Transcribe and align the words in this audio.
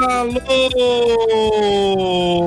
Alô, 0.00 0.38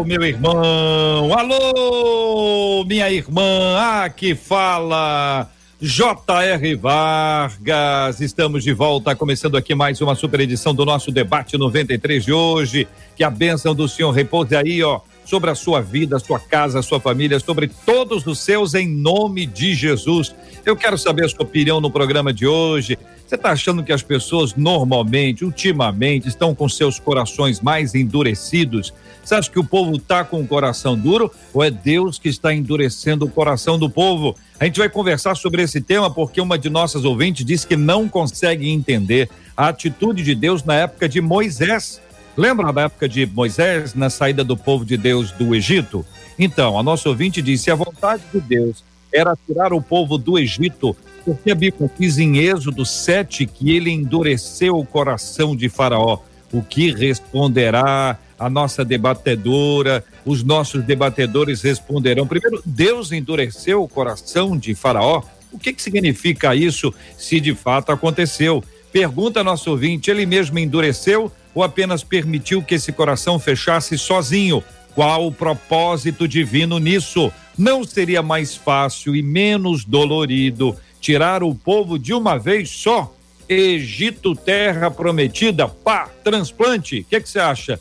meu 0.06 0.24
irmão, 0.24 1.38
alô, 1.38 2.86
minha 2.86 3.12
irmã, 3.12 3.78
aqui 4.04 4.34
fala 4.34 5.50
J.R. 5.82 6.76
Vargas. 6.76 8.22
Estamos 8.22 8.64
de 8.64 8.72
volta, 8.72 9.14
começando 9.16 9.58
aqui 9.58 9.76
mais 9.76 10.00
uma 10.00 10.16
super 10.16 10.40
edição 10.40 10.74
do 10.74 10.86
nosso 10.86 11.12
debate 11.12 11.58
93 11.58 12.24
de 12.24 12.32
hoje. 12.32 12.88
Que 13.18 13.24
a 13.24 13.30
bênção 13.30 13.76
do 13.76 13.86
Senhor 13.86 14.12
repouse 14.12 14.56
aí, 14.56 14.82
ó, 14.82 15.02
sobre 15.32 15.50
a 15.50 15.56
sua 15.56 15.80
vida, 15.80 16.20
sua 16.20 16.38
casa, 16.38 16.82
sua 16.82 17.00
família, 17.00 17.40
sobre 17.40 17.72
todos 17.86 18.28
os 18.28 18.40
seus, 18.40 18.74
em 18.74 18.86
nome 18.86 19.46
de 19.46 19.74
Jesus. 19.74 20.36
Eu 20.66 20.76
quero 20.76 20.98
saber 20.98 21.24
a 21.24 21.30
sua 21.30 21.44
opinião 21.44 21.80
no 21.80 21.90
programa 21.90 22.34
de 22.34 22.46
hoje. 22.46 22.98
Você 23.26 23.36
está 23.36 23.52
achando 23.52 23.82
que 23.82 23.94
as 23.94 24.04
pessoas 24.04 24.56
normalmente, 24.56 25.46
ultimamente, 25.46 26.28
estão 26.28 26.54
com 26.54 26.68
seus 26.68 27.00
corações 27.00 27.62
mais 27.62 27.96
endurecidos? 27.96 28.94
Você 29.24 29.36
acha 29.36 29.50
que 29.50 29.58
o 29.58 29.64
povo 29.64 29.96
está 29.96 30.26
com 30.26 30.42
o 30.42 30.46
coração 30.46 30.98
duro 30.98 31.32
ou 31.54 31.64
é 31.64 31.72
Deus 31.72 32.20
que 32.20 32.28
está 32.28 32.54
endurecendo 32.54 33.24
o 33.24 33.30
coração 33.30 33.80
do 33.80 33.90
povo? 33.90 34.36
A 34.60 34.66
gente 34.66 34.80
vai 34.80 34.90
conversar 34.90 35.36
sobre 35.36 35.62
esse 35.62 35.80
tema 35.80 36.12
porque 36.14 36.42
uma 36.42 36.60
de 36.60 36.70
nossas 36.70 37.06
ouvintes 37.06 37.46
disse 37.46 37.66
que 37.66 37.78
não 37.78 38.10
consegue 38.10 38.70
entender 38.70 39.30
a 39.56 39.70
atitude 39.70 40.24
de 40.24 40.36
Deus 40.36 40.62
na 40.66 40.76
época 40.76 41.08
de 41.08 41.22
Moisés. 41.22 42.02
Lembra 42.38 42.72
da 42.72 42.84
época 42.84 43.08
de 43.08 43.26
Moisés, 43.26 43.94
na 43.94 44.10
saída 44.10 44.44
do 44.44 44.56
povo 44.56 44.86
de 44.86 44.98
Deus 44.98 45.32
do 45.32 45.54
Egito? 45.54 46.06
Então, 46.40 46.78
a 46.80 46.84
nossa 46.84 47.10
ouvinte 47.10 47.42
disse: 47.42 47.70
a 47.70 47.76
vontade 47.76 48.24
de 48.34 48.40
Deus 48.40 48.84
era 49.14 49.38
tirar 49.46 49.74
o 49.74 49.82
povo 49.82 50.18
do 50.18 50.40
Egito 50.40 50.96
porque 51.24 51.52
a 51.52 51.56
Bíblia 51.56 51.90
diz 52.00 52.18
em 52.18 52.38
Êxodo 52.38 52.86
7 52.86 53.46
que 53.46 53.76
ele 53.76 53.92
endureceu 53.92 54.78
o 54.78 54.86
coração 54.86 55.56
de 55.56 55.70
Faraó. 55.70 56.20
O 56.52 56.62
que 56.62 56.92
responderá 56.92 58.18
a 58.38 58.50
nossa 58.50 58.84
debatedora? 58.84 60.04
Os 60.26 60.44
nossos 60.44 60.84
debatedores 60.84 61.62
responderão. 61.62 62.28
Primeiro, 62.28 62.62
Deus 62.66 63.12
endureceu 63.12 63.84
o 63.84 63.88
coração 63.88 64.58
de 64.58 64.74
Faraó. 64.76 65.22
O 65.52 65.60
que, 65.60 65.74
que 65.74 65.82
significa 65.82 66.56
isso 66.56 66.94
se 67.18 67.40
de 67.40 67.54
fato 67.54 67.92
aconteceu? 67.92 68.64
Pergunta 68.92 69.44
nosso 69.44 69.70
ouvinte: 69.70 70.10
ele 70.10 70.26
mesmo 70.26 70.60
endureceu 70.60 71.32
ou 71.54 71.64
apenas 71.64 72.04
permitiu 72.04 72.62
que 72.62 72.76
esse 72.76 72.92
coração 72.92 73.40
fechasse 73.40 73.98
sozinho? 73.98 74.64
Qual 74.94 75.28
o 75.28 75.32
propósito 75.32 76.28
divino 76.28 76.78
nisso? 76.78 77.32
Não 77.58 77.84
seria 77.84 78.22
mais 78.22 78.56
fácil 78.56 79.16
e 79.16 79.22
menos 79.22 79.86
dolorido 79.86 80.76
tirar 81.00 81.44
o 81.44 81.56
povo 81.56 81.98
de 81.98 82.14
uma 82.14 82.38
vez 82.38 82.70
só. 82.70 83.14
Egito, 83.48 84.36
terra 84.36 84.90
prometida, 84.90 85.68
pá, 85.68 86.10
transplante. 86.24 87.00
O 87.02 87.06
que 87.06 87.20
você 87.20 87.40
acha? 87.40 87.80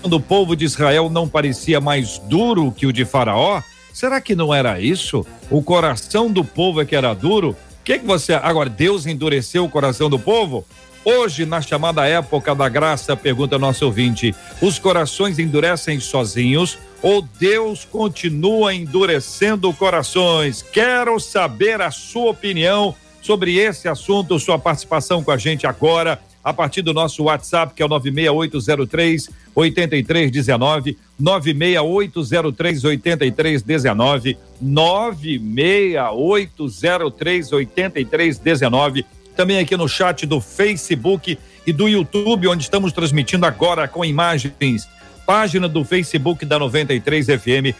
Quando 0.00 0.14
o 0.14 0.20
povo 0.20 0.56
de 0.56 0.64
Israel 0.64 1.10
não 1.10 1.28
parecia 1.28 1.80
mais 1.80 2.18
duro 2.18 2.72
que 2.72 2.86
o 2.86 2.92
de 2.92 3.04
Faraó, 3.04 3.62
será 3.92 4.20
que 4.20 4.34
não 4.34 4.54
era 4.54 4.80
isso? 4.80 5.26
O 5.50 5.62
coração 5.62 6.30
do 6.30 6.44
povo 6.44 6.80
é 6.80 6.84
que 6.84 6.96
era 6.96 7.14
duro? 7.14 7.50
O 7.50 7.84
que, 7.84 7.98
que 7.98 8.06
você. 8.06 8.34
Agora, 8.34 8.68
Deus 8.68 9.06
endureceu 9.06 9.64
o 9.64 9.68
coração 9.68 10.08
do 10.08 10.18
povo? 10.18 10.64
Hoje, 11.10 11.46
na 11.46 11.62
chamada 11.62 12.06
época 12.06 12.54
da 12.54 12.68
graça, 12.68 13.16
pergunta 13.16 13.58
nosso 13.58 13.86
ouvinte: 13.86 14.34
os 14.60 14.78
corações 14.78 15.38
endurecem 15.38 15.98
sozinhos 15.98 16.76
ou 17.00 17.22
Deus 17.22 17.86
continua 17.86 18.74
endurecendo 18.74 19.72
corações? 19.72 20.60
Quero 20.60 21.18
saber 21.18 21.80
a 21.80 21.90
sua 21.90 22.32
opinião 22.32 22.94
sobre 23.22 23.56
esse 23.56 23.88
assunto, 23.88 24.38
sua 24.38 24.58
participação 24.58 25.24
com 25.24 25.30
a 25.30 25.38
gente 25.38 25.66
agora, 25.66 26.20
a 26.44 26.52
partir 26.52 26.82
do 26.82 26.92
nosso 26.92 27.24
WhatsApp, 27.24 27.72
que 27.72 27.82
é 27.82 27.86
o 27.86 27.88
96803 27.88 29.30
8319, 29.54 30.98
96803 31.18 32.84
8319, 32.84 34.36
96803 34.60 37.52
8319 37.52 39.06
também 39.38 39.58
aqui 39.60 39.76
no 39.76 39.88
chat 39.88 40.26
do 40.26 40.40
Facebook 40.40 41.38
e 41.64 41.72
do 41.72 41.86
YouTube, 41.86 42.48
onde 42.48 42.64
estamos 42.64 42.92
transmitindo 42.92 43.46
agora 43.46 43.86
com 43.86 44.04
imagens. 44.04 44.88
Página 45.24 45.68
do 45.68 45.84
Facebook 45.84 46.44
da 46.44 46.58
93 46.58 47.26
FM. 47.26 47.72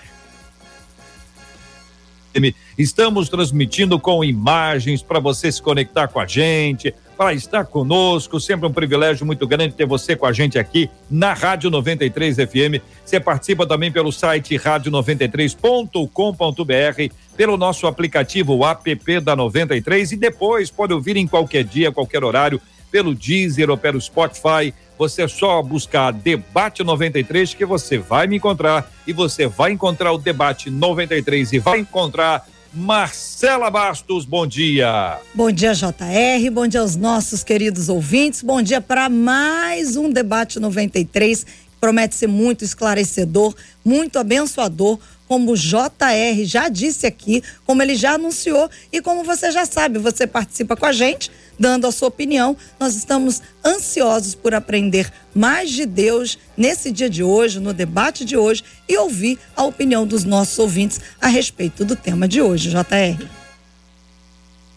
Estamos 2.78 3.28
transmitindo 3.28 3.98
com 3.98 4.22
imagens 4.22 5.02
para 5.02 5.18
você 5.18 5.50
se 5.50 5.60
conectar 5.60 6.06
com 6.06 6.20
a 6.20 6.26
gente, 6.26 6.94
para 7.16 7.34
estar 7.34 7.64
conosco. 7.64 8.38
Sempre 8.38 8.68
um 8.68 8.72
privilégio 8.72 9.26
muito 9.26 9.44
grande 9.44 9.74
ter 9.74 9.84
você 9.84 10.14
com 10.14 10.26
a 10.26 10.32
gente 10.32 10.60
aqui 10.60 10.88
na 11.10 11.34
Rádio 11.34 11.70
93 11.70 12.36
FM. 12.36 12.80
Você 13.04 13.18
participa 13.18 13.66
também 13.66 13.90
pelo 13.90 14.12
site 14.12 14.56
rádio93.com.br 14.56 17.12
pelo 17.38 17.56
nosso 17.56 17.86
aplicativo 17.86 18.66
app 18.66 19.20
da 19.20 19.36
93 19.36 20.10
e 20.10 20.16
depois 20.16 20.72
pode 20.72 20.92
ouvir 20.92 21.16
em 21.16 21.24
qualquer 21.24 21.62
dia, 21.62 21.92
qualquer 21.92 22.24
horário, 22.24 22.60
pelo 22.90 23.14
Deezer 23.14 23.70
ou 23.70 23.78
pelo 23.78 24.00
Spotify. 24.00 24.74
Você 24.98 25.22
é 25.22 25.28
só 25.28 25.62
buscar 25.62 26.12
Debate 26.12 26.82
93 26.82 27.54
que 27.54 27.64
você 27.64 27.96
vai 27.96 28.26
me 28.26 28.38
encontrar 28.38 28.90
e 29.06 29.12
você 29.12 29.46
vai 29.46 29.70
encontrar 29.70 30.10
o 30.10 30.18
Debate 30.18 30.68
93 30.68 31.52
e 31.52 31.58
vai 31.60 31.78
encontrar 31.78 32.44
Marcela 32.74 33.70
Bastos, 33.70 34.24
bom 34.24 34.44
dia. 34.44 35.18
Bom 35.32 35.52
dia, 35.52 35.74
JR. 35.74 36.50
Bom 36.52 36.66
dia 36.66 36.80
aos 36.80 36.96
nossos 36.96 37.44
queridos 37.44 37.88
ouvintes. 37.88 38.42
Bom 38.42 38.60
dia 38.60 38.80
para 38.80 39.08
mais 39.08 39.96
um 39.96 40.10
Debate 40.10 40.58
93. 40.58 41.46
Promete 41.80 42.16
ser 42.16 42.26
muito 42.26 42.64
esclarecedor, 42.64 43.54
muito 43.84 44.18
abençoador 44.18 44.98
como 45.28 45.52
o 45.52 45.56
JR 45.56 46.44
já 46.44 46.68
disse 46.68 47.06
aqui, 47.06 47.42
como 47.66 47.82
ele 47.82 47.94
já 47.94 48.14
anunciou 48.14 48.68
e 48.90 49.02
como 49.02 49.22
você 49.22 49.52
já 49.52 49.66
sabe, 49.66 49.98
você 49.98 50.26
participa 50.26 50.74
com 50.74 50.86
a 50.86 50.92
gente, 50.92 51.30
dando 51.58 51.86
a 51.86 51.92
sua 51.92 52.08
opinião. 52.08 52.56
Nós 52.80 52.96
estamos 52.96 53.42
ansiosos 53.64 54.34
por 54.34 54.54
aprender 54.54 55.12
mais 55.34 55.70
de 55.70 55.84
Deus 55.84 56.38
nesse 56.56 56.90
dia 56.90 57.10
de 57.10 57.22
hoje, 57.22 57.60
no 57.60 57.74
debate 57.74 58.24
de 58.24 58.36
hoje 58.36 58.64
e 58.88 58.96
ouvir 58.96 59.38
a 59.54 59.64
opinião 59.64 60.06
dos 60.06 60.24
nossos 60.24 60.58
ouvintes 60.58 61.00
a 61.20 61.28
respeito 61.28 61.84
do 61.84 61.94
tema 61.94 62.26
de 62.26 62.40
hoje, 62.40 62.70
JR. 62.70 63.26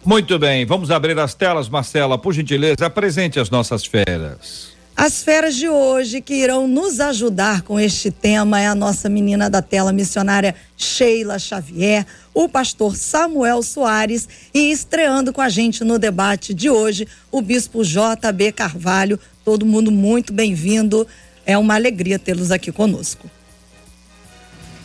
Muito 0.03 0.37
bem, 0.39 0.65
vamos 0.65 0.89
abrir 0.89 1.17
as 1.19 1.35
telas, 1.35 1.69
Marcela, 1.69 2.17
por 2.17 2.33
gentileza, 2.33 2.87
apresente 2.87 3.39
as 3.39 3.51
nossas 3.51 3.85
feras. 3.85 4.70
As 5.03 5.23
feras 5.23 5.55
de 5.55 5.67
hoje 5.67 6.21
que 6.21 6.35
irão 6.35 6.67
nos 6.67 6.99
ajudar 6.99 7.63
com 7.63 7.79
este 7.79 8.11
tema 8.11 8.59
é 8.59 8.67
a 8.67 8.75
nossa 8.75 9.09
menina 9.09 9.49
da 9.49 9.59
tela 9.59 9.91
missionária 9.91 10.53
Sheila 10.77 11.39
Xavier, 11.39 12.05
o 12.35 12.47
pastor 12.47 12.95
Samuel 12.95 13.63
Soares 13.63 14.29
e 14.53 14.71
estreando 14.71 15.33
com 15.33 15.41
a 15.41 15.49
gente 15.49 15.83
no 15.83 15.97
debate 15.97 16.53
de 16.53 16.69
hoje, 16.69 17.07
o 17.31 17.41
bispo 17.41 17.83
JB 17.83 18.51
Carvalho. 18.51 19.19
Todo 19.43 19.65
mundo 19.65 19.91
muito 19.91 20.31
bem-vindo. 20.31 21.07
É 21.47 21.57
uma 21.57 21.73
alegria 21.73 22.19
tê-los 22.19 22.51
aqui 22.51 22.71
conosco. 22.71 23.27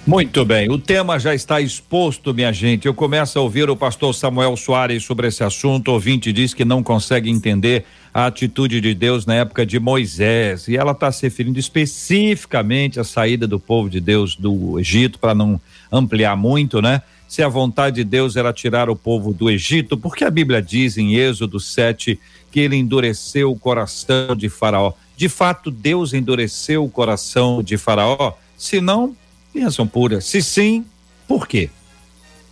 Muito 0.07 0.45
bem, 0.45 0.71
o 0.71 0.79
tema 0.79 1.19
já 1.19 1.35
está 1.35 1.61
exposto, 1.61 2.33
minha 2.33 2.53
gente. 2.53 2.87
Eu 2.87 2.95
começo 2.95 3.39
a 3.39 3.43
ouvir 3.43 3.69
o 3.69 3.77
pastor 3.77 4.15
Samuel 4.15 4.57
Soares 4.57 5.05
sobre 5.05 5.27
esse 5.27 5.43
assunto. 5.45 5.89
O 5.89 5.95
ouvinte 5.95 6.33
diz 6.33 6.55
que 6.55 6.65
não 6.65 6.81
consegue 6.81 7.29
entender 7.29 7.85
a 8.17 8.29
atitude 8.29 8.81
de 8.81 8.95
Deus 8.95 9.27
na 9.27 9.35
época 9.35 9.67
de 9.67 9.79
Moisés. 9.79 10.69
E 10.69 10.77
ela 10.79 10.93
está 10.93 11.13
se 11.13 11.25
referindo 11.25 11.59
especificamente 11.59 12.99
à 12.99 13.05
saída 13.05 13.47
do 13.47 13.61
povo 13.61 13.91
de 13.91 14.01
Deus 14.01 14.35
do 14.35 14.81
Egito, 14.81 15.19
para 15.19 15.35
não 15.35 15.61
ampliar 15.93 16.35
muito, 16.35 16.81
né? 16.81 17.03
Se 17.29 17.43
a 17.43 17.49
vontade 17.49 17.97
de 17.97 18.05
Deus 18.05 18.35
era 18.35 18.55
tirar 18.55 18.89
o 18.89 18.97
povo 18.97 19.35
do 19.35 19.51
Egito, 19.51 19.99
porque 19.99 20.25
a 20.25 20.31
Bíblia 20.31 20.63
diz 20.63 20.97
em 20.97 21.15
Êxodo 21.15 21.61
7 21.61 22.19
que 22.51 22.61
ele 22.61 22.77
endureceu 22.77 23.51
o 23.51 23.59
coração 23.59 24.35
de 24.35 24.49
Faraó. 24.49 24.95
De 25.15 25.29
fato, 25.29 25.71
Deus 25.71 26.15
endureceu 26.15 26.85
o 26.85 26.89
coração 26.89 27.63
de 27.63 27.77
Faraó? 27.77 28.33
Se 28.57 28.81
não, 28.81 29.15
Bênção 29.53 29.87
pura. 29.87 30.23
Se 30.23 30.43
sim, 30.43 30.87
por 31.29 31.47
quê? 31.47 31.69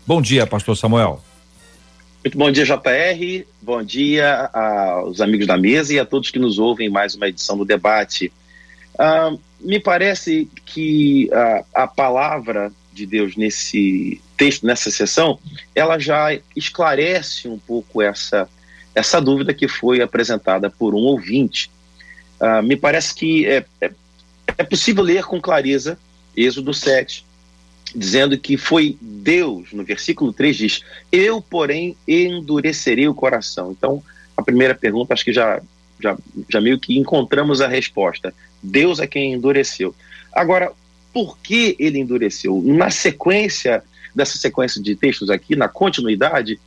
Bom 0.07 0.21
dia, 0.21 0.47
pastor 0.47 0.77
Samuel. 0.77 1.23
Muito 2.25 2.39
bom 2.39 2.51
dia, 2.51 2.65
JR. 2.65 3.47
Bom 3.61 3.83
dia 3.83 4.49
aos 4.51 5.21
amigos 5.21 5.47
da 5.47 5.59
mesa 5.59 5.93
e 5.93 5.99
a 5.99 6.07
todos 6.07 6.31
que 6.31 6.39
nos 6.39 6.59
ouvem 6.59 6.87
em 6.87 6.91
mais 6.91 7.15
uma 7.15 7.29
edição 7.29 7.55
do 7.55 7.67
debate. 7.67 8.33
Uh, 8.95 9.39
me 9.61 9.79
parece 9.79 10.49
que 10.65 11.29
uh, 11.31 11.67
a 11.75 11.87
palavra 11.87 12.73
de 12.95 13.05
Deus 13.05 13.37
nesse 13.37 14.23
texto, 14.39 14.65
nessa 14.65 14.91
sessão, 14.91 15.39
ela 15.75 15.99
já 15.99 16.31
esclarece 16.57 17.47
um 17.47 17.59
pouco 17.59 18.01
essa, 18.01 18.49
essa 18.95 19.21
dúvida 19.21 19.53
que 19.53 19.69
foi 19.69 20.01
apresentada 20.01 20.71
por 20.71 20.95
um 20.95 21.03
ouvinte. 21.03 21.71
Uh, 22.41 22.63
me 22.63 22.75
parece 22.75 23.15
que 23.15 23.45
é, 23.45 23.67
é, 23.83 23.91
é 24.57 24.65
possível 24.65 25.05
ler 25.05 25.25
com 25.25 25.39
clareza 25.43 25.99
Êxodo 26.35 26.73
7, 26.73 27.23
dizendo 27.95 28.37
que 28.39 28.57
foi 28.57 28.97
Deus, 29.01 29.73
no 29.73 29.85
versículo 29.85 30.33
3 30.33 30.57
diz: 30.57 30.81
Eu, 31.13 31.41
porém, 31.41 31.97
endurecerei 32.07 33.07
o 33.07 33.15
coração. 33.15 33.73
Então, 33.73 34.03
a 34.37 34.43
primeira 34.43 34.75
pergunta, 34.75 35.15
acho 35.15 35.25
que 35.25 35.33
já, 35.33 35.61
já, 36.01 36.17
já 36.49 36.61
meio 36.61 36.79
que 36.79 36.99
encontramos 36.99 37.61
a 37.61 37.69
resposta. 37.69 38.35
Deus 38.63 38.99
é 38.99 39.07
quem 39.07 39.35
endureceu. 39.35 39.95
Agora, 40.33 40.73
por 41.13 41.39
que 41.39 41.77
ele 41.79 41.99
endureceu? 41.99 42.61
Na 42.65 42.91
sequência 42.91 43.83
dessa 44.15 44.39
sequência 44.39 44.81
de 44.81 44.95
textos 44.95 45.29
aqui, 45.29 45.57
na 45.57 45.69
continuidade, 45.69 46.59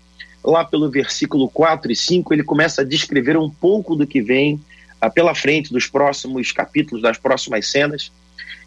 lá 0.44 0.66
pelo 0.66 0.90
versículo 0.90 1.50
4 1.50 1.92
e 1.92 1.96
5, 1.96 2.34
ele 2.34 2.44
começa 2.44 2.82
a 2.82 2.86
descrever 2.86 3.38
um 3.38 3.50
pouco 3.50 3.96
do 3.96 4.06
que 4.06 4.22
vem 4.22 4.60
ah, 5.00 5.10
pela 5.10 5.34
frente 5.34 5.72
dos 5.72 5.88
próximos 5.88 6.52
capítulos, 6.52 7.02
das 7.02 7.18
próximas 7.18 7.68
cenas. 7.68 8.12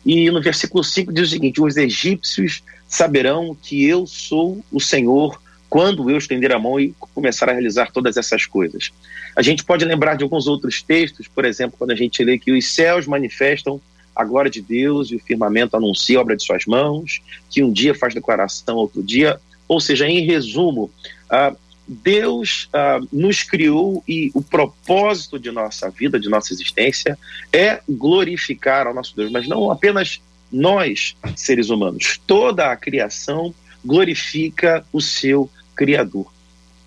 E 0.05 0.31
no 0.31 0.41
versículo 0.41 0.83
5 0.83 1.13
diz 1.13 1.29
o 1.29 1.31
seguinte: 1.31 1.61
Os 1.61 1.77
egípcios 1.77 2.63
saberão 2.89 3.57
que 3.61 3.85
eu 3.85 4.07
sou 4.07 4.65
o 4.73 4.81
Senhor 4.81 5.41
quando 5.69 6.11
eu 6.11 6.19
estender 6.19 6.53
a 6.53 6.59
mão 6.59 6.81
e 6.81 6.93
começar 7.15 7.49
a 7.49 7.53
realizar 7.53 7.93
todas 7.93 8.17
essas 8.17 8.45
coisas. 8.45 8.91
A 9.37 9.43
gente 9.43 9.65
pode 9.65 9.85
lembrar 9.85 10.17
de 10.17 10.25
alguns 10.25 10.49
outros 10.49 10.83
textos, 10.83 11.29
por 11.29 11.45
exemplo, 11.45 11.77
quando 11.79 11.93
a 11.93 11.95
gente 11.95 12.25
lê 12.25 12.39
que 12.39 12.51
os 12.51 12.67
céus 12.67 13.07
manifestam 13.07 13.81
a 14.15 14.25
glória 14.25 14.51
de 14.51 14.61
Deus 14.61 15.11
e 15.11 15.17
o 15.17 15.21
firmamento 15.21 15.77
anuncia 15.77 16.19
a 16.19 16.21
obra 16.21 16.37
de 16.37 16.43
suas 16.43 16.67
mãos, 16.67 17.23
que 17.49 17.63
um 17.63 17.73
dia 17.73 17.95
faz 17.95 18.13
declaração, 18.13 18.77
outro 18.77 19.03
dia. 19.03 19.41
Ou 19.69 19.81
seja, 19.81 20.09
em 20.09 20.27
resumo, 20.27 20.91
uh, 21.31 21.57
Deus 21.93 22.69
uh, 22.73 23.05
nos 23.13 23.43
criou 23.43 24.05
e 24.07 24.31
o 24.33 24.41
propósito 24.41 25.41
de 25.41 25.51
nossa 25.51 25.91
vida, 25.91 26.21
de 26.21 26.29
nossa 26.29 26.53
existência, 26.53 27.19
é 27.53 27.81
glorificar 27.89 28.87
ao 28.87 28.95
nosso 28.95 29.17
Deus, 29.17 29.29
mas 29.33 29.49
não 29.49 29.73
apenas 29.73 30.21
nós, 30.53 31.17
seres 31.35 31.69
humanos. 31.69 32.21
Toda 32.29 32.71
a 32.71 32.77
criação 32.77 33.53
glorifica 33.85 34.85
o 34.93 35.01
seu 35.01 35.51
Criador. 35.75 36.33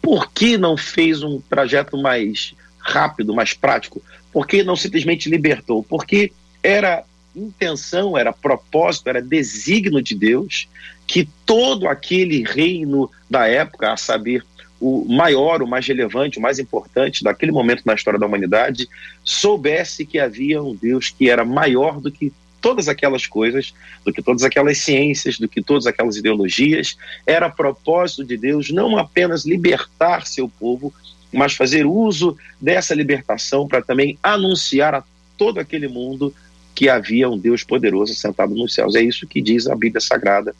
Por 0.02 0.32
que 0.32 0.58
não 0.58 0.78
fez 0.78 1.22
um 1.22 1.42
trajeto 1.42 1.98
mais 1.98 2.54
rápido, 2.80 3.34
mais 3.34 3.54
prático? 3.54 4.02
Por 4.32 4.48
que 4.48 4.64
não 4.64 4.78
simplesmente 4.78 5.30
libertou? 5.30 5.84
Porque 5.84 6.32
era 6.62 7.04
intenção, 7.36 8.18
era 8.18 8.32
propósito, 8.32 9.10
era 9.10 9.22
desígnio 9.22 10.02
de 10.02 10.16
Deus 10.16 10.70
que 11.06 11.28
todo 11.46 11.88
aquele 11.88 12.44
reino 12.44 13.10
da 13.30 13.48
época, 13.48 13.92
a 13.92 13.98
saber, 13.98 14.46
o 14.83 15.06
maior, 15.07 15.62
o 15.62 15.68
mais 15.68 15.88
relevante, 15.88 16.38
o 16.38 16.41
mais 16.41 16.59
importante 16.59 17.24
daquele 17.24 17.53
momento 17.53 17.83
na 17.85 17.94
história 17.94 18.19
da 18.19 18.25
humanidade, 18.25 18.89
soubesse 19.24 20.06
que 20.06 20.19
havia 20.19 20.62
um 20.62 20.75
Deus 20.75 21.09
que 21.09 21.30
era 21.30 21.45
maior 21.45 22.01
do 22.01 22.12
que 22.12 22.33
todas 22.59 22.89
aquelas 22.89 23.25
coisas, 23.25 23.74
do 24.06 24.12
que 24.12 24.21
todas 24.21 24.44
aquelas 24.44 24.80
ciências, 24.80 25.39
do 25.39 25.47
que 25.47 25.62
todas 25.62 25.88
aquelas 25.88 26.18
ideologias. 26.18 26.97
Era 27.25 27.50
propósito 27.50 28.25
de 28.25 28.35
Deus 28.35 28.71
não 28.71 28.97
apenas 28.97 29.45
libertar 29.45 30.27
seu 30.27 30.50
povo, 30.50 30.94
mas 31.31 31.53
fazer 31.53 31.85
uso 31.85 32.38
dessa 32.59 32.94
libertação 32.94 33.65
para 33.65 33.81
também 33.81 34.19
anunciar 34.21 34.94
a 34.95 35.03
todo 35.38 35.62
aquele 35.62 35.88
mundo 35.88 36.33
que 36.75 36.89
havia 36.89 37.30
um 37.30 37.38
Deus 37.38 37.63
poderoso 37.63 38.13
sentado 38.15 38.53
nos 38.53 38.74
céus. 38.74 38.95
É 38.95 39.01
isso 39.01 39.25
que 39.25 39.41
diz 39.41 39.65
a 39.65 39.75
Bíblia 39.75 40.01
Sagrada 40.01 40.53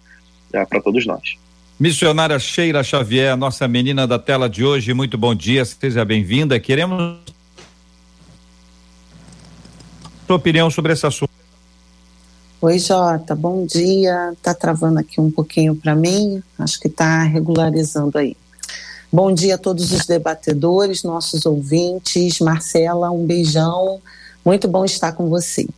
é, 0.54 0.64
para 0.66 0.82
todos 0.82 1.06
nós. 1.06 1.43
Missionária 1.80 2.38
Sheila 2.38 2.84
Xavier, 2.84 3.36
nossa 3.36 3.68
menina 3.68 4.06
da 4.06 4.20
tela 4.20 4.48
de 4.48 4.64
hoje, 4.64 4.94
muito 4.94 5.18
bom 5.18 5.34
dia, 5.34 5.66
seja 5.66 6.06
bem-vinda. 6.06 6.60
Queremos 6.60 7.18
sua 10.28 10.36
opinião 10.36 10.70
sobre 10.70 10.94
esse 10.94 11.06
assunto. 11.06 11.32
Oi, 12.62 12.78
Jota, 12.78 13.36
bom 13.36 13.66
dia. 13.66 14.34
Tá 14.42 14.54
travando 14.54 15.00
aqui 15.00 15.20
um 15.20 15.32
pouquinho 15.32 15.76
para 15.76 15.96
mim, 15.96 16.44
acho 16.60 16.80
que 16.80 16.88
tá 16.88 17.24
regularizando 17.24 18.20
aí. 18.20 18.38
Bom 19.12 19.34
dia 19.34 19.56
a 19.56 19.58
todos 19.58 19.92
os 19.92 20.06
debatedores, 20.06 21.04
nossos 21.04 21.46
ouvintes. 21.46 22.40
Marcela, 22.40 23.12
um 23.12 23.26
beijão. 23.26 24.00
Muito 24.46 24.68
bom 24.68 24.86
estar 24.86 25.12
com 25.12 25.28
você. 25.28 25.64
O 25.64 25.74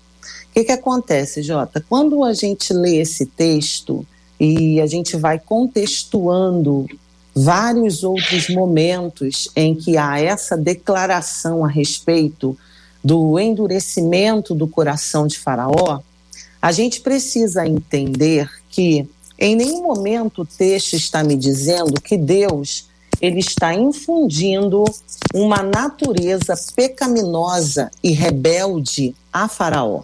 que, 0.54 0.66
que 0.66 0.72
acontece, 0.72 1.42
Jota? 1.42 1.84
Quando 1.88 2.24
a 2.24 2.34
gente 2.34 2.74
lê 2.74 2.98
esse 2.98 3.26
texto 3.26 4.06
e 4.46 4.82
a 4.82 4.86
gente 4.86 5.18
vai 5.18 5.40
contextuando 5.40 6.86
vários 7.34 8.04
outros 8.04 8.50
momentos 8.50 9.50
em 9.56 9.76
que 9.76 9.98
há 9.98 10.20
essa 10.20 10.56
declaração 10.56 11.66
a 11.66 11.68
respeito 11.68 12.58
do 13.04 13.38
endurecimento 13.40 14.56
do 14.56 14.68
coração 14.68 15.28
de 15.28 15.38
Faraó, 15.38 16.00
a 16.62 16.72
gente 16.72 17.02
precisa 17.02 17.68
entender 17.68 18.50
que 18.70 19.08
em 19.38 19.56
nenhum 19.56 19.84
momento 19.84 20.42
o 20.42 20.46
texto 20.46 20.94
está 20.94 21.24
me 21.24 21.36
dizendo 21.36 22.00
que 22.02 22.18
Deus 22.18 22.88
ele 23.22 23.40
está 23.40 23.74
infundindo 23.74 24.84
uma 25.34 25.62
natureza 25.62 26.54
pecaminosa 26.76 27.92
e 28.04 28.12
rebelde 28.12 29.16
a 29.32 29.48
Faraó. 29.48 30.04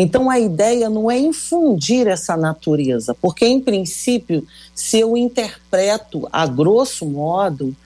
Então 0.00 0.30
a 0.30 0.40
ideia 0.40 0.88
não 0.88 1.10
é 1.10 1.18
infundir 1.18 2.06
essa 2.06 2.34
natureza, 2.34 3.14
porque 3.20 3.46
em 3.46 3.60
princípio, 3.60 4.46
se 4.74 4.98
eu 4.98 5.14
interpreto 5.14 6.26
a 6.32 6.46
grosso 6.46 7.04
modo, 7.04 7.76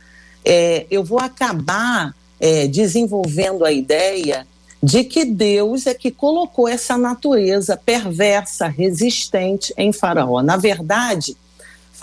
é, 0.44 0.86
eu 0.88 1.02
vou 1.02 1.18
acabar 1.18 2.14
é, 2.38 2.68
desenvolvendo 2.68 3.64
a 3.64 3.72
ideia 3.72 4.46
de 4.80 5.02
que 5.02 5.24
Deus 5.24 5.88
é 5.88 5.94
que 5.94 6.12
colocou 6.12 6.68
essa 6.68 6.96
natureza 6.96 7.76
perversa, 7.76 8.68
resistente 8.68 9.74
em 9.76 9.92
Faraó. 9.92 10.40
Na 10.40 10.56
verdade, 10.56 11.36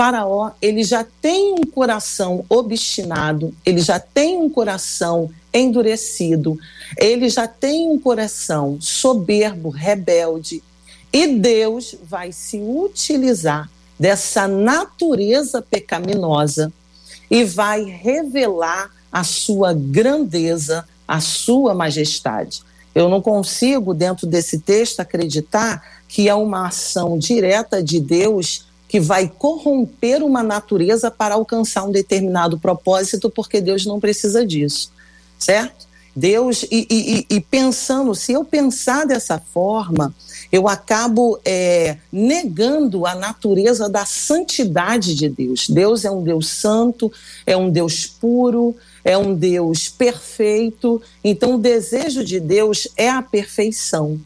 Faraó, 0.01 0.49
ele 0.59 0.83
já 0.83 1.05
tem 1.21 1.53
um 1.53 1.63
coração 1.63 2.43
obstinado, 2.49 3.53
ele 3.63 3.79
já 3.81 3.99
tem 3.99 4.35
um 4.35 4.49
coração 4.49 5.29
endurecido, 5.53 6.57
ele 6.97 7.29
já 7.29 7.47
tem 7.47 7.87
um 7.87 7.99
coração 7.99 8.79
soberbo, 8.81 9.69
rebelde, 9.69 10.63
e 11.13 11.27
Deus 11.27 11.95
vai 12.03 12.31
se 12.31 12.57
utilizar 12.57 13.69
dessa 13.99 14.47
natureza 14.47 15.61
pecaminosa 15.61 16.73
e 17.29 17.43
vai 17.43 17.83
revelar 17.83 18.89
a 19.11 19.23
sua 19.23 19.71
grandeza, 19.71 20.83
a 21.07 21.21
sua 21.21 21.75
majestade. 21.75 22.63
Eu 22.95 23.07
não 23.07 23.21
consigo, 23.21 23.93
dentro 23.93 24.25
desse 24.25 24.57
texto, 24.57 24.99
acreditar 24.99 26.01
que 26.07 26.27
é 26.27 26.33
uma 26.33 26.69
ação 26.69 27.19
direta 27.19 27.83
de 27.83 27.99
Deus 27.99 28.70
que 28.91 28.99
vai 28.99 29.31
corromper 29.37 30.21
uma 30.21 30.43
natureza 30.43 31.09
para 31.09 31.35
alcançar 31.35 31.85
um 31.85 31.93
determinado 31.93 32.59
propósito, 32.59 33.29
porque 33.29 33.61
Deus 33.61 33.85
não 33.85 34.01
precisa 34.01 34.45
disso, 34.45 34.91
certo? 35.39 35.87
Deus, 36.13 36.63
e, 36.63 36.85
e, 36.89 37.25
e 37.29 37.39
pensando, 37.39 38.13
se 38.13 38.33
eu 38.33 38.43
pensar 38.43 39.07
dessa 39.07 39.39
forma, 39.39 40.13
eu 40.51 40.67
acabo 40.67 41.39
é, 41.45 41.99
negando 42.11 43.05
a 43.05 43.15
natureza 43.15 43.87
da 43.87 44.05
santidade 44.05 45.15
de 45.15 45.29
Deus. 45.29 45.69
Deus 45.69 46.03
é 46.03 46.11
um 46.11 46.21
Deus 46.21 46.49
santo, 46.49 47.09
é 47.45 47.55
um 47.55 47.69
Deus 47.69 48.05
puro, 48.05 48.75
é 49.05 49.17
um 49.17 49.33
Deus 49.33 49.87
perfeito. 49.87 51.01
Então, 51.23 51.55
o 51.55 51.57
desejo 51.57 52.25
de 52.25 52.41
Deus 52.41 52.89
é 52.97 53.09
a 53.09 53.21
perfeição. 53.21 54.19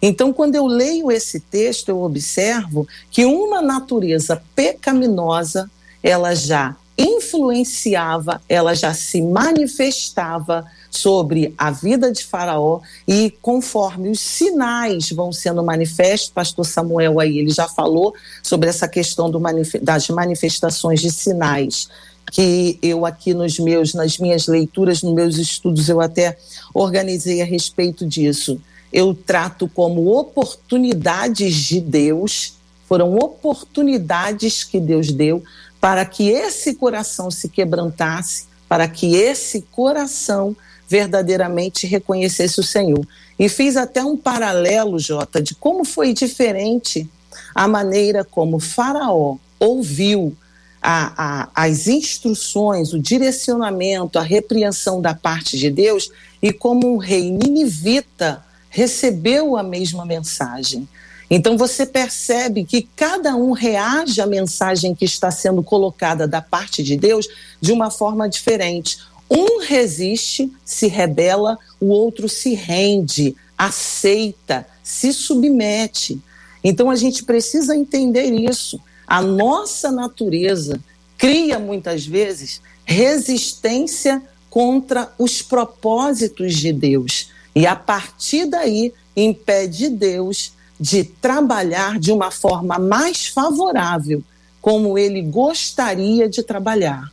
Então, 0.00 0.32
quando 0.32 0.54
eu 0.54 0.66
leio 0.66 1.10
esse 1.10 1.40
texto, 1.40 1.88
eu 1.88 2.02
observo 2.02 2.86
que 3.10 3.24
uma 3.24 3.60
natureza 3.60 4.42
pecaminosa, 4.54 5.70
ela 6.02 6.34
já 6.34 6.76
influenciava, 6.96 8.42
ela 8.48 8.74
já 8.74 8.92
se 8.92 9.22
manifestava 9.22 10.66
sobre 10.90 11.54
a 11.56 11.70
vida 11.70 12.12
de 12.12 12.24
Faraó 12.24 12.80
e 13.06 13.32
conforme 13.40 14.10
os 14.10 14.20
sinais 14.20 15.10
vão 15.10 15.32
sendo 15.32 15.62
manifestos, 15.62 16.30
pastor 16.30 16.66
Samuel 16.66 17.20
aí 17.20 17.38
ele 17.38 17.50
já 17.50 17.68
falou 17.68 18.12
sobre 18.42 18.68
essa 18.68 18.88
questão 18.88 19.30
do 19.30 19.40
das 19.80 20.08
manifestações 20.08 21.00
de 21.00 21.10
sinais 21.10 21.88
que 22.30 22.78
eu 22.82 23.04
aqui 23.04 23.34
nos 23.34 23.58
meus, 23.58 23.92
nas 23.92 24.18
minhas 24.18 24.46
leituras, 24.46 25.02
nos 25.02 25.14
meus 25.14 25.36
estudos, 25.36 25.88
eu 25.88 26.00
até 26.00 26.36
organizei 26.72 27.42
a 27.42 27.44
respeito 27.44 28.06
disso. 28.06 28.60
Eu 28.92 29.14
trato 29.14 29.68
como 29.68 30.16
oportunidades 30.18 31.54
de 31.54 31.80
Deus, 31.80 32.54
foram 32.88 33.14
oportunidades 33.14 34.64
que 34.64 34.80
Deus 34.80 35.12
deu 35.12 35.42
para 35.80 36.04
que 36.04 36.28
esse 36.28 36.74
coração 36.74 37.30
se 37.30 37.48
quebrantasse, 37.48 38.46
para 38.68 38.86
que 38.86 39.16
esse 39.16 39.62
coração 39.70 40.54
verdadeiramente 40.88 41.86
reconhecesse 41.86 42.58
o 42.58 42.64
Senhor. 42.64 43.06
E 43.38 43.48
fiz 43.48 43.76
até 43.76 44.04
um 44.04 44.16
paralelo, 44.16 44.98
Jota, 44.98 45.40
de 45.40 45.54
como 45.54 45.84
foi 45.84 46.12
diferente 46.12 47.08
a 47.54 47.68
maneira 47.68 48.24
como 48.24 48.58
Faraó 48.58 49.36
ouviu 49.58 50.36
a, 50.82 51.44
a, 51.44 51.48
as 51.54 51.86
instruções, 51.86 52.92
o 52.92 52.98
direcionamento, 52.98 54.18
a 54.18 54.22
repreensão 54.22 55.00
da 55.00 55.14
parte 55.14 55.58
de 55.58 55.70
Deus 55.70 56.10
e 56.42 56.52
como 56.52 56.92
um 56.92 56.96
rei 56.96 57.30
ninivita 57.30 58.42
recebeu 58.70 59.56
a 59.56 59.62
mesma 59.62 60.06
mensagem. 60.06 60.88
Então 61.28 61.56
você 61.58 61.84
percebe 61.84 62.64
que 62.64 62.88
cada 62.96 63.36
um 63.36 63.52
reage 63.52 64.20
à 64.20 64.26
mensagem 64.26 64.94
que 64.94 65.04
está 65.04 65.30
sendo 65.30 65.62
colocada 65.62 66.26
da 66.26 66.40
parte 66.40 66.82
de 66.82 66.96
Deus 66.96 67.28
de 67.60 67.72
uma 67.72 67.90
forma 67.90 68.28
diferente. 68.28 68.98
Um 69.30 69.60
resiste, 69.60 70.50
se 70.64 70.88
rebela, 70.88 71.58
o 71.80 71.86
outro 71.86 72.28
se 72.28 72.54
rende, 72.54 73.36
aceita, 73.56 74.66
se 74.82 75.12
submete. 75.12 76.20
Então 76.64 76.90
a 76.90 76.96
gente 76.96 77.22
precisa 77.22 77.76
entender 77.76 78.32
isso. 78.32 78.80
A 79.06 79.22
nossa 79.22 79.92
natureza 79.92 80.80
cria 81.16 81.58
muitas 81.58 82.06
vezes 82.06 82.60
resistência 82.84 84.20
contra 84.48 85.12
os 85.16 85.42
propósitos 85.42 86.54
de 86.54 86.72
Deus. 86.72 87.30
E 87.54 87.66
a 87.66 87.74
partir 87.74 88.46
daí 88.46 88.92
impede 89.16 89.88
Deus 89.88 90.52
de 90.78 91.04
trabalhar 91.04 91.98
de 91.98 92.10
uma 92.10 92.30
forma 92.30 92.78
mais 92.78 93.26
favorável, 93.26 94.22
como 94.60 94.96
ele 94.96 95.20
gostaria 95.20 96.28
de 96.28 96.42
trabalhar. 96.42 97.12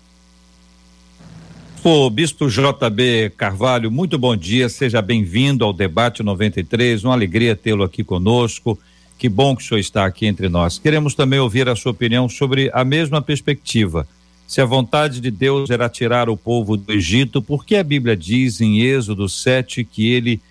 O 1.83 2.09
Bispo 2.09 2.49
JB 2.49 3.31
Carvalho, 3.37 3.91
muito 3.91 4.17
bom 4.17 4.35
dia, 4.35 4.67
seja 4.67 5.01
bem-vindo 5.01 5.63
ao 5.63 5.71
Debate 5.71 6.23
93, 6.23 7.03
uma 7.03 7.13
alegria 7.13 7.55
tê-lo 7.55 7.83
aqui 7.83 8.03
conosco. 8.03 8.77
Que 9.17 9.27
bom 9.27 9.55
que 9.55 9.63
o 9.63 9.65
senhor 9.65 9.79
está 9.79 10.05
aqui 10.05 10.25
entre 10.25 10.47
nós. 10.47 10.77
Queremos 10.77 11.15
também 11.15 11.39
ouvir 11.39 11.67
a 11.67 11.75
sua 11.75 11.91
opinião 11.91 12.29
sobre 12.29 12.69
a 12.73 12.83
mesma 12.83 13.21
perspectiva. 13.21 14.07
Se 14.47 14.61
a 14.61 14.65
vontade 14.65 15.19
de 15.19 15.29
Deus 15.29 15.69
era 15.69 15.89
tirar 15.89 16.29
o 16.29 16.37
povo 16.37 16.77
do 16.77 16.93
Egito, 16.93 17.41
por 17.41 17.65
que 17.65 17.75
a 17.75 17.83
Bíblia 17.83 18.15
diz 18.15 18.61
em 18.61 18.79
Êxodo 18.79 19.27
7 19.27 19.83
que 19.83 20.09
ele 20.09 20.41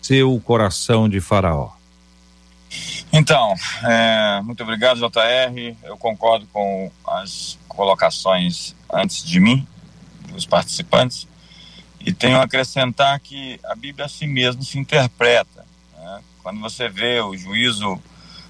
seu 0.00 0.40
coração 0.40 1.08
de 1.08 1.20
Faraó? 1.20 1.70
Então, 3.12 3.54
é, 3.84 4.40
muito 4.42 4.62
obrigado, 4.62 4.98
JR. 4.98 5.76
Eu 5.84 5.98
concordo 5.98 6.46
com 6.50 6.90
as 7.06 7.58
colocações 7.68 8.74
antes 8.90 9.22
de 9.22 9.38
mim, 9.38 9.66
dos 10.28 10.46
participantes, 10.46 11.28
e 12.00 12.14
tenho 12.14 12.38
a 12.38 12.44
acrescentar 12.44 13.20
que 13.20 13.60
a 13.64 13.74
Bíblia 13.74 14.06
assim 14.06 14.26
mesmo 14.26 14.62
se 14.64 14.78
interpreta. 14.78 15.66
Né? 15.94 16.22
Quando 16.42 16.60
você 16.60 16.88
vê 16.88 17.20
o 17.20 17.36
juízo 17.36 18.00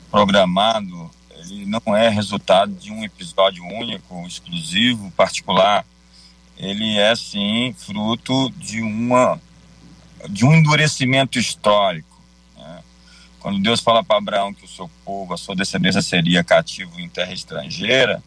programado, 0.09 1.11
ele 1.51 1.67
não 1.67 1.97
é 1.97 2.09
resultado 2.09 2.73
de 2.73 2.91
um 2.91 3.03
episódio 3.05 3.65
único, 3.65 4.27
exclusivo, 4.27 5.11
particular. 5.13 5.85
Ele 6.57 6.99
é 6.99 7.15
sim 7.17 7.75
fruto 7.79 8.51
de 8.51 8.81
uma 8.81 9.41
de 10.29 10.45
um 10.45 10.55
endurecimento 10.55 11.39
histórico 11.39 12.13
quando 13.43 13.59
Deus 13.59 13.81
fala 13.81 14.05
para 14.05 14.19
Abraão 14.19 14.55
que 14.55 14.65
o 14.65 14.69
seu 14.69 14.89
povo, 15.05 15.35
a 15.35 15.37
sua 15.37 15.57
descendência 15.57 16.01
seria 16.01 16.45
cativo 16.45 17.01
em 17.01 17.09
terra 17.09 17.33
estrangeira, 17.33 18.23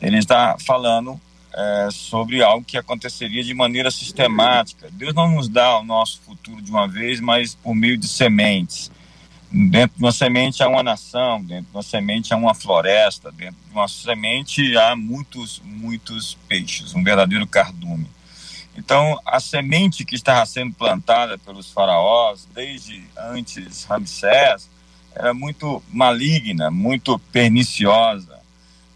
ele 0.00 0.16
está 0.16 0.56
falando 0.58 1.20
é, 1.54 1.88
sobre 1.92 2.42
algo 2.42 2.64
que 2.64 2.78
aconteceria 2.78 3.44
de 3.44 3.52
maneira 3.52 3.90
sistemática. 3.90 4.88
Deus 4.90 5.14
não 5.14 5.30
nos 5.30 5.46
dá 5.46 5.78
o 5.78 5.84
nosso 5.84 6.22
futuro 6.22 6.62
de 6.62 6.70
uma 6.70 6.88
vez, 6.88 7.20
mas 7.20 7.54
por 7.54 7.74
meio 7.74 7.98
de 7.98 8.08
sementes. 8.08 8.90
Dentro 9.58 9.96
de 9.96 10.04
uma 10.04 10.12
semente 10.12 10.62
há 10.62 10.68
uma 10.68 10.82
nação, 10.82 11.42
dentro 11.42 11.70
de 11.70 11.76
uma 11.76 11.82
semente 11.82 12.34
há 12.34 12.36
uma 12.36 12.54
floresta, 12.54 13.32
dentro 13.32 13.56
de 13.66 13.72
uma 13.72 13.88
semente 13.88 14.76
há 14.76 14.94
muitos, 14.94 15.62
muitos 15.64 16.36
peixes, 16.46 16.94
um 16.94 17.02
verdadeiro 17.02 17.46
cardume. 17.46 18.06
Então, 18.76 19.18
a 19.24 19.40
semente 19.40 20.04
que 20.04 20.14
estava 20.14 20.44
sendo 20.44 20.74
plantada 20.74 21.38
pelos 21.38 21.70
faraós, 21.70 22.46
desde 22.54 23.02
antes 23.16 23.84
Ramsés, 23.84 24.68
era 25.14 25.32
muito 25.32 25.82
maligna, 25.90 26.70
muito 26.70 27.18
perniciosa. 27.32 28.38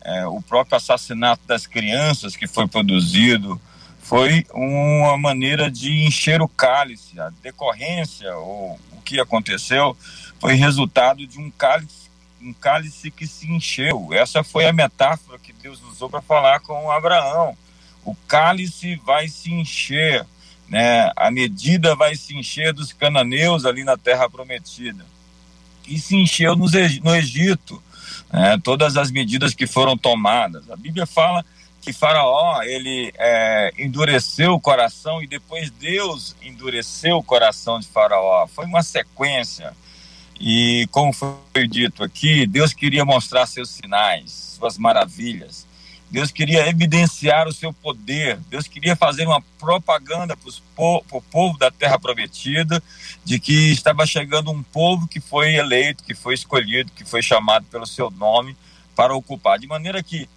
É, 0.03 0.27
o 0.27 0.43
próprio 0.43 0.77
assassinato 0.77 1.41
das 1.47 1.67
crianças 1.67 2.37
que 2.37 2.47
foi 2.47 2.69
produzido 2.69 3.59
foi 3.99 4.45
uma 4.53 5.17
maneira 5.17 5.71
de 5.71 6.05
encher 6.05 6.43
o 6.43 6.49
cálice. 6.49 7.19
A 7.19 7.31
decorrência, 7.43 8.37
ou 8.37 8.79
que 9.15 9.21
aconteceu, 9.21 9.97
foi 10.39 10.55
resultado 10.55 11.27
de 11.27 11.39
um 11.39 11.51
cálice, 11.51 12.11
um 12.41 12.53
cálice 12.53 13.11
que 13.11 13.27
se 13.27 13.51
encheu. 13.51 14.09
Essa 14.13 14.43
foi 14.43 14.67
a 14.67 14.73
metáfora 14.73 15.39
que 15.39 15.53
Deus 15.53 15.83
usou 15.83 16.09
para 16.09 16.23
falar 16.23 16.61
com 16.61 16.91
Abraão 16.91 17.57
o 18.05 18.15
cálice 18.27 18.97
vai 19.05 19.29
se 19.29 19.53
encher, 19.53 20.27
né? 20.69 21.11
A 21.17 21.31
medida 21.31 21.95
vai 21.95 22.15
se 22.15 22.37
encher 22.37 22.73
dos 22.73 22.93
cananeus 22.93 23.65
ali 23.65 23.85
na 23.85 23.97
terra 23.97 24.29
prometida. 24.29 25.05
E 25.87 25.99
se 25.99 26.17
encheu 26.17 26.57
no 26.57 27.15
Egito, 27.15 27.83
né? 28.33 28.59
todas 28.63 28.97
as 28.97 29.11
medidas 29.11 29.55
que 29.55 29.67
foram 29.67 29.97
tomadas. 29.97 30.71
A 30.71 30.77
Bíblia 30.77 31.07
fala 31.07 31.45
que 31.91 31.93
Faraó 31.93 32.63
ele 32.63 33.13
é, 33.19 33.73
endureceu 33.77 34.55
o 34.55 34.61
coração 34.61 35.21
e 35.21 35.27
depois 35.27 35.71
Deus 35.71 36.37
endureceu 36.41 37.17
o 37.17 37.23
coração 37.23 37.81
de 37.81 37.89
Faraó. 37.89 38.47
Foi 38.47 38.65
uma 38.65 38.83
sequência. 38.83 39.75
E 40.39 40.87
como 40.93 41.13
foi 41.13 41.67
dito 41.69 42.05
aqui, 42.05 42.47
Deus 42.47 42.73
queria 42.73 43.05
mostrar 43.05 43.45
seus 43.47 43.71
sinais, 43.71 44.57
suas 44.57 44.79
maravilhas. 44.79 45.67
Deus 46.09 46.31
queria 46.31 46.69
evidenciar 46.69 47.47
o 47.47 47.53
seu 47.53 47.73
poder, 47.73 48.37
Deus 48.49 48.67
queria 48.67 48.97
fazer 48.97 49.27
uma 49.27 49.41
propaganda 49.59 50.37
para 50.37 50.53
po 50.75 51.05
o 51.11 51.21
povo 51.21 51.59
da 51.59 51.71
terra 51.71 51.99
prometida, 51.99 52.83
de 53.25 53.39
que 53.39 53.71
estava 53.71 54.07
chegando 54.07 54.51
um 54.51 54.63
povo 54.63 55.07
que 55.07 55.21
foi 55.21 55.55
eleito, 55.55 56.03
que 56.03 56.15
foi 56.15 56.35
escolhido, 56.35 56.91
que 56.93 57.05
foi 57.05 57.23
chamado 57.23 57.67
pelo 57.67 57.87
seu 57.87 58.11
nome 58.11 58.57
para 58.97 59.15
ocupar. 59.15 59.59
De 59.59 59.69
maneira 59.69 60.03
que 60.03 60.29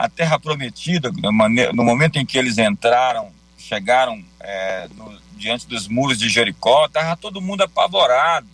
a 0.00 0.08
terra 0.08 0.40
prometida, 0.40 1.12
no 1.12 1.84
momento 1.84 2.16
em 2.16 2.24
que 2.24 2.38
eles 2.38 2.56
entraram, 2.56 3.30
chegaram 3.58 4.24
é, 4.40 4.88
no, 4.96 5.14
diante 5.36 5.66
dos 5.66 5.86
muros 5.88 6.18
de 6.18 6.26
Jericó, 6.26 6.86
estava 6.86 7.14
todo 7.18 7.42
mundo 7.42 7.62
apavorado, 7.62 8.46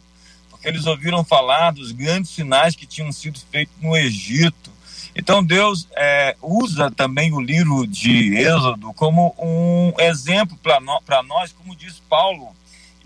porque 0.51 0.67
eles 0.67 0.87
ouviram 0.87 1.23
falar 1.23 1.71
dos 1.71 1.93
grandes 1.93 2.33
sinais 2.33 2.75
que 2.75 2.85
tinham 2.85 3.13
sido 3.13 3.39
feitos 3.49 3.77
no 3.81 3.97
Egito. 3.97 4.73
Então 5.15 5.43
Deus 5.43 5.87
é, 5.97 6.35
usa 6.43 6.91
também 6.91 7.33
o 7.33 7.41
livro 7.41 7.87
de 7.87 8.37
Êxodo 8.37 8.93
como 8.95 9.33
um 9.39 9.93
exemplo 10.01 10.59
para 10.61 10.81
no, 10.81 11.01
nós, 11.29 11.53
como 11.53 11.77
diz 11.77 12.03
Paulo, 12.11 12.49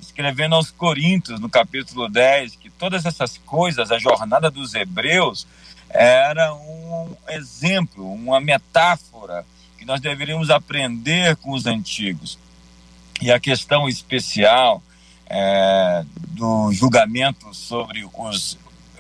escrevendo 0.01 0.55
aos 0.55 0.71
Coríntios, 0.71 1.39
no 1.39 1.51
capítulo 1.51 2.09
10, 2.09 2.57
que 2.57 2.71
todas 2.71 3.05
essas 3.05 3.37
coisas, 3.37 3.93
a 3.93 3.99
jornada 3.99 4.51
dos 4.51 4.75
hebreus, 4.75 5.47
era 5.93 6.55
um 6.55 7.15
exemplo, 7.29 8.13
uma 8.13 8.41
metáfora 8.41 9.45
que 9.77 9.85
nós 9.85 10.01
deveríamos 10.01 10.51
aprender 10.51 11.37
com 11.37 11.53
os 11.53 11.67
antigos. 11.67 12.39
E 13.21 13.31
a 13.31 13.39
questão 13.39 13.89
especial 13.89 14.83
é, 15.27 16.05
do 16.29 16.73
julgamento 16.73 17.53
sobre 17.55 18.09
os 18.13 18.59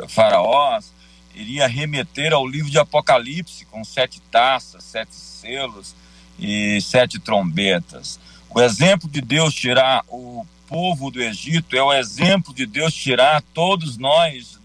faraós 0.08 0.92
iria 1.34 1.66
remeter 1.66 2.32
ao 2.32 2.46
livro 2.46 2.70
de 2.70 2.78
Apocalipse, 2.78 3.64
com 3.66 3.84
sete 3.84 4.20
taças, 4.30 4.84
sete 4.84 5.14
selos 5.14 5.94
e 6.38 6.80
sete 6.80 7.18
trombetas. 7.18 8.18
O 8.48 8.60
exemplo 8.60 9.08
de 9.08 9.20
Deus 9.20 9.54
tirar 9.54 10.04
o 10.08 10.46
povo 10.66 11.10
do 11.10 11.22
Egito 11.22 11.76
é 11.76 11.82
o 11.82 11.92
exemplo 11.92 12.52
de 12.54 12.66
Deus 12.66 12.94
tirar 12.94 13.42
todos 13.54 13.96
nós 13.96 14.59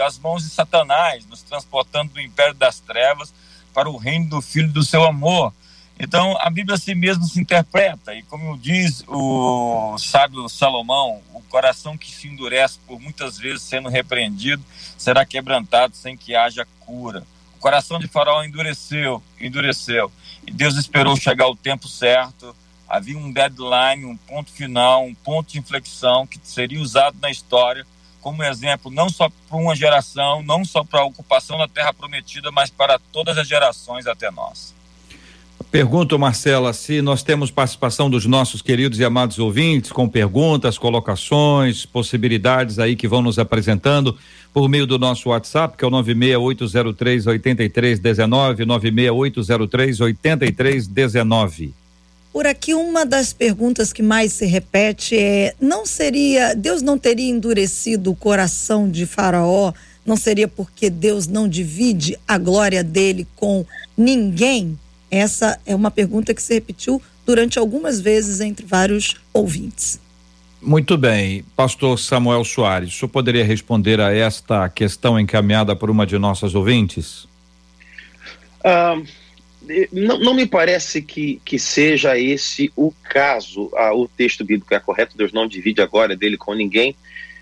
das 0.00 0.18
mãos 0.18 0.42
de 0.42 0.48
Satanás, 0.48 1.26
nos 1.26 1.42
transportando 1.42 2.14
do 2.14 2.20
império 2.22 2.54
das 2.54 2.80
trevas 2.80 3.34
para 3.74 3.86
o 3.86 3.98
reino 3.98 4.30
do 4.30 4.40
Filho 4.40 4.72
do 4.72 4.82
seu 4.82 5.04
amor. 5.04 5.52
Então, 5.98 6.38
a 6.40 6.48
Bíblia 6.48 6.76
assim 6.76 6.94
mesmo 6.94 7.24
se 7.24 7.38
interpreta, 7.38 8.14
e 8.14 8.22
como 8.22 8.56
diz 8.56 9.04
o 9.06 9.98
sábio 9.98 10.48
Salomão, 10.48 11.20
o 11.34 11.42
coração 11.42 11.98
que 11.98 12.10
se 12.10 12.28
endurece 12.28 12.78
por 12.86 12.98
muitas 12.98 13.36
vezes 13.36 13.60
sendo 13.60 13.90
repreendido 13.90 14.64
será 14.96 15.26
quebrantado 15.26 15.94
sem 15.94 16.16
que 16.16 16.34
haja 16.34 16.66
cura. 16.80 17.22
O 17.56 17.60
coração 17.60 17.98
de 17.98 18.08
Faraó 18.08 18.42
endureceu, 18.42 19.22
endureceu, 19.38 20.10
e 20.46 20.50
Deus 20.50 20.76
esperou 20.76 21.14
chegar 21.14 21.46
o 21.46 21.54
tempo 21.54 21.86
certo. 21.86 22.56
Havia 22.88 23.18
um 23.18 23.30
deadline, 23.30 24.06
um 24.06 24.16
ponto 24.16 24.50
final, 24.50 25.04
um 25.04 25.14
ponto 25.14 25.52
de 25.52 25.58
inflexão 25.58 26.26
que 26.26 26.40
seria 26.42 26.80
usado 26.80 27.18
na 27.20 27.30
história 27.30 27.86
como 28.20 28.42
exemplo 28.42 28.90
não 28.90 29.08
só 29.08 29.28
para 29.48 29.58
uma 29.58 29.74
geração, 29.74 30.42
não 30.42 30.64
só 30.64 30.84
para 30.84 31.00
a 31.00 31.04
ocupação 31.04 31.58
da 31.58 31.68
terra 31.68 31.92
prometida, 31.92 32.50
mas 32.50 32.70
para 32.70 32.98
todas 33.12 33.36
as 33.38 33.48
gerações 33.48 34.06
até 34.06 34.30
nós. 34.30 34.74
Pergunto, 35.70 36.18
Marcela, 36.18 36.72
se 36.72 37.00
nós 37.00 37.22
temos 37.22 37.50
participação 37.50 38.10
dos 38.10 38.26
nossos 38.26 38.60
queridos 38.60 38.98
e 38.98 39.04
amados 39.04 39.38
ouvintes 39.38 39.92
com 39.92 40.08
perguntas, 40.08 40.76
colocações, 40.76 41.86
possibilidades 41.86 42.80
aí 42.80 42.96
que 42.96 43.06
vão 43.06 43.22
nos 43.22 43.38
apresentando 43.38 44.18
por 44.52 44.68
meio 44.68 44.84
do 44.84 44.98
nosso 44.98 45.28
WhatsApp, 45.28 45.76
que 45.76 45.84
é 45.84 45.86
o 45.86 45.90
96803 45.90 47.26
8319, 47.28 48.64
96803 48.64 50.00
8319. 50.00 51.79
Por 52.32 52.46
aqui, 52.46 52.74
uma 52.74 53.04
das 53.04 53.32
perguntas 53.32 53.92
que 53.92 54.02
mais 54.02 54.32
se 54.32 54.46
repete 54.46 55.18
é: 55.18 55.54
não 55.60 55.84
seria, 55.84 56.54
Deus 56.54 56.80
não 56.80 56.96
teria 56.96 57.28
endurecido 57.28 58.10
o 58.10 58.16
coração 58.16 58.88
de 58.88 59.04
Faraó? 59.04 59.72
Não 60.06 60.16
seria 60.16 60.48
porque 60.48 60.88
Deus 60.88 61.26
não 61.26 61.48
divide 61.48 62.18
a 62.26 62.38
glória 62.38 62.82
dele 62.82 63.26
com 63.36 63.66
ninguém? 63.96 64.78
Essa 65.10 65.58
é 65.66 65.74
uma 65.74 65.90
pergunta 65.90 66.32
que 66.32 66.42
se 66.42 66.54
repetiu 66.54 67.02
durante 67.26 67.58
algumas 67.58 68.00
vezes 68.00 68.40
entre 68.40 68.64
vários 68.64 69.16
ouvintes. 69.32 70.00
Muito 70.62 70.96
bem, 70.96 71.44
pastor 71.56 71.98
Samuel 71.98 72.44
Soares, 72.44 72.90
o 72.90 72.92
senhor 72.92 73.08
poderia 73.08 73.44
responder 73.44 73.98
a 74.00 74.12
esta 74.12 74.68
questão 74.68 75.18
encaminhada 75.18 75.74
por 75.74 75.90
uma 75.90 76.06
de 76.06 76.18
nossas 76.18 76.54
ouvintes? 76.54 77.24
Uh, 78.62 79.06
não, 79.92 80.18
não, 80.18 80.34
me 80.34 80.46
parece 80.46 81.02
que, 81.02 81.40
que 81.44 81.58
seja 81.58 82.18
esse 82.18 82.72
o 82.76 82.92
caso. 83.04 83.70
Ah, 83.76 83.94
o 83.94 84.08
texto 84.08 84.44
bíblico 84.44 84.74
é 84.74 84.80
correto, 84.80 85.16
Deus 85.16 85.32
não 85.32 85.46
divide 85.46 85.80
a 85.80 85.86
glória 85.86 86.16
dele 86.16 86.36
com 86.36 86.54
ninguém, 86.54 86.94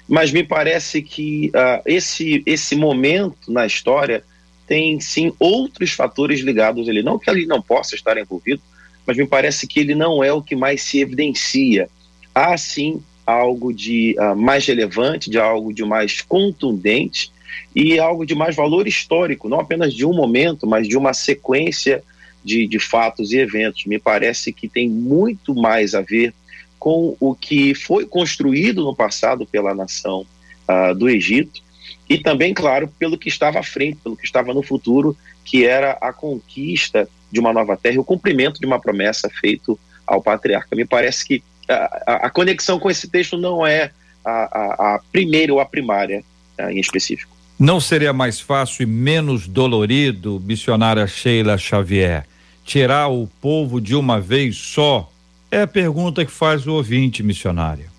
mas 0.09 0.33
me 0.33 0.43
parece 0.43 1.03
que 1.03 1.51
ah, 1.55 1.83
esse, 1.87 2.43
esse 2.47 2.75
momento 2.77 3.53
na 3.53 3.67
história 3.67 4.23
tem 4.67 5.01
sim 5.01 5.33
outros 5.39 5.93
fatores 5.93 6.41
ligados 6.41 6.87
a 6.87 6.91
ele. 6.91 7.03
Não 7.03 7.19
que 7.19 7.31
ele 7.31 7.47
não 7.47 7.63
possa 7.63 7.95
estar 7.95 8.19
envolvido, 8.19 8.61
mas 9.07 9.17
me 9.17 9.27
parece 9.27 9.67
que 9.67 9.81
ele 9.81 9.95
não 9.95 10.23
é 10.23 10.33
o 10.33 10.43
que 10.43 10.55
mais 10.55 10.83
se 10.83 11.01
evidencia. 11.01 11.89
Há 12.35 12.57
sim 12.59 13.03
algo 13.27 13.73
de 13.73 14.15
uh, 14.19 14.37
mais 14.37 14.67
relevante, 14.67 15.31
de 15.31 15.39
algo 15.39 15.73
de 15.73 15.85
mais 15.85 16.21
contundente 16.21 17.33
e 17.75 17.99
algo 17.99 18.25
de 18.25 18.35
mais 18.35 18.55
valor 18.55 18.87
histórico, 18.87 19.49
não 19.49 19.61
apenas 19.61 19.95
de 19.95 20.05
um 20.05 20.13
momento, 20.13 20.67
mas 20.67 20.87
de 20.87 20.97
uma 20.97 21.13
sequência 21.13 22.03
de, 22.45 22.67
de 22.67 22.79
fatos 22.79 23.33
e 23.33 23.39
eventos. 23.39 23.85
Me 23.87 23.99
parece 23.99 24.53
que 24.53 24.69
tem 24.69 24.89
muito 24.89 25.55
mais 25.55 25.95
a 25.95 26.01
ver 26.01 26.35
com 26.79 27.17
o 27.19 27.35
que 27.35 27.75
foi 27.75 28.07
construído 28.07 28.85
no 28.85 28.95
passado 28.95 29.47
pela 29.47 29.75
nação 29.75 30.25
uh, 30.69 30.95
do 30.95 31.09
Egito 31.09 31.61
e 32.09 32.19
também, 32.19 32.55
claro, 32.55 32.89
pelo 32.99 33.19
que 33.19 33.29
estava 33.29 33.59
à 33.59 33.63
frente, 33.63 33.99
pelo 34.03 34.17
que 34.17 34.25
estava 34.25 34.55
no 34.55 34.63
futuro, 34.63 35.17
que 35.45 35.67
era 35.67 35.93
a 36.01 36.13
conquista 36.13 37.09
de 37.31 37.39
uma 37.39 37.53
nova 37.53 37.77
terra 37.77 37.97
e 37.97 37.99
o 37.99 38.05
cumprimento 38.05 38.61
de 38.61 38.67
uma 38.67 38.81
promessa 38.81 39.29
feita 39.29 39.75
ao 40.07 40.23
patriarca. 40.23 40.75
Me 40.75 40.87
parece 40.87 41.27
que 41.27 41.43
a, 41.69 42.27
a, 42.27 42.31
conexão 42.31 42.79
com 42.79 42.91
esse 42.91 43.09
texto 43.09 43.37
não 43.37 43.67
é 43.67 43.91
a, 44.25 44.31
a, 44.31 44.95
a 44.95 45.01
primeira 45.13 45.53
ou 45.53 45.61
a 45.61 45.67
primária 45.67 46.25
uh, 46.59 46.71
em 46.71 46.81
específico. 46.81 47.38
Não 47.59 47.81
seria 47.81 48.13
mais 48.13 48.39
fácil 48.39 48.85
e 48.85 48.87
menos 48.87 49.49
dolorido, 49.49 50.41
missionária 50.45 51.07
Sheila 51.09 51.59
Xavier, 51.59 52.25
tirar 52.65 53.09
o 53.09 53.27
povo 53.41 53.81
de 53.81 53.97
uma 53.97 54.21
vez 54.21 54.57
só? 54.57 55.11
É 55.51 55.63
a 55.63 55.67
pergunta 55.67 56.25
que 56.25 56.31
faz 56.31 56.69
o 56.69 56.75
ouvinte, 56.75 57.21
missionário. 57.21 57.91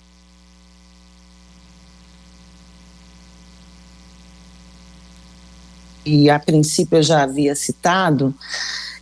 E 6.05 6.29
a 6.29 6.39
princípio 6.39 6.99
eu 6.99 7.03
já 7.03 7.23
havia 7.23 7.53
citado 7.53 8.33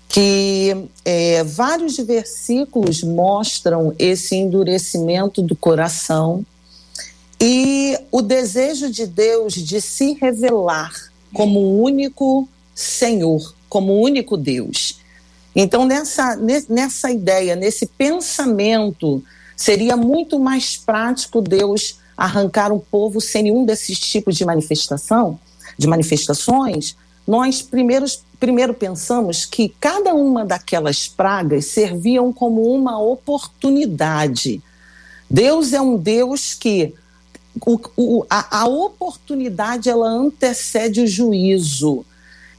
que 0.10 0.76
é, 1.06 1.44
vários 1.44 1.98
versículos 1.98 3.04
mostram 3.04 3.94
esse 4.00 4.36
endurecimento 4.36 5.44
do 5.44 5.56
coração 5.56 6.44
e 7.40 7.98
o 8.12 8.22
desejo 8.22 8.90
de 8.90 9.06
Deus 9.06 9.54
de 9.54 9.80
se 9.80 10.14
revelar 10.14 10.92
como 11.34 11.82
único 11.82 12.48
Senhor, 12.74 13.54
como 13.70 14.02
único 14.02 14.36
Deus. 14.36 15.00
Então, 15.56 15.86
nessa, 15.86 16.36
nessa 16.70 17.12
ideia, 17.12 17.56
nesse 17.56 17.86
pensamento, 17.86 19.24
seria 19.56 19.98
muito 19.98 20.40
mais 20.40 20.78
prático 20.78 21.42
Deus 21.42 22.00
arrancar 22.16 22.72
o 22.72 22.80
povo 22.80 23.20
sem 23.22 23.44
nenhum 23.44 23.66
desses 23.66 24.00
tipos 24.00 24.36
de 24.36 24.46
manifestação, 24.46 25.40
de 25.78 25.88
manifestações. 25.88 26.96
Nós 27.28 27.62
primeiros, 27.62 28.24
primeiro 28.40 28.74
pensamos 28.74 29.46
que 29.46 29.70
cada 29.80 30.14
uma 30.14 30.46
daquelas 30.46 31.08
pragas 31.08 31.66
serviam 31.66 32.32
como 32.32 32.74
uma 32.74 33.00
oportunidade. 33.00 34.62
Deus 35.30 35.74
é 35.74 35.82
um 35.82 35.98
Deus 35.98 36.54
que 36.54 36.94
o, 37.66 37.80
o, 37.96 38.26
a, 38.30 38.62
a 38.62 38.68
oportunidade 38.68 39.90
ela 39.90 40.08
antecede 40.08 41.02
o 41.02 41.08
juízo. 41.08 42.06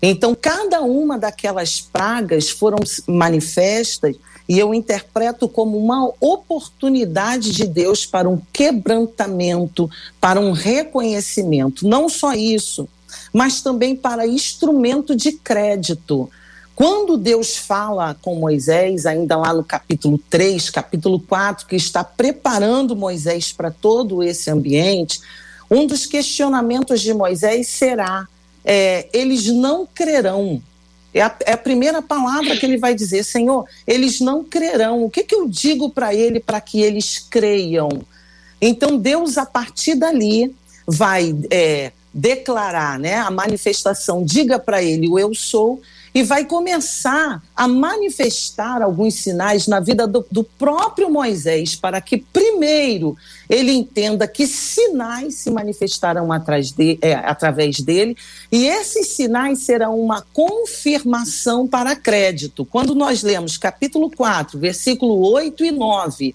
Então, 0.01 0.35
cada 0.35 0.81
uma 0.81 1.19
daquelas 1.19 1.81
pragas 1.81 2.51
foram 2.51 2.79
manifestas 3.07 4.17
e 4.49 4.59
eu 4.59 4.73
interpreto 4.73 5.49
como 5.49 5.77
uma 5.77 6.11
oportunidade 6.21 7.53
de 7.53 7.67
Deus 7.67 8.07
para 8.07 8.29
um 8.29 8.41
quebrantamento, 8.53 9.91
para 10.21 10.41
um 10.41 10.53
reconhecimento. 10.53 11.87
Não 11.87 12.09
só 12.09 12.33
isso, 12.33 12.89
mas 13.33 13.61
também 13.61 13.95
para 13.95 14.27
instrumento 14.27 15.15
de 15.15 15.33
crédito. 15.33 16.31
Quando 16.79 17.17
Deus 17.17 17.57
fala 17.57 18.17
com 18.23 18.37
Moisés, 18.37 19.05
ainda 19.05 19.37
lá 19.37 19.53
no 19.53 19.65
capítulo 19.65 20.17
3, 20.31 20.71
capítulo 20.71 21.19
4, 21.19 21.67
que 21.67 21.75
está 21.75 22.05
preparando 22.05 22.95
Moisés 22.95 23.51
para 23.51 23.69
todo 23.69 24.23
esse 24.23 24.49
ambiente, 24.49 25.21
um 25.69 25.89
dos 25.89 26.07
questionamentos 26.07 27.01
de 27.01 27.13
Moisés 27.13 27.67
será: 27.67 28.29
é, 28.65 29.09
eles 29.13 29.47
não 29.47 29.89
crerão. 29.93 30.63
É 31.13 31.21
a, 31.21 31.37
é 31.47 31.53
a, 31.55 31.59
primeira 31.59 32.01
palavra 32.01 32.57
que 32.57 32.65
ele 32.65 32.79
vai 32.79 32.95
dizer, 32.95 33.25
Senhor, 33.25 33.65
eles 33.85 34.21
não 34.21 34.45
crerão. 34.45 35.03
O 35.03 35.11
que, 35.11 35.25
que 35.25 35.35
eu 35.35 35.49
digo 35.49 35.91
para 35.91 36.15
ele 36.15 36.39
para 36.39 36.61
que 36.61 36.81
eles 36.81 37.19
creiam? 37.19 37.89
Então, 38.61 38.97
Deus, 38.97 39.37
a 39.37 39.45
partir 39.45 39.97
dali, 39.97 40.55
vai 40.87 41.35
é, 41.51 41.91
declarar 42.15 43.01
né, 43.01 43.17
a 43.17 43.33
manifestação, 43.33 44.25
diga 44.25 44.61
para 44.61 44.81
ele 44.81 45.09
o 45.09 45.19
eu 45.19 45.35
sou, 45.35 45.83
e 46.19 46.23
vai 46.25 46.45
começar 46.45 47.41
a 47.55 47.69
manifestar 47.69 48.83
alguns 48.83 49.15
sinais 49.15 49.69
na 49.69 49.79
vida 49.79 50.05
do, 50.05 50.27
do, 50.29 50.43
próprio 50.43 51.09
Moisés, 51.09 51.77
para 51.77 52.01
que, 52.01 52.17
primeiro, 52.17 53.17
ele 53.49 53.71
entenda 53.71 54.27
que 54.27 54.45
sinais 54.45 55.37
se 55.37 55.49
manifestarão 55.49 56.27
de, 56.77 56.99
é, 57.01 57.15
através 57.15 57.79
dele, 57.79 58.17
e 58.51 58.67
esses 58.67 59.11
sinais 59.11 59.61
serão 59.61 59.97
uma 59.97 60.27
confirmação 60.33 61.69
para 61.69 61.95
crédito. 61.95 62.65
Quando 62.65 62.97
nós 62.97 63.23
lemos 63.23 63.57
capítulo 63.57 64.11
4, 64.11 64.59
versículo 64.59 65.25
8 65.31 65.67
e 65.67 65.71
9, 65.71 66.35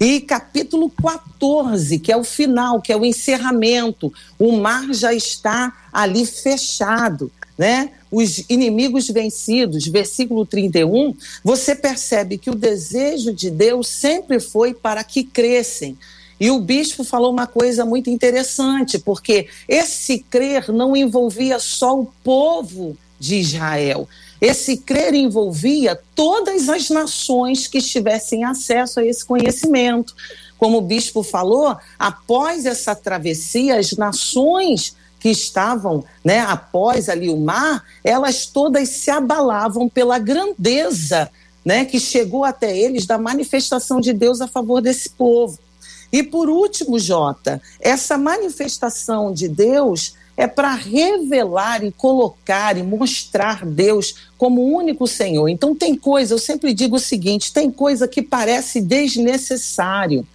e 0.00 0.20
capítulo 0.22 0.88
14, 0.88 1.98
que 1.98 2.10
é 2.10 2.16
o 2.16 2.24
final, 2.24 2.80
que 2.80 2.90
é 2.90 2.96
o 2.96 3.04
encerramento, 3.04 4.10
o 4.38 4.52
mar 4.52 4.94
já 4.94 5.12
está 5.12 5.74
ali 5.92 6.24
fechado 6.24 7.30
né? 7.60 7.90
Os 8.10 8.44
inimigos 8.48 9.08
vencidos, 9.08 9.86
versículo 9.86 10.44
31, 10.44 11.14
você 11.44 11.74
percebe 11.74 12.38
que 12.38 12.50
o 12.50 12.54
desejo 12.54 13.32
de 13.32 13.50
Deus 13.50 13.86
sempre 13.88 14.40
foi 14.40 14.74
para 14.74 15.04
que 15.04 15.22
crescem. 15.22 15.96
E 16.40 16.50
o 16.50 16.58
bispo 16.58 17.04
falou 17.04 17.30
uma 17.30 17.46
coisa 17.46 17.84
muito 17.84 18.08
interessante, 18.08 18.98
porque 18.98 19.46
esse 19.68 20.18
crer 20.18 20.72
não 20.72 20.96
envolvia 20.96 21.58
só 21.58 22.00
o 22.00 22.06
povo 22.24 22.96
de 23.18 23.36
Israel. 23.36 24.08
Esse 24.40 24.78
crer 24.78 25.12
envolvia 25.12 26.00
todas 26.14 26.70
as 26.70 26.88
nações 26.88 27.66
que 27.66 27.80
tivessem 27.80 28.42
acesso 28.42 28.98
a 28.98 29.04
esse 29.04 29.22
conhecimento. 29.24 30.16
Como 30.56 30.78
o 30.78 30.82
bispo 30.82 31.22
falou, 31.22 31.76
após 31.98 32.64
essa 32.64 32.94
travessia, 32.94 33.78
as 33.78 33.92
nações 33.92 34.96
que 35.20 35.28
estavam 35.28 36.02
né, 36.24 36.40
após 36.40 37.08
ali 37.08 37.28
o 37.28 37.36
mar, 37.36 37.84
elas 38.02 38.46
todas 38.46 38.88
se 38.88 39.10
abalavam 39.10 39.88
pela 39.88 40.18
grandeza 40.18 41.30
né, 41.64 41.84
que 41.84 42.00
chegou 42.00 42.44
até 42.44 42.76
eles 42.76 43.06
da 43.06 43.18
manifestação 43.18 44.00
de 44.00 44.12
Deus 44.12 44.40
a 44.40 44.48
favor 44.48 44.80
desse 44.80 45.10
povo. 45.10 45.58
E 46.12 46.22
por 46.22 46.48
último, 46.48 46.98
Jota, 46.98 47.62
essa 47.78 48.18
manifestação 48.18 49.32
de 49.32 49.46
Deus 49.46 50.14
é 50.36 50.46
para 50.46 50.74
revelar 50.74 51.84
e 51.84 51.92
colocar 51.92 52.76
e 52.76 52.82
mostrar 52.82 53.64
Deus 53.66 54.14
como 54.38 54.74
único 54.74 55.06
Senhor. 55.06 55.48
Então 55.48 55.74
tem 55.74 55.94
coisa, 55.94 56.32
eu 56.32 56.38
sempre 56.38 56.72
digo 56.72 56.96
o 56.96 57.00
seguinte, 57.00 57.52
tem 57.52 57.70
coisa 57.70 58.08
que 58.08 58.22
parece 58.22 58.80
desnecessário 58.80 60.26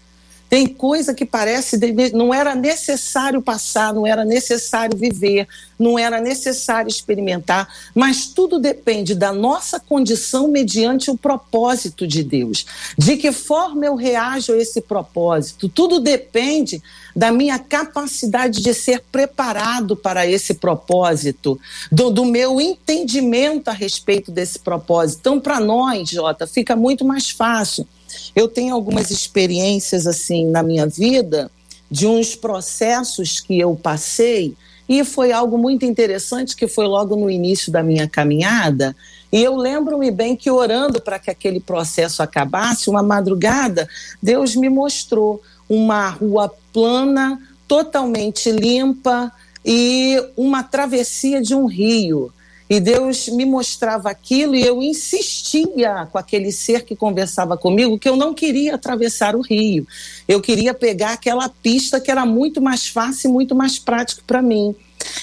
Tem 0.56 0.68
coisa 0.68 1.14
que 1.14 1.26
parece 1.26 1.78
não 2.14 2.34
era 2.34 2.56
necessário 2.56 3.42
passar, 3.42 3.94
não 3.94 4.08
era 4.08 4.24
necessário 4.24 4.98
viver, 4.98 5.50
não 5.78 6.00
era 6.00 6.22
necessário 6.22 6.88
experimentar, 6.88 7.68
mas 7.94 8.28
tudo 8.28 8.58
depende 8.58 9.14
da 9.14 9.34
nossa 9.34 9.82
condição 9.82 10.48
mediante 10.48 11.12
o 11.12 11.18
propósito 11.18 12.08
de 12.08 12.24
Deus. 12.24 12.66
De 12.98 13.18
que 13.18 13.34
forma 13.34 13.86
eu 13.86 13.96
reajo 13.96 14.54
a 14.54 14.58
esse 14.58 14.80
propósito? 14.80 15.68
Tudo 15.68 16.00
depende 16.00 16.82
da 17.16 17.32
minha 17.32 17.58
capacidade 17.58 18.62
de 18.62 18.74
ser 18.74 19.02
preparado 19.12 19.96
para 19.96 20.28
esse 20.28 20.56
propósito, 20.56 21.60
do, 21.92 22.10
do 22.10 22.26
meu 22.26 22.60
entendimento 22.60 23.70
a 23.70 23.74
respeito 23.74 24.32
desse 24.32 24.60
propósito. 24.60 25.20
Então, 25.22 25.40
para 25.40 25.60
nós, 25.60 26.10
Jota, 26.10 26.46
fica 26.46 26.76
muito 26.76 27.06
mais 27.06 27.30
fácil. 27.30 27.88
Eu 28.36 28.48
tenho 28.48 28.74
algumas 28.74 29.12
experiências 29.12 30.06
assim 30.06 30.46
na 30.46 30.62
minha 30.62 30.86
vida 30.86 31.50
de 31.90 32.06
uns 32.06 32.36
processos 32.36 33.40
que 33.40 33.60
eu 33.60 33.76
passei 33.76 34.56
e 34.88 35.04
foi 35.04 35.32
algo 35.32 35.58
muito 35.58 35.86
interessante 35.86 36.56
que 36.56 36.68
foi 36.68 36.86
logo 36.86 37.16
no 37.16 37.30
início 37.30 37.72
da 37.72 37.82
minha 37.82 38.08
caminhada. 38.08 38.96
E 39.32 39.44
eu 39.44 39.56
lembro-me 39.56 40.12
bem 40.12 40.36
que 40.36 40.50
orando 40.50 41.02
para 41.02 41.18
que 41.18 41.32
aquele 41.32 41.60
processo 41.60 42.22
acabasse, 42.22 42.90
uma 42.90 43.02
madrugada, 43.02 43.90
Deus 44.22 44.56
me 44.56 44.70
mostrou 44.70 45.42
uma 45.70 46.10
rua 46.10 46.52
plana, 46.72 47.40
totalmente 47.68 48.52
limpa 48.52 49.32
e 49.66 50.22
uma 50.38 50.64
travessia 50.64 51.42
de 51.42 51.56
um 51.56 51.66
rio. 51.66 52.32
E 52.68 52.80
Deus 52.80 53.28
me 53.28 53.46
mostrava 53.46 54.10
aquilo 54.10 54.56
e 54.56 54.66
eu 54.66 54.82
insistia 54.82 56.08
com 56.12 56.18
aquele 56.18 56.52
ser 56.52 56.84
que 56.84 56.96
conversava 56.96 57.56
comigo 57.56 58.00
que 58.00 58.10
eu 58.10 58.16
não 58.16 58.34
queria 58.34 58.74
atravessar 58.74 59.36
o 59.36 59.42
rio. 59.42 59.88
Eu 60.28 60.42
queria 60.42 60.74
pegar 60.74 61.14
aquela 61.14 61.48
pista 61.48 62.00
que 62.00 62.10
era 62.10 62.26
muito 62.26 62.60
mais 62.60 62.88
fácil 62.88 63.30
e 63.30 63.34
muito 63.34 63.54
mais 63.54 63.78
prático 63.78 64.24
para 64.26 64.42
mim. 64.42 64.76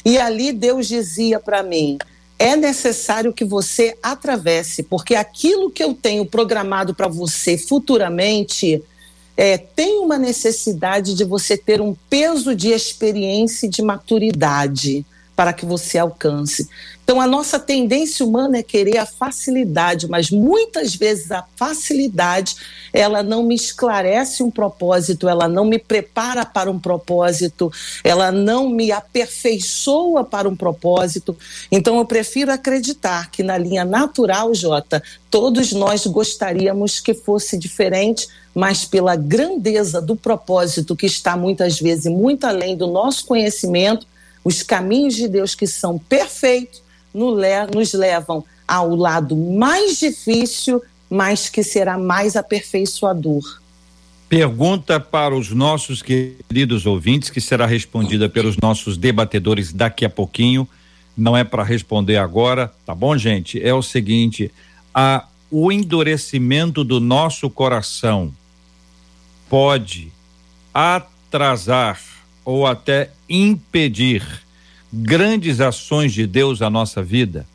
E 0.05 0.19
ali 0.19 0.53
Deus 0.53 0.87
dizia 0.87 1.41
para 1.41 1.65
mim: 1.65 1.99
é 2.39 2.55
necessário 2.55 3.33
que 3.33 3.45
você 3.45 3.97
atravesse, 4.01 4.85
porque 4.85 5.17
aquilo 5.17 5.71
que 5.71 5.83
eu 5.83 5.95
tenho 5.95 6.25
programado 6.25 6.95
para 6.95 7.09
você 7.09 7.59
futuramente 7.59 8.83
é, 9.37 9.57
tem 9.57 10.01
uma 10.01 10.19
necessidade 10.19 11.15
de 11.15 11.25
você 11.25 11.57
ter 11.57 11.81
um 11.81 11.95
peso 12.11 12.55
de 12.55 12.69
experiência 12.69 13.67
e 13.67 13.71
de 13.71 13.83
maturidade 13.83 15.05
para 15.35 15.53
que 15.53 15.65
você 15.65 15.99
alcance. 15.99 16.69
Então, 17.05 17.21
a 17.21 17.27
nossa 17.27 17.59
tendência 17.59 18.25
humana 18.25 18.59
é 18.59 18.63
querer 18.63 18.99
a 18.99 19.07
facilidade, 19.07 20.09
mas 20.09 20.31
muitas 20.31 20.95
vezes 20.95 21.33
a 21.33 21.45
facilidade 21.57 22.55
ela 22.93 23.23
não 23.23 23.43
me 23.43 23.55
esclarece 23.55 24.43
um 24.43 24.51
propósito, 24.51 25.29
ela 25.29 25.49
não 25.49 25.65
me 25.65 25.79
prepara 25.79 26.47
para 26.47 26.71
um 26.71 26.79
propósito, 26.79 27.73
ela 28.05 28.31
não 28.31 28.69
me 28.69 28.93
aperfeiçoa 28.93 30.23
para 30.23 30.49
um 30.49 30.55
propósito. 30.55 31.37
Então, 31.71 31.99
eu 31.99 32.05
prefiro 32.05 32.53
acreditar 32.53 33.31
que 33.31 33.43
na 33.43 33.59
linha 33.59 33.85
natural, 33.85 34.55
Jota, 34.55 35.03
todos 35.31 35.73
nós 35.73 36.07
gostaríamos 36.07 37.01
que 37.01 37.15
fosse 37.15 37.59
diferente, 37.59 38.29
mas 38.55 38.85
pela 38.85 39.17
grandeza 39.17 40.01
do 40.01 40.15
propósito 40.15 40.95
que 40.95 41.07
está 41.07 41.37
muitas 41.37 41.81
vezes 41.81 42.13
muito 42.13 42.45
além 42.45 42.77
do 42.77 42.87
nosso 42.87 43.27
conhecimento, 43.27 44.07
os 44.45 44.63
caminhos 44.63 45.15
de 45.15 45.29
Deus 45.29 45.55
que 45.55 45.67
são 45.67 45.99
perfeitos 45.99 46.83
nos 47.15 47.93
levam 47.93 48.45
ao 48.67 48.95
lado 48.95 49.37
mais 49.37 49.99
difícil, 49.99 50.83
mas 51.11 51.49
que 51.49 51.63
será 51.63 51.99
mais 51.99 52.37
aperfeiçoador. 52.37 53.61
Pergunta 54.29 54.99
para 54.99 55.37
os 55.37 55.51
nossos 55.51 56.01
queridos 56.01 56.87
ouvintes, 56.87 57.29
que 57.29 57.41
será 57.41 57.67
respondida 57.67 58.31
pelos 58.31 58.57
nossos 58.57 58.97
debatedores 58.97 59.75
daqui 59.75 60.07
a 60.07 60.11
pouquinho. 60.11 60.67
Não 61.15 61.37
é 61.37 61.45
para 61.45 61.63
responder 61.63 62.17
agora, 62.17 62.73
tá 62.87 62.95
bom, 62.95 63.17
gente? 63.19 63.63
É 63.63 63.75
o 63.75 63.83
seguinte: 63.83 64.51
a, 64.95 65.27
o 65.51 65.71
endurecimento 65.71 66.83
do 66.83 66.99
nosso 66.99 67.51
coração 67.51 68.33
pode 69.51 70.11
atrasar 70.73 72.01
ou 72.43 72.67
até 72.67 73.11
impedir 73.33 74.23
grandes 74.93 75.59
ações 75.59 76.13
de 76.13 76.27
Deus 76.27 76.61
na 76.61 76.69
nossa 76.69 77.03
vida, 77.03 77.47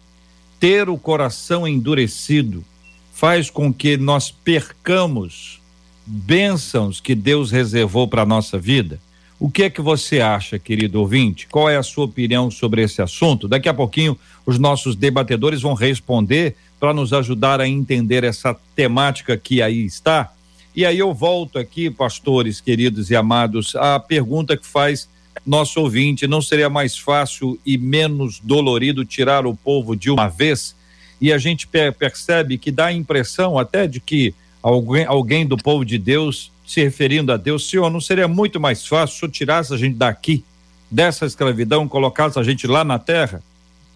ter 0.60 0.90
o 0.90 0.98
coração 0.98 1.68
endurecido 1.68 2.66
faz 3.14 3.52
com 3.52 3.72
que 3.72 3.96
nós 3.96 4.32
percamos 4.32 5.62
bênçãos 6.06 7.00
que 7.00 7.14
Deus 7.14 7.52
reservou 7.52 8.08
para 8.08 8.24
a 8.24 8.26
nossa 8.26 8.58
vida. 8.58 9.00
O 9.40 9.52
que 9.52 9.64
é 9.64 9.70
que 9.70 9.82
você 9.82 10.20
acha, 10.20 10.58
querido 10.58 11.00
ouvinte? 11.00 11.46
Qual 11.48 11.70
é 11.70 11.78
a 11.78 11.84
sua 11.84 12.06
opinião 12.06 12.50
sobre 12.50 12.82
esse 12.82 13.02
assunto? 13.02 13.48
Daqui 13.48 13.70
a 13.70 13.74
pouquinho 13.74 14.18
os 14.46 14.58
nossos 14.58 14.96
debatedores 14.96 15.62
vão 15.62 15.76
responder 15.76 16.56
para 16.80 16.94
nos 16.94 17.14
ajudar 17.14 17.62
a 17.62 17.68
entender 17.68 18.24
essa 18.24 18.56
temática 18.76 19.38
que 19.38 19.62
aí 19.62 19.86
está. 19.86 20.34
E 20.76 20.86
aí 20.86 20.98
eu 20.98 21.14
volto 21.14 21.60
aqui, 21.60 21.92
pastores 21.92 22.60
queridos 22.60 23.12
e 23.12 23.16
amados, 23.16 23.76
à 23.76 24.00
pergunta 24.00 24.58
que 24.58 24.66
faz 24.66 25.08
nosso 25.48 25.80
ouvinte, 25.80 26.28
não 26.28 26.42
seria 26.42 26.70
mais 26.70 26.98
fácil 26.98 27.58
e 27.66 27.78
menos 27.78 28.40
dolorido 28.44 29.06
tirar 29.06 29.46
o 29.46 29.56
povo 29.56 29.96
de 29.96 30.12
uma 30.12 30.28
vez? 30.28 30.76
E 31.22 31.32
a 31.32 31.38
gente 31.38 31.68
percebe 31.98 32.58
que 32.58 32.70
dá 32.70 32.88
a 32.88 32.94
impressão 32.94 33.58
até 33.58 33.88
de 33.88 34.00
que 34.00 34.36
alguém, 34.62 35.06
alguém 35.06 35.46
do 35.46 35.58
povo 35.58 35.86
de 35.86 35.98
Deus, 35.98 36.52
se 36.66 36.84
referindo 36.84 37.32
a 37.32 37.38
Deus, 37.38 37.70
Senhor, 37.70 37.90
não 37.90 38.02
seria 38.02 38.28
muito 38.28 38.60
mais 38.60 38.86
fácil 38.86 39.18
se 39.18 39.26
eu 39.26 39.30
tirasse 39.30 39.74
a 39.74 39.78
gente 39.78 39.96
daqui, 39.96 40.44
dessa 40.92 41.26
escravidão, 41.26 41.88
colocasse 41.88 42.38
a 42.38 42.44
gente 42.44 42.68
lá 42.68 42.84
na 42.84 43.00
terra? 43.00 43.42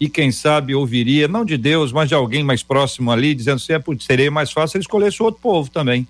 E 0.00 0.08
quem 0.08 0.32
sabe 0.32 0.74
ouviria, 0.74 1.28
não 1.28 1.44
de 1.44 1.56
Deus, 1.56 1.92
mas 1.92 2.08
de 2.08 2.14
alguém 2.14 2.42
mais 2.42 2.62
próximo 2.62 3.12
ali, 3.12 3.34
dizendo 3.34 3.56
assim, 3.56 3.74
é, 3.74 3.82
seria 4.00 4.30
mais 4.30 4.50
fácil 4.50 4.78
ele 4.78 4.82
escolhesse 4.82 5.22
outro 5.22 5.40
povo 5.40 5.70
também. 5.70 6.08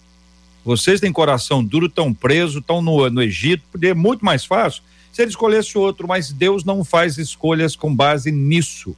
Vocês 0.64 1.00
têm 1.00 1.12
coração 1.12 1.62
duro, 1.62 1.86
estão 1.86 2.14
presos, 2.14 2.60
estão 2.60 2.80
no, 2.80 3.10
no 3.10 3.20
Egito, 3.20 3.64
é 3.82 3.92
muito 3.92 4.24
mais 4.24 4.44
fácil 4.44 4.82
se 5.12 5.20
ele 5.20 5.30
escolhesse 5.30 5.76
outro, 5.76 6.08
mas 6.08 6.32
Deus 6.32 6.64
não 6.64 6.82
faz 6.82 7.18
escolhas 7.18 7.76
com 7.76 7.94
base 7.94 8.32
nisso. 8.32 8.96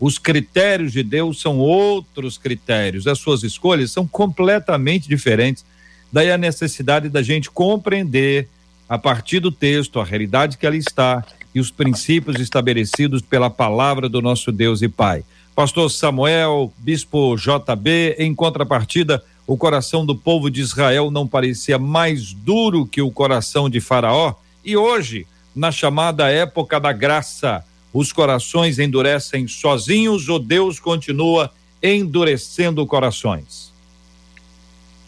Os 0.00 0.18
critérios 0.18 0.92
de 0.92 1.02
Deus 1.02 1.40
são 1.40 1.58
outros 1.58 2.38
critérios, 2.38 3.06
as 3.06 3.18
suas 3.18 3.42
escolhas 3.42 3.92
são 3.92 4.06
completamente 4.06 5.06
diferentes. 5.06 5.64
Daí 6.10 6.32
a 6.32 6.38
necessidade 6.38 7.10
da 7.10 7.22
gente 7.22 7.50
compreender, 7.50 8.48
a 8.88 8.98
partir 8.98 9.40
do 9.40 9.52
texto, 9.52 10.00
a 10.00 10.04
realidade 10.04 10.56
que 10.56 10.66
ali 10.66 10.78
está 10.78 11.22
e 11.54 11.60
os 11.60 11.70
princípios 11.70 12.40
estabelecidos 12.40 13.20
pela 13.20 13.50
palavra 13.50 14.08
do 14.08 14.22
nosso 14.22 14.50
Deus 14.50 14.80
e 14.80 14.88
Pai. 14.88 15.22
Pastor 15.54 15.90
Samuel, 15.90 16.72
Bispo 16.78 17.36
JB, 17.36 18.16
em 18.18 18.34
contrapartida, 18.34 19.22
o 19.46 19.58
coração 19.58 20.06
do 20.06 20.16
povo 20.16 20.50
de 20.50 20.60
Israel 20.60 21.10
não 21.10 21.26
parecia 21.26 21.78
mais 21.78 22.32
duro 22.32 22.86
que 22.86 23.02
o 23.02 23.10
coração 23.10 23.68
de 23.68 23.80
Faraó, 23.80 24.34
e 24.64 24.76
hoje 24.76 25.26
na 25.54 25.70
chamada 25.72 26.30
época 26.30 26.78
da 26.78 26.92
graça. 26.92 27.64
Os 27.92 28.12
corações 28.12 28.78
endurecem 28.78 29.48
sozinhos 29.48 30.28
ou 30.28 30.38
Deus 30.38 30.78
continua 30.78 31.50
endurecendo 31.82 32.86
corações? 32.86 33.72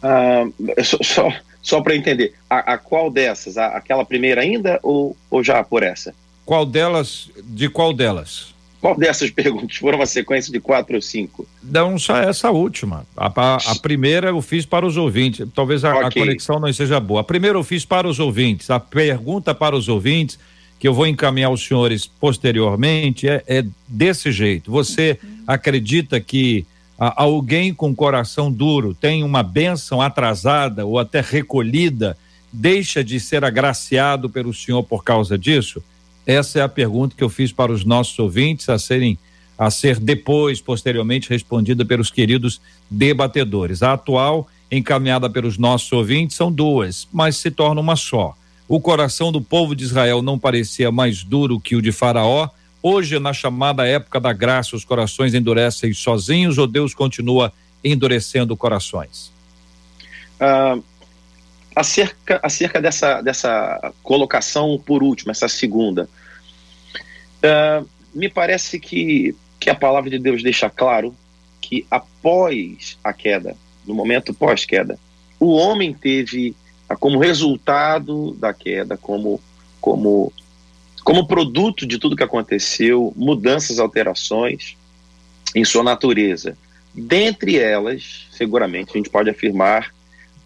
Ah, 0.03 0.45
só 0.83 0.99
só, 1.03 1.33
só 1.63 1.81
para 1.81 1.95
entender, 1.95 2.35
a, 2.51 2.75
a, 2.75 2.79
qual 2.79 3.09
dessas? 3.11 3.57
A, 3.57 3.69
aquela 3.69 4.05
primeira 4.05 4.41
ainda 4.41 4.81
ou, 4.83 5.17
ou 5.31 5.45
já 5.45 5.63
por 5.63 5.83
essa? 5.83 6.13
Qual 6.45 6.67
delas? 6.67 7.31
De 7.45 7.69
qual 7.69 7.93
delas? 7.93 8.53
Qual 8.83 8.97
dessas 8.99 9.31
perguntas? 9.33 9.77
Foram 9.77 9.99
uma 9.99 10.07
sequência 10.07 10.53
de 10.53 10.59
quatro 10.59 10.97
ou 10.97 11.01
cinco? 11.01 11.47
Não, 11.63 11.97
só 11.99 12.17
essa 12.17 12.51
última. 12.51 13.07
A, 13.17 13.33
a, 13.35 13.57
a 13.71 13.75
primeira 13.77 14.29
eu 14.29 14.43
fiz 14.43 14.67
para 14.67 14.85
os 14.85 14.97
ouvintes. 14.97 15.49
Talvez 15.55 15.85
a, 15.85 15.95
okay. 15.95 16.09
a, 16.09 16.11
conexão 16.11 16.59
não 16.59 16.71
seja 16.73 16.99
boa. 16.99 17.21
A 17.21 17.25
primeira 17.25 17.57
eu 17.57 17.63
fiz 17.63 17.85
para 17.85 18.09
os 18.09 18.19
ouvintes. 18.19 18.69
A 18.71 18.81
pergunta 18.81 19.55
para 19.55 19.77
os 19.77 19.89
ouvintes, 19.89 20.37
que 20.81 20.89
eu 20.89 20.93
vou 20.93 21.07
encaminhar 21.07 21.49
aos 21.49 21.65
senhores 21.65 22.07
posteriormente, 22.07 23.29
é, 23.29 23.45
é 23.47 23.65
desse 23.87 24.33
jeito. 24.33 24.73
Você 24.73 25.17
acredita 25.47 26.21
que 26.21 26.67
alguém 26.99 27.73
com 27.73 27.95
coração 27.95 28.51
duro 28.51 28.95
tem 28.95 29.23
uma 29.23 29.45
bênção 29.45 30.03
atrasada 30.03 30.85
ou 30.85 30.99
até 30.99 31.21
recolhida, 31.21 32.17
deixa 32.53 33.03
de 33.03 33.21
ser 33.21 33.45
agraciado 33.45 34.29
pelo 34.29 34.53
Senhor 34.53 34.83
por 34.83 35.05
causa 35.05 35.39
disso? 35.39 35.83
Essa 36.27 36.61
é 36.61 36.63
a 36.63 36.69
pergunta 36.69 37.15
que 37.17 37.25
eu 37.25 37.29
fiz 37.29 37.53
para 37.53 37.73
os 37.73 37.85
nossos 37.85 38.19
ouvintes 38.19 38.69
a 38.69 38.79
serem 38.79 39.19
a 39.59 39.71
ser 39.71 40.01
depois, 40.01 40.61
posteriormente, 40.61 41.31
respondida 41.31 41.85
pelos 41.85 42.11
queridos 42.11 42.61
debatedores. 42.91 43.83
A 43.83 43.93
atual, 43.93 44.49
encaminhada 44.71 45.31
pelos 45.31 45.59
nossos 45.59 45.93
ouvintes, 45.93 46.37
são 46.37 46.51
duas, 46.51 47.07
mas 47.13 47.37
se 47.37 47.51
torna 47.51 47.81
uma 47.81 47.95
só. 47.95 48.35
O 48.67 48.81
coração 48.81 49.31
do 49.31 49.41
povo 49.41 49.77
de 49.77 49.85
Israel 49.85 50.23
não 50.23 50.39
parecia 50.39 50.91
mais 50.91 51.23
duro 51.23 51.61
que 51.61 51.77
o 51.77 51.83
de 51.83 51.93
Faraó. 51.93 52.49
Hoje, 52.83 53.19
na 53.19 53.33
chamada 53.33 53.87
época 53.87 54.19
da 54.19 54.33
graça, 54.33 54.75
os 54.75 54.85
corações 54.85 55.35
endurecem 55.35 55.93
sozinhos 55.93 56.59
ou 56.59 56.67
Deus 56.67 56.95
continua 56.95 57.53
endurecendo 57.85 58.57
corações? 58.57 59.31
Uh, 60.41 60.83
acerca, 61.75 62.41
acerca 62.43 62.81
dessa, 62.81 63.21
dessa 63.21 63.93
colocação 64.03 64.81
por 64.85 65.03
último, 65.03 65.31
essa 65.31 65.49
segunda, 65.49 66.09
uh, 67.43 67.89
me 68.15 68.29
parece 68.29 68.79
que, 68.79 69.35
que 69.59 69.71
a 69.71 69.75
palavra 69.75 70.11
de 70.11 70.19
Deus 70.19 70.43
deixa 70.43 70.69
claro 70.69 71.15
que 71.61 71.87
após 71.91 72.99
a 73.03 73.13
queda, 73.13 73.57
no 73.87 73.95
momento 73.95 74.35
pós-queda, 74.35 74.99
o 75.39 75.53
homem 75.53 75.93
teve 75.93 76.55
ah, 76.89 76.97
como 76.97 77.19
resultado 77.19 78.33
da 78.35 78.53
queda, 78.53 78.97
como, 78.97 79.41
como, 79.81 80.33
como 81.03 81.27
produto 81.27 81.87
de 81.87 81.99
tudo 81.99 82.17
que 82.17 82.23
aconteceu, 82.23 83.13
mudanças, 83.17 83.79
alterações 83.79 84.77
em 85.55 85.65
sua 85.65 85.83
natureza. 85.83 86.57
Dentre 86.95 87.59
elas, 87.59 88.27
seguramente, 88.31 88.91
a 88.91 88.97
gente 88.99 89.09
pode 89.09 89.31
afirmar 89.31 89.93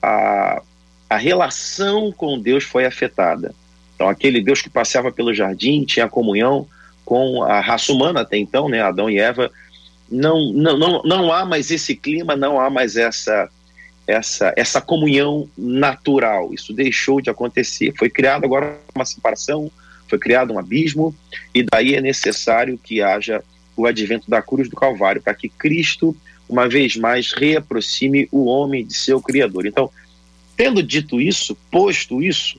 a, 0.00 0.62
a 1.09 1.16
relação 1.16 2.12
com 2.12 2.38
Deus 2.38 2.64
foi 2.64 2.85
afetada. 2.85 3.55
Então, 3.95 4.09
aquele 4.09 4.42
Deus 4.42 4.61
que 4.61 4.69
passeava 4.69 5.11
pelo 5.11 5.33
jardim, 5.33 5.85
tinha 5.85 6.09
comunhão 6.09 6.66
com 7.05 7.42
a 7.45 7.61
raça 7.61 7.92
humana 7.92 8.21
até 8.21 8.37
então, 8.37 8.69
né, 8.69 8.83
Adão 8.83 9.09
e 9.09 9.19
Eva, 9.19 9.51
não, 10.11 10.53
não, 10.53 10.79
não, 10.79 11.03
não 11.03 11.33
há 11.33 11.45
mais 11.45 11.71
esse 11.71 11.95
clima, 11.95 12.37
não 12.37 12.61
há 12.61 12.69
mais 12.69 12.97
essa, 12.97 13.49
essa, 14.07 14.53
essa 14.57 14.81
comunhão 14.81 15.49
natural. 15.57 16.53
Isso 16.53 16.73
deixou 16.73 17.21
de 17.21 17.31
acontecer. 17.31 17.92
Foi 17.97 18.11
criado 18.11 18.45
agora 18.45 18.79
uma 18.95 19.05
separação, 19.05 19.71
foi 20.09 20.19
criado 20.19 20.53
um 20.53 20.59
abismo, 20.59 21.14
e 21.55 21.62
daí 21.62 21.95
é 21.95 22.01
necessário 22.01 22.79
que 22.79 23.01
haja 23.01 23.42
o 23.77 23.87
advento 23.87 24.31
da 24.31 24.40
cruz 24.40 24.69
do 24.69 24.77
Calvário, 24.77 25.21
para 25.21 25.35
que 25.35 25.49
Cristo, 25.49 26.16
uma 26.49 26.69
vez 26.69 26.97
mais, 26.97 27.33
reaproxime 27.33 28.29
o 28.31 28.45
homem 28.47 28.87
de 28.87 28.95
seu 28.95 29.21
Criador. 29.21 29.66
Então, 29.66 29.90
tendo 30.57 30.83
dito 30.83 31.21
isso, 31.21 31.57
posto 31.71 32.23
isso, 32.23 32.59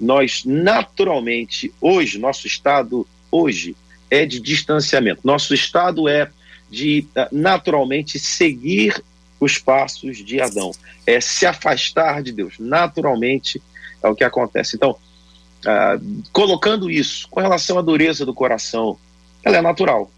nós 0.00 0.42
naturalmente, 0.44 1.72
hoje, 1.80 2.18
nosso 2.18 2.46
estado 2.46 3.06
hoje 3.30 3.76
é 4.10 4.24
de 4.24 4.40
distanciamento. 4.40 5.20
Nosso 5.24 5.54
estado 5.54 6.08
é 6.08 6.30
de 6.70 7.06
eh, 7.14 7.28
naturalmente 7.32 8.18
seguir 8.18 9.02
os 9.40 9.58
passos 9.58 10.18
de 10.18 10.40
Adão, 10.40 10.72
é 11.06 11.20
se 11.20 11.46
afastar 11.46 12.22
de 12.22 12.32
Deus. 12.32 12.54
Naturalmente 12.58 13.62
é 14.02 14.08
o 14.08 14.14
que 14.14 14.24
acontece. 14.24 14.76
Então, 14.76 14.90
uh, 14.90 16.22
colocando 16.32 16.90
isso 16.90 17.28
com 17.28 17.40
relação 17.40 17.78
à 17.78 17.82
dureza 17.82 18.26
do 18.26 18.34
coração, 18.34 18.98
ela 19.44 19.58
é 19.58 19.62
natural. 19.62 20.10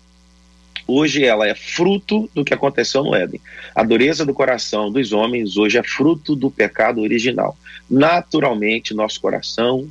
Hoje 0.91 1.25
ela 1.25 1.47
é 1.47 1.55
fruto 1.55 2.29
do 2.35 2.45
que 2.45 2.53
aconteceu 2.53 3.05
no 3.05 3.15
Éden. 3.15 3.41
A 3.77 3.85
dureza 3.85 4.27
do 4.27 4.35
coração 4.35 4.91
dos 4.91 5.13
homens 5.13 5.57
hoje 5.57 5.79
é 5.79 5.83
fruto 5.85 6.35
do 6.35 6.51
pecado 6.51 7.01
original. 7.01 7.57
Naturalmente, 7.89 8.93
nosso 8.93 9.21
coração 9.21 9.83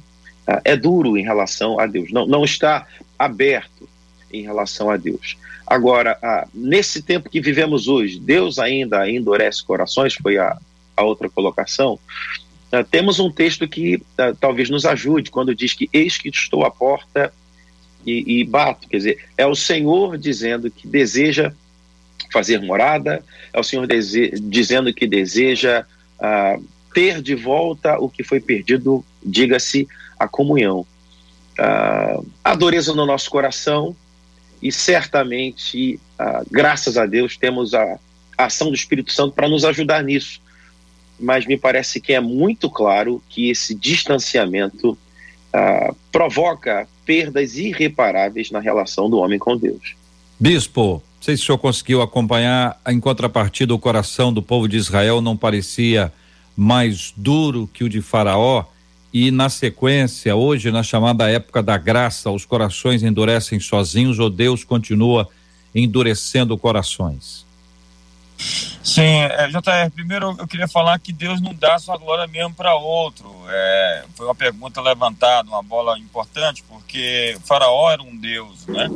uh, 0.47 0.62
é 0.65 0.75
duro 0.75 1.17
em 1.17 1.23
relação 1.23 1.79
a 1.79 1.88
Deus, 1.88 2.12
não, 2.12 2.27
não 2.27 2.43
está 2.43 2.85
aberto 3.17 3.88
em 4.31 4.41
relação 4.41 4.89
a 4.89 4.97
Deus. 4.97 5.38
Agora, 5.65 6.17
ah, 6.21 6.47
nesse 6.53 7.01
tempo 7.01 7.29
que 7.29 7.39
vivemos 7.39 7.88
hoje, 7.88 8.19
Deus 8.19 8.59
ainda 8.59 9.09
endurece 9.09 9.63
corações, 9.63 10.15
foi 10.15 10.38
a, 10.38 10.57
a 10.97 11.03
outra 11.03 11.29
colocação. 11.29 11.97
Ah, 12.71 12.83
temos 12.83 13.19
um 13.19 13.31
texto 13.31 13.67
que 13.67 14.01
ah, 14.17 14.33
talvez 14.38 14.69
nos 14.69 14.85
ajude 14.85 15.31
quando 15.31 15.55
diz 15.55 15.73
que 15.73 15.88
eis 15.93 16.17
que 16.17 16.29
estou 16.29 16.65
à 16.65 16.71
porta 16.71 17.31
e, 18.05 18.39
e 18.39 18.43
bato. 18.43 18.88
Quer 18.88 18.97
dizer, 18.97 19.25
é 19.38 19.45
o 19.45 19.55
Senhor 19.55 20.17
dizendo 20.17 20.69
que 20.69 20.88
deseja 20.88 21.53
fazer 22.31 22.62
morada, 22.62 23.23
é 23.51 23.59
o 23.59 23.63
Senhor 23.63 23.88
dizendo 23.88 24.93
que 24.93 25.07
deseja 25.07 25.85
ah, 26.19 26.57
ter 26.93 27.21
de 27.21 27.35
volta 27.35 27.97
o 27.99 28.09
que 28.09 28.23
foi 28.23 28.39
perdido, 28.39 29.03
diga-se, 29.23 29.88
a 30.17 30.27
comunhão. 30.27 30.85
Ah, 31.57 32.19
a 32.43 32.55
dureza 32.55 32.93
no 32.93 33.05
nosso 33.05 33.29
coração, 33.29 33.95
e 34.62 34.71
certamente, 34.71 35.99
ah, 36.17 36.43
graças 36.51 36.97
a 36.97 37.05
Deus, 37.05 37.38
temos 37.38 37.73
a, 37.73 37.99
a 38.38 38.45
ação 38.45 38.69
do 38.69 38.75
Espírito 38.75 39.12
Santo 39.12 39.33
para 39.33 39.49
nos 39.49 39.65
ajudar 39.65 40.03
nisso. 40.03 40.41
Mas 41.19 41.45
me 41.45 41.57
parece 41.57 41.99
que 41.99 42.13
é 42.13 42.19
muito 42.19 42.69
claro 42.69 43.21
que 43.29 43.49
esse 43.49 43.75
distanciamento 43.75 44.97
ah, 45.53 45.93
provoca 46.12 46.88
perdas 47.05 47.57
irreparáveis 47.57 48.51
na 48.51 48.59
relação 48.59 49.09
do 49.09 49.17
homem 49.17 49.39
com 49.39 49.57
Deus. 49.57 49.95
Bispo, 50.39 51.01
não 51.19 51.23
sei 51.23 51.35
se 51.35 51.43
o 51.43 51.45
senhor 51.47 51.57
conseguiu 51.57 52.01
acompanhar, 52.01 52.79
em 52.88 52.99
contrapartida, 52.99 53.73
o 53.73 53.79
coração 53.79 54.31
do 54.31 54.41
povo 54.41 54.67
de 54.67 54.77
Israel 54.77 55.21
não 55.21 55.35
parecia 55.35 56.13
mais 56.55 57.13
duro 57.15 57.69
que 57.73 57.83
o 57.83 57.89
de 57.89 58.01
Faraó 58.01 58.65
e 59.13 59.31
na 59.31 59.49
sequência, 59.49 60.35
hoje, 60.35 60.71
na 60.71 60.83
chamada 60.83 61.29
época 61.29 61.63
da 61.63 61.77
graça, 61.77 62.29
os 62.29 62.45
corações 62.45 63.01
endurecem 63.01 63.59
sozinhos 63.59 64.19
ou 64.19 64.29
Deus 64.29 64.63
continua 64.63 65.27
endurecendo 65.73 66.57
corações? 66.57 67.45
Sim, 68.84 69.21
é, 69.21 69.47
JR, 69.47 69.91
primeiro 69.93 70.36
eu 70.39 70.47
queria 70.47 70.67
falar 70.67 70.97
que 70.99 71.12
Deus 71.12 71.41
não 71.41 71.54
dá 71.54 71.78
sua 71.78 71.97
glória 71.97 72.25
mesmo 72.28 72.54
para 72.54 72.73
outro. 72.75 73.30
É, 73.49 74.06
foi 74.15 74.25
uma 74.25 74.36
pergunta 74.36 74.82
levantada, 74.82 75.49
uma 75.49 75.62
bola 75.62 75.99
importante, 75.99 76.63
porque 76.67 77.38
Faraó 77.45 77.91
era 77.91 78.02
um 78.02 78.15
Deus, 78.15 78.65
né? 78.67 78.89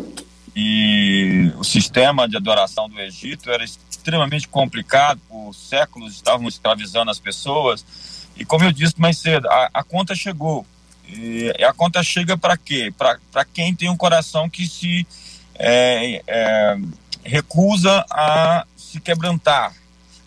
E 0.55 1.51
o 1.57 1.63
sistema 1.63 2.27
de 2.27 2.37
adoração 2.37 2.87
do 2.87 2.99
Egito 2.99 3.49
era 3.49 3.63
extremamente 3.63 4.47
complicado, 4.47 5.19
por 5.27 5.53
séculos 5.53 6.13
estavam 6.13 6.47
escravizando 6.47 7.09
as 7.09 7.19
pessoas 7.19 7.83
e 8.35 8.43
como 8.45 8.63
eu 8.63 8.71
disse 8.71 8.99
mais 8.99 9.17
cedo, 9.17 9.47
a, 9.47 9.69
a 9.73 9.83
conta 9.83 10.15
chegou. 10.15 10.65
E 11.07 11.51
a 11.63 11.73
conta 11.73 12.01
chega 12.01 12.37
para 12.37 12.57
quê? 12.57 12.93
Para 12.97 13.45
quem 13.45 13.75
tem 13.75 13.89
um 13.89 13.97
coração 13.97 14.49
que 14.49 14.65
se 14.67 15.05
é, 15.55 16.21
é, 16.25 16.77
recusa 17.23 18.05
a 18.09 18.65
se 18.93 18.99
quebrantar. 18.99 19.73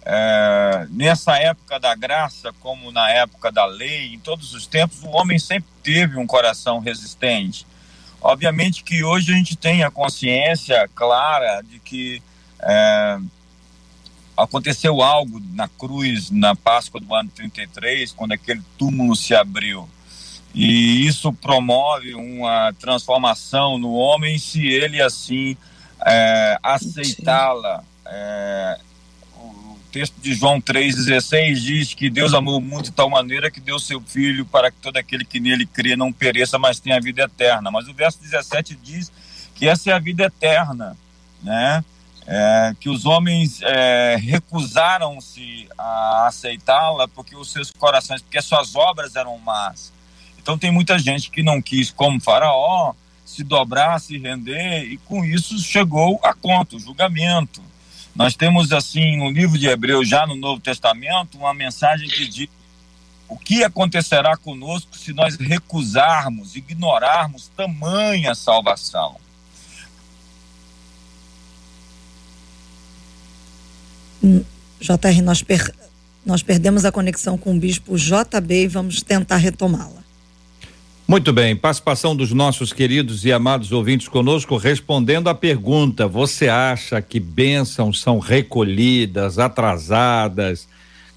É, 0.05 0.87
nessa 0.90 1.37
época 1.38 1.79
da 1.79 1.94
graça, 1.94 2.52
como 2.61 2.90
na 2.90 3.09
época 3.11 3.50
da 3.50 3.64
lei, 3.64 4.14
em 4.14 4.18
todos 4.18 4.55
os 4.55 4.66
tempos, 4.66 5.02
o 5.02 5.09
homem 5.09 5.38
sempre 5.38 5.68
teve 5.83 6.18
um 6.18 6.26
coração 6.26 6.81
resistente. 6.81 7.66
Obviamente 8.20 8.83
que 8.83 9.05
hoje 9.05 9.33
a 9.33 9.37
gente 9.37 9.57
tem 9.57 9.85
a 9.85 9.90
consciência 9.90 10.88
clara 10.94 11.62
de 11.62 11.79
que 11.79 12.22
é, 12.61 13.18
aconteceu 14.37 15.00
algo 15.00 15.40
na 15.52 15.68
cruz, 15.68 16.31
na 16.31 16.57
Páscoa 16.57 17.00
do 17.00 17.14
ano 17.14 17.31
33, 17.35 18.12
quando 18.12 18.33
aquele 18.33 18.62
túmulo 18.76 19.14
se 19.14 19.35
abriu. 19.35 19.88
E 20.55 21.07
isso 21.07 21.33
promove 21.33 22.14
uma 22.14 22.72
transformação 22.74 23.79
no 23.79 23.92
homem 23.92 24.38
se 24.38 24.66
ele 24.66 25.02
assim 25.02 25.57
é, 26.05 26.59
aceitá-la. 26.62 27.85
É, 28.09 28.79
o 29.37 29.79
texto 29.92 30.14
de 30.21 30.35
João 30.35 30.61
3,16 30.61 31.55
diz 31.55 31.95
que 31.95 32.09
Deus 32.11 32.35
amou 32.35 32.59
o 32.59 32.61
mundo 32.61 32.85
de 32.85 32.92
tal 32.92 33.11
maneira 33.11 33.51
que 33.51 33.61
deu 33.61 33.79
seu 33.79 34.01
filho 34.01 34.45
para 34.47 34.71
que 34.71 34.77
todo 34.79 34.97
aquele 34.97 35.25
que 35.25 35.40
nele 35.40 35.66
crê 35.66 35.97
não 35.97 36.12
pereça, 36.12 36.59
mas 36.59 36.81
tenha 36.81 36.97
a 36.97 37.01
vida 37.01 37.23
eterna. 37.23 37.71
Mas 37.71 37.88
o 37.88 37.95
verso 37.95 38.21
17 38.21 38.77
diz 38.83 39.11
que 39.55 39.69
essa 39.69 39.90
é 39.90 39.92
a 39.92 39.99
vida 39.99 40.25
eterna, 40.25 40.97
né? 41.42 41.85
é, 42.27 42.75
que 42.81 42.88
os 42.88 43.07
homens 43.07 43.61
é, 43.62 44.16
recusaram-se 44.16 45.69
a 45.79 46.27
aceitá-la 46.27 47.07
porque 47.07 47.37
os 47.37 47.53
seus 47.53 47.71
corações, 47.71 48.21
porque 48.21 48.38
as 48.38 48.45
suas 48.45 48.75
obras 48.75 49.14
eram 49.14 49.38
más. 49.38 49.92
Então 50.38 50.59
tem 50.59 50.71
muita 50.71 50.99
gente 50.99 51.31
que 51.31 51.42
não 51.42 51.62
quis, 51.62 51.90
como 51.90 52.21
Faraó, 52.21 52.95
se 53.25 53.45
dobrar, 53.45 54.01
se 54.01 54.19
render, 54.19 54.85
e 54.85 54.97
com 54.99 55.25
isso 55.25 55.59
chegou 55.59 56.19
a 56.23 56.35
conta, 56.35 56.77
o 56.77 56.81
julgamento. 56.81 57.62
Nós 58.16 58.35
temos, 58.35 58.72
assim, 58.72 59.18
no 59.18 59.31
livro 59.31 59.59
de 59.59 59.66
Hebreus, 59.66 60.09
já 60.09 60.26
no 60.26 60.35
Novo 60.35 60.59
Testamento, 60.59 61.37
uma 61.37 61.52
mensagem 61.52 62.09
que 62.09 62.26
diz 62.26 62.48
o 63.29 63.37
que 63.37 63.62
acontecerá 63.62 64.37
conosco 64.38 64.96
se 64.96 65.12
nós 65.12 65.37
recusarmos, 65.37 66.57
ignorarmos 66.57 67.50
tamanha 67.55 68.35
salvação. 68.35 69.16
JR, 74.81 75.22
nós, 75.22 75.42
per, 75.42 75.74
nós 76.24 76.42
perdemos 76.42 76.87
a 76.87 76.92
conexão 76.92 77.37
com 77.37 77.55
o 77.55 77.61
bispo 77.61 77.98
JB 77.98 78.62
e 78.62 78.68
vamos 78.68 79.02
tentar 79.02 79.37
retomá-la. 79.37 79.95
Muito 81.09 81.33
bem, 81.33 81.55
participação 81.55 82.16
dos 82.16 82.33
nossos 82.33 82.73
queridos 82.73 83.25
e 83.25 83.33
amados 83.33 83.71
ouvintes 83.71 84.09
conosco, 84.09 84.57
respondendo 84.57 85.29
à 85.29 85.35
pergunta: 85.37 86.09
você 86.09 86.49
acha 86.49 87.01
que 87.01 87.21
bênçãos 87.21 88.01
são 88.01 88.19
recolhidas, 88.19 89.38
atrasadas, 89.38 90.66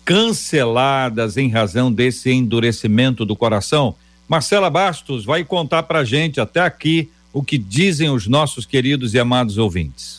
canceladas 0.06 1.38
em 1.38 1.50
razão 1.50 1.92
desse 1.92 2.30
endurecimento 2.30 3.26
do 3.26 3.36
coração? 3.36 3.96
Marcela 4.28 4.70
Bastos 4.70 5.26
vai 5.26 5.44
contar 5.44 5.82
pra 5.82 6.04
gente 6.04 6.40
até 6.40 6.60
aqui 6.60 7.10
o 7.34 7.42
que 7.42 7.58
dizem 7.58 8.12
os 8.12 8.28
nossos 8.28 8.68
queridos 8.68 9.16
e 9.16 9.20
amados 9.20 9.58
ouvintes. 9.58 10.19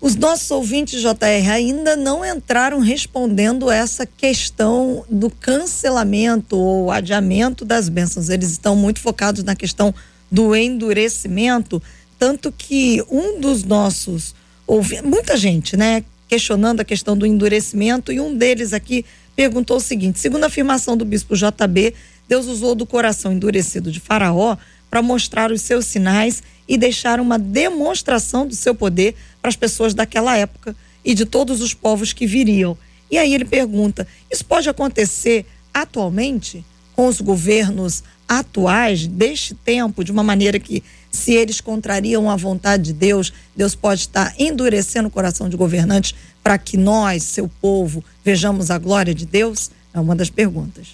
Os 0.00 0.14
nossos 0.14 0.48
ouvintes, 0.52 1.00
JR, 1.00 1.50
ainda 1.52 1.96
não 1.96 2.24
entraram 2.24 2.78
respondendo 2.78 3.68
essa 3.68 4.06
questão 4.06 5.04
do 5.10 5.28
cancelamento 5.28 6.56
ou 6.56 6.92
adiamento 6.92 7.64
das 7.64 7.88
bênçãos. 7.88 8.28
Eles 8.28 8.52
estão 8.52 8.76
muito 8.76 9.00
focados 9.00 9.42
na 9.42 9.56
questão 9.56 9.92
do 10.30 10.54
endurecimento, 10.54 11.82
tanto 12.16 12.52
que 12.52 13.02
um 13.10 13.40
dos 13.40 13.64
nossos 13.64 14.36
ouvintes, 14.68 15.04
muita 15.04 15.36
gente, 15.36 15.76
né, 15.76 16.04
questionando 16.28 16.80
a 16.80 16.84
questão 16.84 17.16
do 17.16 17.26
endurecimento, 17.26 18.12
e 18.12 18.20
um 18.20 18.36
deles 18.36 18.72
aqui 18.72 19.04
perguntou 19.34 19.78
o 19.78 19.80
seguinte: 19.80 20.20
segundo 20.20 20.44
a 20.44 20.46
afirmação 20.46 20.96
do 20.96 21.04
bispo 21.04 21.34
JB, 21.34 21.92
Deus 22.28 22.46
usou 22.46 22.76
do 22.76 22.86
coração 22.86 23.32
endurecido 23.32 23.90
de 23.90 23.98
Faraó 23.98 24.56
para 24.88 25.02
mostrar 25.02 25.50
os 25.50 25.62
seus 25.62 25.86
sinais 25.86 26.42
e 26.68 26.76
deixar 26.76 27.18
uma 27.18 27.38
demonstração 27.38 28.46
do 28.46 28.54
seu 28.54 28.74
poder 28.74 29.14
para 29.40 29.48
as 29.48 29.56
pessoas 29.56 29.94
daquela 29.94 30.36
época 30.36 30.76
e 31.04 31.14
de 31.14 31.24
todos 31.24 31.60
os 31.60 31.72
povos 31.72 32.12
que 32.12 32.26
viriam. 32.26 32.76
E 33.10 33.16
aí 33.16 33.34
ele 33.34 33.44
pergunta: 33.44 34.06
isso 34.30 34.44
pode 34.44 34.68
acontecer 34.68 35.46
atualmente 35.72 36.64
com 36.94 37.06
os 37.06 37.20
governos 37.20 38.02
atuais 38.28 39.06
deste 39.06 39.54
tempo, 39.54 40.04
de 40.04 40.12
uma 40.12 40.22
maneira 40.22 40.58
que, 40.58 40.82
se 41.10 41.32
eles 41.32 41.60
contrariam 41.60 42.28
a 42.28 42.36
vontade 42.36 42.84
de 42.84 42.92
Deus, 42.92 43.32
Deus 43.56 43.74
pode 43.74 44.02
estar 44.02 44.34
endurecendo 44.38 45.08
o 45.08 45.10
coração 45.10 45.48
de 45.48 45.56
governantes 45.56 46.14
para 46.42 46.58
que 46.58 46.76
nós, 46.76 47.22
seu 47.22 47.48
povo, 47.60 48.04
vejamos 48.22 48.70
a 48.70 48.78
glória 48.78 49.14
de 49.14 49.24
Deus? 49.24 49.70
É 49.94 50.00
uma 50.00 50.14
das 50.14 50.28
perguntas. 50.28 50.88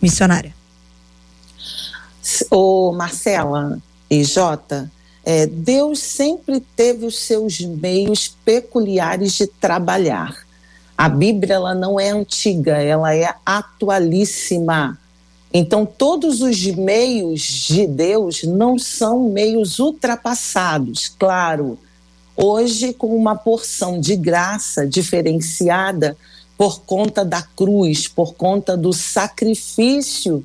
Missionária. 0.00 0.59
Ô, 2.50 2.92
Marcela 2.92 3.78
e 4.10 4.22
Jota, 4.24 4.90
é, 5.24 5.46
Deus 5.46 6.00
sempre 6.00 6.60
teve 6.60 7.06
os 7.06 7.18
seus 7.18 7.60
meios 7.60 8.34
peculiares 8.44 9.34
de 9.34 9.46
trabalhar. 9.46 10.46
A 10.96 11.08
Bíblia 11.08 11.54
ela 11.54 11.74
não 11.74 11.98
é 11.98 12.10
antiga, 12.10 12.76
ela 12.76 13.14
é 13.14 13.34
atualíssima. 13.44 14.98
Então, 15.52 15.84
todos 15.84 16.42
os 16.42 16.64
meios 16.66 17.40
de 17.40 17.86
Deus 17.86 18.44
não 18.44 18.78
são 18.78 19.30
meios 19.30 19.78
ultrapassados, 19.78 21.08
claro. 21.18 21.78
Hoje, 22.36 22.92
com 22.92 23.16
uma 23.16 23.34
porção 23.34 23.98
de 23.98 24.14
graça 24.14 24.86
diferenciada 24.86 26.16
por 26.56 26.82
conta 26.82 27.24
da 27.24 27.42
cruz, 27.42 28.06
por 28.06 28.34
conta 28.34 28.76
do 28.76 28.92
sacrifício 28.92 30.44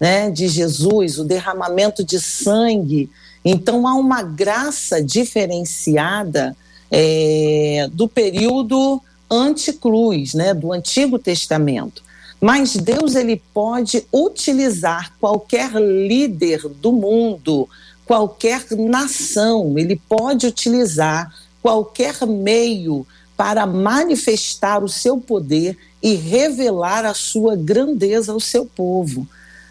né, 0.00 0.30
de 0.30 0.48
Jesus, 0.48 1.18
o 1.18 1.24
derramamento 1.24 2.04
de 2.04 2.20
sangue. 2.20 3.10
Então 3.44 3.86
há 3.86 3.94
uma 3.94 4.22
graça 4.22 5.02
diferenciada 5.02 6.56
é, 6.90 7.88
do 7.92 8.08
período 8.08 9.00
anticruz, 9.30 10.34
né, 10.34 10.54
do 10.54 10.72
Antigo 10.72 11.18
Testamento. 11.18 12.02
Mas 12.40 12.76
Deus 12.76 13.14
ele 13.14 13.42
pode 13.54 14.06
utilizar 14.12 15.12
qualquer 15.18 15.72
líder 15.74 16.68
do 16.68 16.92
mundo, 16.92 17.68
qualquer 18.04 18.64
nação, 18.72 19.78
ele 19.78 20.00
pode 20.08 20.46
utilizar 20.46 21.32
qualquer 21.62 22.26
meio 22.26 23.06
para 23.36 23.66
manifestar 23.66 24.82
o 24.84 24.88
seu 24.88 25.18
poder 25.18 25.76
e 26.02 26.14
revelar 26.14 27.04
a 27.04 27.14
sua 27.14 27.56
grandeza 27.56 28.32
ao 28.32 28.38
seu 28.38 28.64
povo 28.64 29.26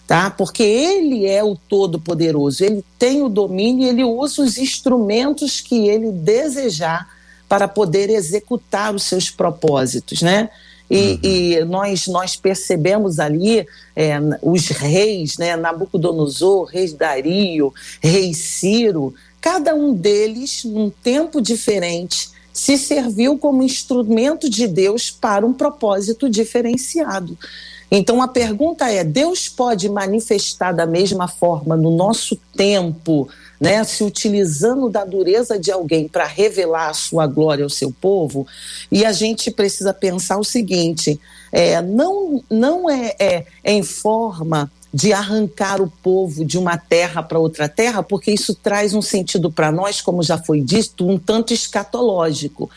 tá? 0.07 0.29
Porque 0.29 0.63
ele 0.63 1.25
é 1.25 1.43
o 1.43 1.55
todo-poderoso, 1.55 2.63
ele 2.63 2.83
tem 2.97 3.21
o 3.23 3.29
domínio 3.29 3.85
e 3.85 3.89
ele 3.89 4.03
usa 4.03 4.43
os 4.43 4.57
instrumentos 4.57 5.61
que 5.61 5.87
ele 5.87 6.11
desejar 6.11 7.09
para 7.49 7.67
poder 7.67 8.09
executar 8.09 8.93
os 8.93 9.03
seus 9.03 9.29
propósitos, 9.29 10.21
né? 10.21 10.49
E, 10.89 10.97
uhum. 10.97 11.19
e 11.23 11.65
nós, 11.65 12.07
nós 12.07 12.35
percebemos 12.35 13.19
ali 13.19 13.65
é, 13.95 14.19
os 14.41 14.67
reis, 14.67 15.37
né? 15.37 15.55
Nabucodonosor, 15.55 16.65
rei 16.65 16.91
Dario, 16.93 17.73
rei 18.01 18.33
Ciro, 18.33 19.13
cada 19.41 19.73
um 19.73 19.93
deles, 19.93 20.63
num 20.63 20.89
tempo 20.89 21.41
diferente, 21.41 22.29
se 22.53 22.77
serviu 22.77 23.37
como 23.37 23.63
instrumento 23.63 24.49
de 24.49 24.67
Deus 24.67 25.11
para 25.11 25.45
um 25.45 25.53
propósito 25.53 26.29
diferenciado. 26.29 27.37
Então 27.89 28.21
a 28.21 28.27
pergunta 28.27 28.89
é: 28.89 29.03
Deus 29.03 29.47
pode 29.47 29.87
manifestar 29.89 30.71
da 30.71 30.85
mesma 30.85 31.27
forma 31.27 31.75
no 31.75 31.91
nosso 31.91 32.35
tempo, 32.55 33.27
né, 33.59 33.83
se 33.83 34.03
utilizando 34.03 34.89
da 34.89 35.05
dureza 35.05 35.57
de 35.59 35.71
alguém 35.71 36.07
para 36.07 36.25
revelar 36.25 36.89
a 36.89 36.93
sua 36.93 37.27
glória 37.27 37.63
ao 37.63 37.69
seu 37.69 37.91
povo? 37.91 38.47
E 38.91 39.05
a 39.05 39.11
gente 39.11 39.51
precisa 39.51 39.93
pensar 39.93 40.37
o 40.37 40.43
seguinte: 40.43 41.19
é, 41.51 41.81
não, 41.81 42.43
não 42.49 42.89
é, 42.89 43.15
é, 43.19 43.45
é 43.63 43.73
em 43.73 43.83
forma 43.83 44.71
de 44.93 45.11
arrancar 45.11 45.81
o 45.81 45.91
povo 46.01 46.45
de 46.45 46.57
uma 46.57 46.77
terra 46.77 47.21
para 47.21 47.37
outra 47.37 47.67
terra, 47.67 48.01
porque 48.01 48.31
isso 48.31 48.55
traz 48.55 48.93
um 48.93 49.01
sentido 49.01 49.51
para 49.51 49.69
nós, 49.69 49.99
como 49.99 50.23
já 50.23 50.37
foi 50.37 50.61
dito, 50.61 51.05
um 51.05 51.17
tanto 51.17 51.53
escatológico. 51.53 52.69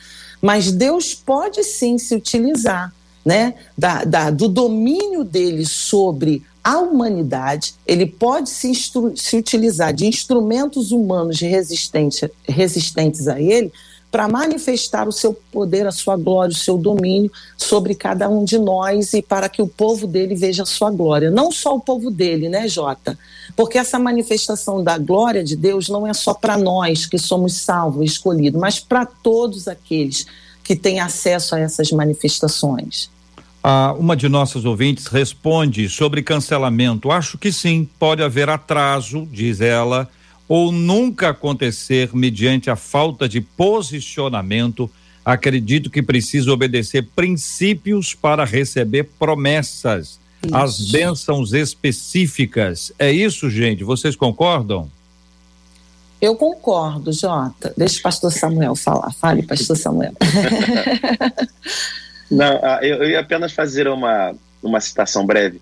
Mas 0.42 0.72
Deus 0.72 1.14
pode 1.14 1.62
sim 1.62 1.96
se 1.96 2.16
utilizar 2.16 2.92
né, 3.28 3.52
da, 3.76 4.04
da, 4.04 4.30
do 4.30 4.48
domínio 4.48 5.22
dele 5.22 5.66
sobre 5.66 6.42
a 6.64 6.78
humanidade, 6.78 7.74
ele 7.86 8.06
pode 8.06 8.48
se, 8.48 8.72
se 8.74 9.36
utilizar 9.36 9.92
de 9.92 10.06
instrumentos 10.06 10.92
humanos 10.92 11.38
resistentes 11.38 13.28
a 13.28 13.38
ele 13.38 13.70
para 14.10 14.26
manifestar 14.26 15.06
o 15.06 15.12
seu 15.12 15.34
poder, 15.52 15.86
a 15.86 15.92
sua 15.92 16.16
glória, 16.16 16.52
o 16.52 16.56
seu 16.56 16.78
domínio 16.78 17.30
sobre 17.54 17.94
cada 17.94 18.30
um 18.30 18.46
de 18.46 18.58
nós 18.58 19.12
e 19.12 19.20
para 19.20 19.46
que 19.50 19.60
o 19.60 19.68
povo 19.68 20.06
dele 20.06 20.34
veja 20.34 20.62
a 20.62 20.66
sua 20.66 20.90
glória. 20.90 21.30
Não 21.30 21.52
só 21.52 21.76
o 21.76 21.80
povo 21.80 22.10
dele, 22.10 22.48
né, 22.48 22.66
Jota? 22.66 23.18
Porque 23.54 23.76
essa 23.76 23.98
manifestação 23.98 24.82
da 24.82 24.96
glória 24.96 25.44
de 25.44 25.54
Deus 25.54 25.90
não 25.90 26.06
é 26.06 26.14
só 26.14 26.32
para 26.32 26.56
nós 26.56 27.04
que 27.04 27.18
somos 27.18 27.56
salvos, 27.56 28.12
escolhidos, 28.12 28.58
mas 28.58 28.80
para 28.80 29.04
todos 29.04 29.68
aqueles 29.68 30.24
que 30.68 30.76
têm 30.76 31.00
acesso 31.00 31.54
a 31.54 31.60
essas 31.60 31.90
manifestações. 31.90 33.08
Ah, 33.62 33.94
uma 33.98 34.16
de 34.16 34.28
nossas 34.28 34.64
ouvintes 34.64 35.06
responde 35.06 35.88
sobre 35.88 36.22
cancelamento. 36.22 37.10
Acho 37.10 37.36
que 37.36 37.52
sim, 37.52 37.88
pode 37.98 38.22
haver 38.22 38.48
atraso, 38.48 39.28
diz 39.30 39.60
ela, 39.60 40.08
ou 40.48 40.72
nunca 40.72 41.30
acontecer 41.30 42.10
mediante 42.14 42.70
a 42.70 42.76
falta 42.76 43.28
de 43.28 43.40
posicionamento. 43.40 44.90
Acredito 45.24 45.90
que 45.90 46.02
precisa 46.02 46.50
obedecer 46.52 47.06
princípios 47.14 48.14
para 48.14 48.44
receber 48.44 49.10
promessas, 49.18 50.18
isso. 50.42 50.56
as 50.56 50.90
bênçãos 50.90 51.52
específicas. 51.52 52.92
É 52.98 53.12
isso, 53.12 53.50
gente? 53.50 53.84
Vocês 53.84 54.16
concordam? 54.16 54.88
Eu 56.20 56.34
concordo, 56.34 57.12
Jota. 57.12 57.72
Deixa 57.76 57.98
o 58.00 58.02
pastor 58.02 58.32
Samuel 58.32 58.74
falar. 58.74 59.12
Fale, 59.12 59.42
pastor 59.42 59.76
Samuel. 59.76 60.14
Não, 62.30 62.60
ah, 62.62 62.80
eu, 62.82 63.02
eu 63.02 63.10
ia 63.10 63.20
apenas 63.20 63.52
fazer 63.52 63.88
uma, 63.88 64.34
uma 64.62 64.80
citação 64.80 65.24
breve 65.24 65.60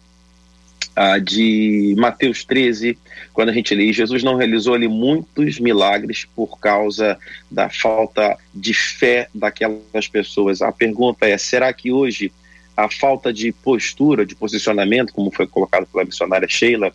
uh, 0.97 1.21
de 1.21 1.95
Mateus 1.99 2.45
13, 2.45 2.99
quando 3.33 3.51
a 3.51 3.53
gente 3.53 3.75
lê, 3.75 3.93
Jesus 3.93 4.23
não 4.23 4.37
realizou 4.37 4.75
ali 4.75 4.89
muitos 4.89 5.61
milagres 5.61 6.27
por 6.35 6.59
causa 6.59 7.19
da 7.51 7.69
falta 7.69 8.37
de 8.55 8.73
fé 8.73 9.29
daquelas 9.35 10.09
pessoas. 10.11 10.63
A 10.63 10.73
pergunta 10.73 11.27
é: 11.27 11.37
será 11.37 11.73
que 11.73 11.93
hoje 11.93 12.33
a 12.77 12.91
falta 12.91 13.33
de 13.33 13.53
postura, 13.53 14.27
de 14.27 14.35
posicionamento, 14.35 15.13
como 15.13 15.31
foi 15.31 15.47
colocado 15.47 15.87
pela 15.87 16.05
missionária 16.05 16.49
Sheila, 16.49 16.93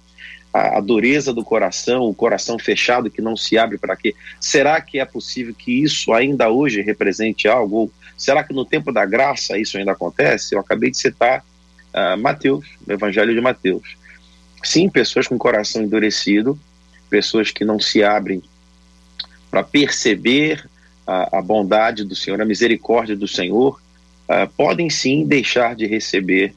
a, 0.54 0.78
a 0.78 0.82
dureza 0.82 1.34
do 1.34 1.44
coração, 1.44 2.04
o 2.04 2.14
coração 2.14 2.60
fechado 2.60 3.10
que 3.10 3.22
não 3.22 3.36
se 3.38 3.58
abre 3.58 3.78
para 3.78 3.96
quê? 3.96 4.14
Será 4.40 4.80
que 4.82 5.00
é 5.00 5.06
possível 5.06 5.54
que 5.54 5.84
isso 5.84 6.14
ainda 6.14 6.50
hoje 6.50 6.82
represente 6.82 7.48
algo? 7.48 7.92
Será 8.22 8.44
que 8.44 8.54
no 8.54 8.64
tempo 8.64 8.92
da 8.92 9.04
graça 9.04 9.58
isso 9.58 9.80
ainda 9.80 9.94
acontece? 9.94 10.54
Eu 10.54 10.60
acabei 10.60 10.92
de 10.92 10.98
citar 10.98 11.44
uh, 11.92 12.16
Mateus, 12.22 12.68
o 12.88 12.92
Evangelho 12.92 13.34
de 13.34 13.42
Mateus. 13.42 13.98
Sim, 14.64 14.88
pessoas 14.88 15.28
com 15.28 15.40
coração 15.40 15.82
endurecido, 15.82 16.58
pessoas 17.10 17.50
que 17.50 17.66
não 17.66 17.80
se 17.80 18.04
abrem 18.04 18.44
para 19.50 19.64
perceber 19.64 20.64
a, 21.08 21.40
a, 21.40 21.42
bondade 21.42 22.04
do 22.04 22.16
Senhor, 22.16 22.40
a 22.40 22.46
misericórdia 22.46 23.16
do 23.16 23.28
Senhor, 23.28 23.82
uh, 24.30 24.48
podem 24.56 24.88
sim 24.88 25.26
deixar 25.26 25.76
de 25.76 25.88
receber 25.88 26.54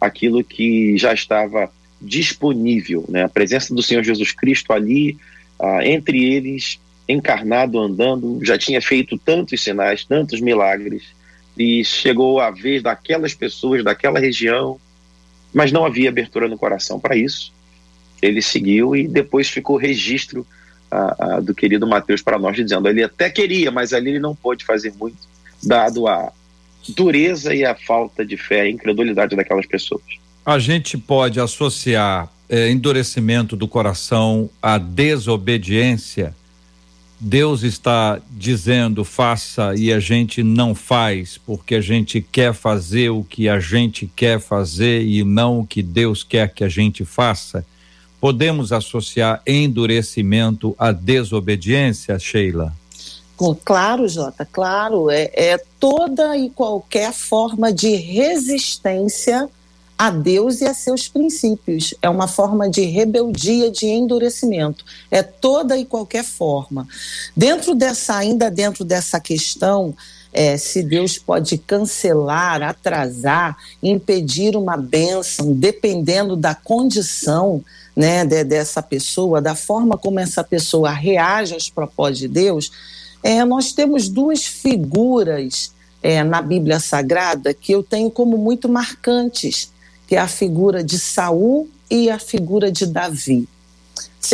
aquilo 0.00 0.44
que 0.44 0.96
já 0.96 1.12
estava 1.12 1.68
disponível, 2.00 3.04
né? 3.08 3.24
A 3.24 3.28
presença 3.28 3.74
do 3.74 3.82
Senhor 3.82 4.04
Jesus 4.04 4.30
Cristo 4.30 4.72
ali, 4.72 5.18
ah, 5.58 5.84
entre 5.84 6.24
eles, 6.24 6.78
encarnado, 7.08 7.78
andando, 7.78 8.38
já 8.44 8.58
tinha 8.58 8.82
feito 8.82 9.16
tantos 9.18 9.62
sinais, 9.62 10.04
tantos 10.04 10.40
milagres, 10.40 11.04
e 11.56 11.84
chegou 11.84 12.40
a 12.40 12.50
vez 12.50 12.82
daquelas 12.82 13.34
pessoas 13.34 13.82
daquela 13.82 14.20
região, 14.20 14.78
mas 15.52 15.72
não 15.72 15.84
havia 15.84 16.08
abertura 16.10 16.46
no 16.46 16.58
coração 16.58 17.00
para 17.00 17.16
isso. 17.16 17.52
Ele 18.20 18.42
seguiu 18.42 18.94
e 18.94 19.08
depois 19.08 19.48
ficou 19.48 19.76
registro 19.76 20.46
a, 20.90 21.36
a, 21.36 21.40
do 21.40 21.54
querido 21.54 21.86
Mateus 21.86 22.22
para 22.22 22.38
nós, 22.38 22.56
dizendo 22.56 22.88
ele 22.88 23.02
até 23.02 23.30
queria, 23.30 23.70
mas 23.70 23.92
ali 23.92 24.10
ele 24.10 24.18
não 24.18 24.34
pôde 24.34 24.64
fazer 24.64 24.92
muito, 24.98 25.16
dado 25.62 26.06
a 26.06 26.32
dureza 26.90 27.54
e 27.54 27.64
a 27.64 27.74
falta 27.74 28.24
de 28.24 28.36
fé, 28.36 28.62
a 28.62 28.70
incredulidade 28.70 29.34
daquelas 29.34 29.66
pessoas. 29.66 30.02
A 30.44 30.58
gente 30.58 30.96
pode 30.96 31.40
associar 31.40 32.30
é, 32.48 32.70
endurecimento 32.70 33.54
do 33.54 33.68
coração 33.68 34.48
à 34.62 34.78
desobediência. 34.78 36.34
Deus 37.20 37.64
está 37.64 38.20
dizendo 38.30 39.04
faça 39.04 39.74
e 39.74 39.92
a 39.92 39.98
gente 39.98 40.42
não 40.42 40.72
faz 40.72 41.36
porque 41.36 41.74
a 41.74 41.80
gente 41.80 42.20
quer 42.20 42.54
fazer 42.54 43.10
o 43.10 43.24
que 43.24 43.48
a 43.48 43.58
gente 43.58 44.10
quer 44.14 44.40
fazer 44.40 45.02
e 45.02 45.24
não 45.24 45.60
o 45.60 45.66
que 45.66 45.82
Deus 45.82 46.22
quer 46.22 46.52
que 46.54 46.62
a 46.62 46.68
gente 46.68 47.04
faça. 47.04 47.66
Podemos 48.20 48.72
associar 48.72 49.42
endurecimento 49.46 50.76
à 50.78 50.92
desobediência, 50.92 52.18
Sheila? 52.18 52.72
Claro, 53.64 54.08
Jota, 54.08 54.44
claro. 54.44 55.10
É, 55.10 55.30
é 55.34 55.58
toda 55.78 56.36
e 56.36 56.50
qualquer 56.50 57.12
forma 57.12 57.72
de 57.72 57.94
resistência 57.94 59.48
a 59.98 60.10
Deus 60.10 60.60
e 60.60 60.64
a 60.64 60.72
seus 60.72 61.08
princípios. 61.08 61.92
É 62.00 62.08
uma 62.08 62.28
forma 62.28 62.70
de 62.70 62.82
rebeldia, 62.82 63.68
de 63.68 63.86
endurecimento. 63.86 64.84
É 65.10 65.22
toda 65.24 65.76
e 65.76 65.84
qualquer 65.84 66.24
forma. 66.24 66.86
Dentro 67.36 67.74
dessa, 67.74 68.16
ainda 68.16 68.48
dentro 68.48 68.84
dessa 68.84 69.18
questão, 69.18 69.92
é, 70.32 70.56
se 70.56 70.84
Deus 70.84 71.18
pode 71.18 71.58
cancelar, 71.58 72.62
atrasar, 72.62 73.56
impedir 73.82 74.56
uma 74.56 74.76
bênção, 74.76 75.52
dependendo 75.52 76.36
da 76.36 76.54
condição 76.54 77.64
né, 77.96 78.24
de, 78.24 78.44
dessa 78.44 78.80
pessoa, 78.80 79.40
da 79.40 79.56
forma 79.56 79.98
como 79.98 80.20
essa 80.20 80.44
pessoa 80.44 80.90
reage 80.90 81.54
aos 81.54 81.68
propósitos 81.68 82.20
de 82.20 82.28
Deus, 82.28 82.70
é, 83.22 83.44
nós 83.44 83.72
temos 83.72 84.08
duas 84.08 84.44
figuras 84.44 85.72
é, 86.00 86.22
na 86.22 86.40
Bíblia 86.40 86.78
Sagrada 86.78 87.52
que 87.52 87.72
eu 87.72 87.82
tenho 87.82 88.10
como 88.10 88.38
muito 88.38 88.68
marcantes, 88.68 89.72
que 90.08 90.16
é 90.16 90.18
a 90.18 90.26
figura 90.26 90.82
de 90.82 90.98
Saul 90.98 91.68
e 91.88 92.10
a 92.10 92.18
figura 92.18 92.72
de 92.72 92.86
Davi. 92.86 93.48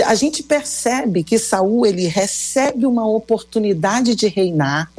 A 0.06 0.14
gente 0.14 0.42
percebe 0.42 1.22
que 1.22 1.38
Saul 1.38 1.84
ele 1.84 2.06
recebe 2.06 2.86
uma 2.86 3.06
oportunidade 3.06 4.14
de 4.14 4.28
reinar 4.28 4.90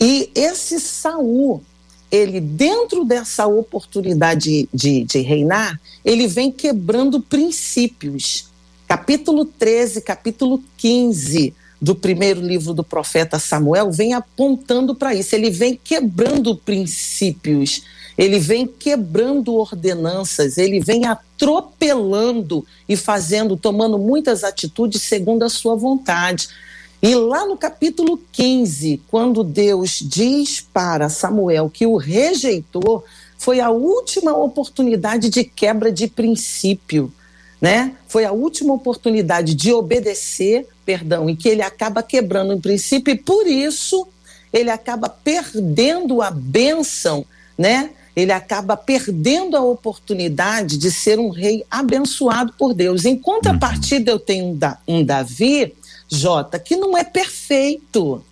e 0.00 0.30
esse 0.34 0.80
Saul 0.80 1.62
ele, 2.10 2.40
dentro 2.40 3.04
dessa 3.04 3.46
oportunidade 3.46 4.68
de, 4.72 5.04
de 5.04 5.20
reinar, 5.20 5.78
ele 6.04 6.26
vem 6.26 6.50
quebrando 6.50 7.20
princípios. 7.20 8.48
Capítulo 8.86 9.44
13, 9.44 10.00
capítulo 10.00 10.62
15 10.78 11.54
do 11.80 11.94
primeiro 11.94 12.40
livro 12.40 12.72
do 12.72 12.82
profeta 12.82 13.38
Samuel 13.38 13.92
vem 13.92 14.14
apontando 14.14 14.94
para 14.94 15.14
isso. 15.14 15.34
Ele 15.34 15.50
vem 15.50 15.78
quebrando 15.82 16.56
princípios, 16.56 17.82
ele 18.18 18.40
vem 18.40 18.66
quebrando 18.66 19.54
ordenanças, 19.54 20.58
ele 20.58 20.80
vem 20.80 21.06
atropelando 21.06 22.66
e 22.88 22.96
fazendo, 22.96 23.56
tomando 23.56 23.96
muitas 23.96 24.42
atitudes 24.42 25.02
segundo 25.02 25.44
a 25.44 25.48
sua 25.48 25.76
vontade. 25.76 26.48
E 27.00 27.14
lá 27.14 27.46
no 27.46 27.56
capítulo 27.56 28.20
15, 28.32 29.00
quando 29.06 29.44
Deus 29.44 30.00
diz 30.02 30.60
para 30.60 31.08
Samuel 31.08 31.70
que 31.70 31.86
o 31.86 31.96
rejeitou, 31.96 33.04
foi 33.38 33.60
a 33.60 33.70
última 33.70 34.36
oportunidade 34.36 35.30
de 35.30 35.44
quebra 35.44 35.92
de 35.92 36.08
princípio, 36.08 37.12
né? 37.60 37.92
Foi 38.08 38.24
a 38.24 38.32
última 38.32 38.74
oportunidade 38.74 39.54
de 39.54 39.72
obedecer, 39.72 40.66
perdão, 40.84 41.30
e 41.30 41.36
que 41.36 41.48
ele 41.48 41.62
acaba 41.62 42.02
quebrando 42.02 42.54
o 42.54 42.60
princípio 42.60 43.14
e 43.14 43.18
por 43.18 43.46
isso 43.46 44.08
ele 44.52 44.70
acaba 44.70 45.08
perdendo 45.08 46.20
a 46.20 46.32
bênção, 46.32 47.24
né? 47.56 47.90
Ele 48.18 48.32
acaba 48.32 48.76
perdendo 48.76 49.56
a 49.56 49.62
oportunidade 49.62 50.76
de 50.76 50.90
ser 50.90 51.20
um 51.20 51.28
rei 51.28 51.64
abençoado 51.70 52.52
por 52.58 52.74
Deus. 52.74 53.04
Em 53.04 53.16
contrapartida, 53.16 54.10
eu 54.10 54.18
tenho 54.18 54.58
um 54.86 55.04
Davi 55.04 55.72
Jota, 56.08 56.58
que 56.58 56.74
não 56.74 56.96
é 56.96 57.04
perfeito. 57.04 58.24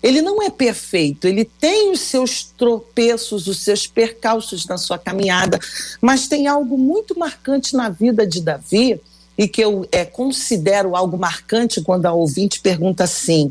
Ele 0.00 0.20
não 0.20 0.42
é 0.42 0.50
perfeito, 0.50 1.26
ele 1.26 1.46
tem 1.46 1.90
os 1.90 2.00
seus 2.00 2.44
tropeços, 2.44 3.48
os 3.48 3.60
seus 3.60 3.86
percalços 3.86 4.66
na 4.66 4.76
sua 4.76 4.98
caminhada, 4.98 5.58
mas 5.98 6.28
tem 6.28 6.46
algo 6.46 6.76
muito 6.76 7.18
marcante 7.18 7.74
na 7.74 7.88
vida 7.88 8.26
de 8.26 8.42
Davi 8.42 9.00
e 9.36 9.48
que 9.48 9.64
eu 9.64 9.88
é, 9.90 10.04
considero 10.04 10.94
algo 10.94 11.16
marcante 11.16 11.80
quando 11.80 12.04
a 12.04 12.12
ouvinte 12.12 12.60
pergunta 12.60 13.04
assim: 13.04 13.50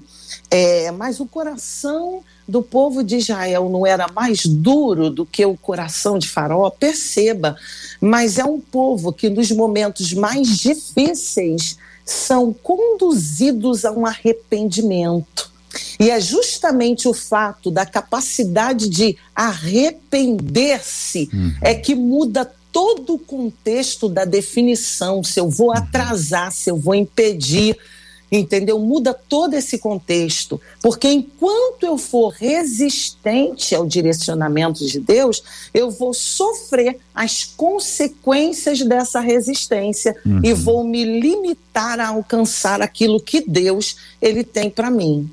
é, 0.50 0.92
mas 0.92 1.20
o 1.20 1.26
coração 1.26 2.24
do 2.48 2.62
povo 2.62 3.04
de 3.04 3.18
Israel 3.18 3.70
não 3.70 3.86
era 3.86 4.08
mais 4.12 4.46
duro 4.46 5.10
do 5.10 5.26
que 5.26 5.46
o 5.46 5.58
coração 5.58 6.18
de 6.18 6.30
Faraó? 6.30 6.70
Perceba, 6.70 7.56
mas 8.02 8.38
é 8.38 8.44
um 8.44 8.60
povo 8.60 9.14
que 9.14 9.30
nos 9.30 9.52
momentos 9.52 10.14
mais 10.14 10.58
difíceis 10.58 11.78
são 12.06 12.54
conduzidos 12.54 13.86
a 13.86 13.91
um 13.91 14.06
arrependimento. 14.06 15.52
E 16.00 16.10
é 16.10 16.20
justamente 16.20 17.08
o 17.08 17.14
fato 17.14 17.72
da 17.72 17.86
capacidade 17.86 18.89
de 18.89 19.18
arrepender-se 19.36 21.30
uhum. 21.34 21.54
é 21.62 21.74
que 21.74 21.96
muda 21.96 22.52
todo 22.72 23.14
o 23.14 23.20
contexto 23.20 24.10
da 24.10 24.26
definição, 24.26 25.24
se 25.24 25.39
eu 25.39 25.50
vou 25.50 25.68
uhum. 25.68 25.78
atrasar, 25.78 26.52
se 26.52 26.70
eu 26.70 26.76
vou 26.76 26.96
impedir, 26.96 27.78
entendeu? 28.38 28.80
Muda 28.80 29.14
todo 29.14 29.54
esse 29.54 29.78
contexto, 29.78 30.60
porque 30.82 31.08
enquanto 31.08 31.84
eu 31.84 31.98
for 31.98 32.30
resistente 32.30 33.76
ao 33.76 33.86
direcionamento 33.86 34.86
de 34.86 35.00
Deus, 35.00 35.44
eu 35.74 35.92
vou 35.92 36.14
sofrer 36.14 36.98
as 37.14 37.44
consequências 37.44 38.82
dessa 38.82 39.20
resistência 39.20 40.16
uhum. 40.26 40.42
e 40.44 40.54
vou 40.54 40.84
me 40.84 41.04
limitar 41.04 42.00
a 42.00 42.08
alcançar 42.08 42.82
aquilo 42.82 43.20
que 43.20 43.42
Deus 43.42 43.98
ele 44.22 44.44
tem 44.44 44.70
para 44.70 44.90
mim. 44.90 45.30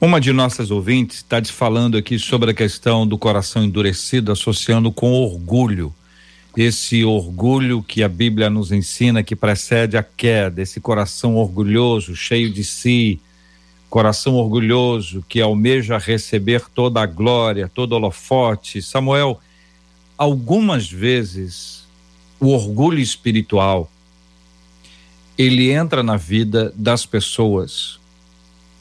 Uma 0.00 0.20
de 0.20 0.32
nossas 0.32 0.70
ouvintes 0.70 1.18
está 1.18 1.40
te 1.40 1.50
falando 1.50 1.96
aqui 1.96 2.18
sobre 2.18 2.50
a 2.50 2.54
questão 2.54 3.06
do 3.06 3.16
coração 3.16 3.64
endurecido 3.64 4.30
associando 4.30 4.92
com 4.92 5.12
orgulho 5.12 5.94
esse 6.56 7.04
orgulho 7.04 7.82
que 7.82 8.02
a 8.02 8.08
Bíblia 8.08 8.48
nos 8.48 8.70
ensina 8.70 9.22
que 9.22 9.34
precede 9.34 9.96
a 9.96 10.02
queda, 10.02 10.62
esse 10.62 10.80
coração 10.80 11.36
orgulhoso, 11.36 12.14
cheio 12.14 12.50
de 12.50 12.62
si, 12.62 13.20
coração 13.90 14.34
orgulhoso 14.34 15.24
que 15.28 15.40
almeja 15.40 15.98
receber 15.98 16.62
toda 16.74 17.00
a 17.00 17.06
glória, 17.06 17.70
todo 17.72 17.92
holofote. 17.92 18.80
Samuel, 18.80 19.40
algumas 20.16 20.90
vezes 20.90 21.84
o 22.40 22.48
orgulho 22.48 23.00
espiritual 23.00 23.90
ele 25.36 25.70
entra 25.70 26.02
na 26.02 26.16
vida 26.16 26.72
das 26.76 27.04
pessoas 27.04 27.98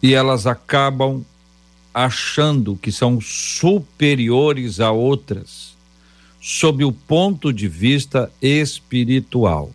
e 0.01 0.13
elas 0.13 0.45
acabam 0.45 1.23
achando 1.93 2.75
que 2.75 2.91
são 2.91 3.19
superiores 3.21 4.79
a 4.79 4.91
outras 4.91 5.73
sob 6.45 6.83
o 6.83 6.91
ponto 6.91 7.53
de 7.53 7.69
vista 7.69 8.29
espiritual. 8.41 9.71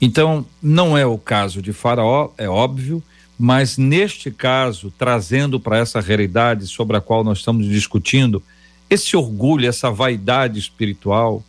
Então, 0.00 0.44
não 0.60 0.98
é 0.98 1.06
o 1.06 1.16
caso 1.16 1.62
de 1.62 1.72
Faraó, 1.72 2.30
é 2.36 2.48
óbvio, 2.48 3.00
mas 3.38 3.78
neste 3.78 4.32
caso, 4.32 4.92
trazendo 4.98 5.60
para 5.60 5.78
essa 5.78 6.00
realidade 6.00 6.66
sobre 6.66 6.96
a 6.96 7.00
qual 7.00 7.22
nós 7.22 7.38
estamos 7.38 7.66
discutindo, 7.66 8.42
esse 8.90 9.16
orgulho, 9.16 9.68
essa 9.68 9.92
vaidade 9.92 10.58
espiritual, 10.58 11.40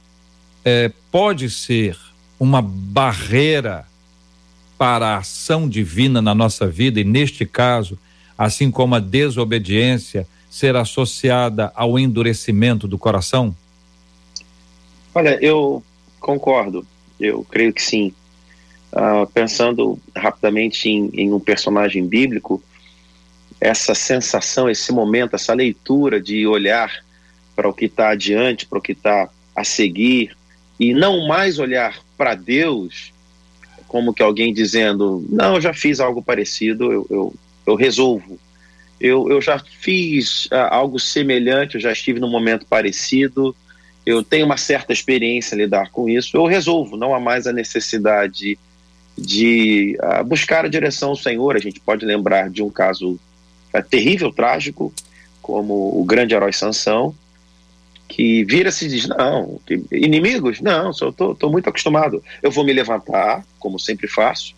é, 0.63 0.91
pode 1.11 1.49
ser 1.49 1.97
uma 2.39 2.61
barreira 2.61 3.88
para 4.78 5.15
a 5.15 5.17
ação 5.17 5.67
divina 5.67 6.22
na 6.22 6.36
nossa 6.36 6.67
vida, 6.67 6.99
e 6.99 7.03
neste 7.03 7.43
caso, 7.43 7.97
assim 8.38 8.69
como 8.69 8.93
a 8.93 8.99
desobediência, 8.99 10.28
ser 10.47 10.76
associada 10.76 11.72
ao 11.74 11.97
endurecimento 11.97 12.88
do 12.88 12.99
coração? 12.99 13.55
Olha, 15.14 15.38
eu 15.41 15.84
concordo, 16.20 16.86
eu 17.20 17.43
creio 17.43 17.74
que 17.74 17.82
sim. 17.82 18.14
Uh, 18.93 19.26
pensando 19.34 19.97
rapidamente 20.16 20.89
em, 20.89 21.09
em, 21.14 21.32
um 21.32 21.39
personagem 21.39 22.05
bíblico, 22.05 22.62
essa 23.59 23.95
sensação, 23.95 24.70
esse 24.70 24.91
momento, 24.91 25.36
essa 25.36 25.53
leitura 25.53 26.20
de 26.20 26.45
olhar 26.45 26.91
para 27.55 27.70
o 27.70 27.74
que 27.74 27.86
está 27.86 28.09
adiante, 28.09 28.66
para 28.66 28.80
o 28.80 28.82
que 28.82 28.91
está 28.91 29.30
a 29.55 29.64
seguir, 29.64 30.36
e 30.80 30.93
não 30.93 31.28
mais 31.28 31.59
olhar 31.59 31.99
para 32.18 32.36
Deus 32.36 33.14
como 33.88 34.14
que 34.14 34.24
alguém 34.24 34.53
dizendo: 34.53 35.26
Não, 35.30 35.55
eu 35.55 35.62
já 35.62 35.74
fiz 35.74 35.99
algo 35.99 36.22
parecido, 36.24 36.91
eu, 36.91 37.07
eu, 37.09 37.34
eu 37.68 37.76
resolvo. 37.76 38.39
Eu, 38.99 39.30
eu 39.30 39.41
já 39.41 39.59
fiz 39.59 40.45
uh, 40.45 40.70
algo 40.70 40.99
semelhante, 40.99 41.76
eu 41.76 41.82
já 41.82 41.91
estive 41.91 42.20
num 42.20 42.30
momento 42.30 42.66
parecido, 42.66 43.55
eu 44.06 44.24
tenho 44.24 44.45
uma 44.45 44.58
certa 44.58 44.93
experiência 44.93 45.56
em 45.56 45.60
lidar 45.60 45.89
com 45.91 46.10
isso, 46.10 46.36
eu 46.36 46.45
resolvo, 46.45 46.97
não 46.97 47.14
há 47.14 47.20
mais 47.20 47.45
a 47.47 47.54
necessidade 47.54 48.58
de 49.18 49.97
uh, 50.02 50.24
buscar 50.24 50.66
a 50.66 50.70
direção 50.70 51.12
do 51.12 51.18
Senhor. 51.18 51.56
A 51.56 51.60
gente 51.60 51.80
pode 51.80 52.06
lembrar 52.06 52.49
de 52.49 52.64
um 52.64 52.70
caso 52.70 53.20
uh, 53.74 53.84
terrível, 53.89 54.32
trágico, 54.32 54.93
como 55.41 55.99
o 55.99 56.04
grande 56.04 56.34
herói 56.34 56.54
Sansão, 56.54 57.16
que 58.08 58.43
vira-se 58.45 58.86
e 58.86 58.89
diz: 58.89 59.08
Não, 59.08 59.60
inimigos? 59.91 60.60
Não, 60.62 60.91
estou 60.91 61.52
muito 61.52 61.70
acostumado. 61.70 62.24
Eu 62.41 62.52
vou 62.52 62.64
me 62.64 62.74
levantar, 62.74 63.45
como 63.60 63.80
sempre 63.80 64.08
faço, 64.08 64.56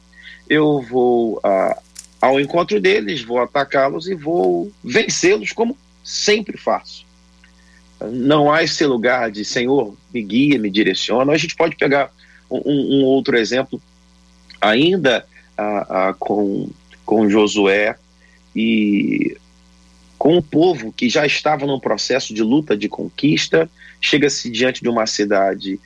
eu 0.49 0.81
vou 0.81 1.37
uh, 1.37 1.81
ao 2.21 2.39
encontro 2.39 2.79
deles, 2.79 3.21
vou 3.21 3.39
atacá-los 3.39 4.07
e 4.07 4.15
vou 4.15 4.71
vencê-los, 4.83 5.51
como 5.51 5.77
sempre 6.03 6.57
faço. 6.57 7.05
Não 8.11 8.51
há 8.51 8.63
esse 8.63 8.85
lugar 8.85 9.31
de 9.31 9.45
Senhor, 9.45 9.95
me 10.13 10.21
guia, 10.21 10.59
me 10.59 10.69
direciona. 10.69 11.31
A 11.31 11.37
gente 11.37 11.55
pode 11.55 11.75
pegar 11.75 12.11
um, 12.49 12.99
um 12.99 13.03
outro 13.03 13.37
exemplo, 13.37 13.81
ainda 14.59 15.25
com, 16.19 16.69
com 17.05 17.29
Josué 17.29 17.95
e 18.55 19.37
com 20.17 20.37
o 20.37 20.41
povo 20.41 20.91
que 20.93 21.09
já 21.09 21.25
estava 21.25 21.65
num 21.65 21.79
processo 21.79 22.33
de 22.33 22.41
luta, 22.41 22.77
de 22.77 22.87
conquista, 22.87 23.69
chega-se 23.99 24.49
diante 24.49 24.81
de 24.81 24.89
uma 24.89 25.05
cidade 25.05 25.79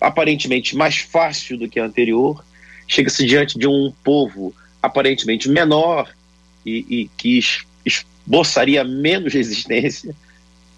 aparentemente 0.00 0.76
mais 0.76 0.98
fácil 0.98 1.58
do 1.58 1.68
que 1.68 1.80
a 1.80 1.84
anterior, 1.84 2.44
chega-se 2.86 3.26
diante 3.26 3.58
de 3.58 3.66
um 3.66 3.92
povo 4.02 4.54
aparentemente 4.82 5.48
menor 5.48 6.08
e, 6.64 6.86
e 6.88 7.10
que 7.16 7.40
esboçaria 7.84 8.84
menos 8.84 9.34
resistência, 9.34 10.14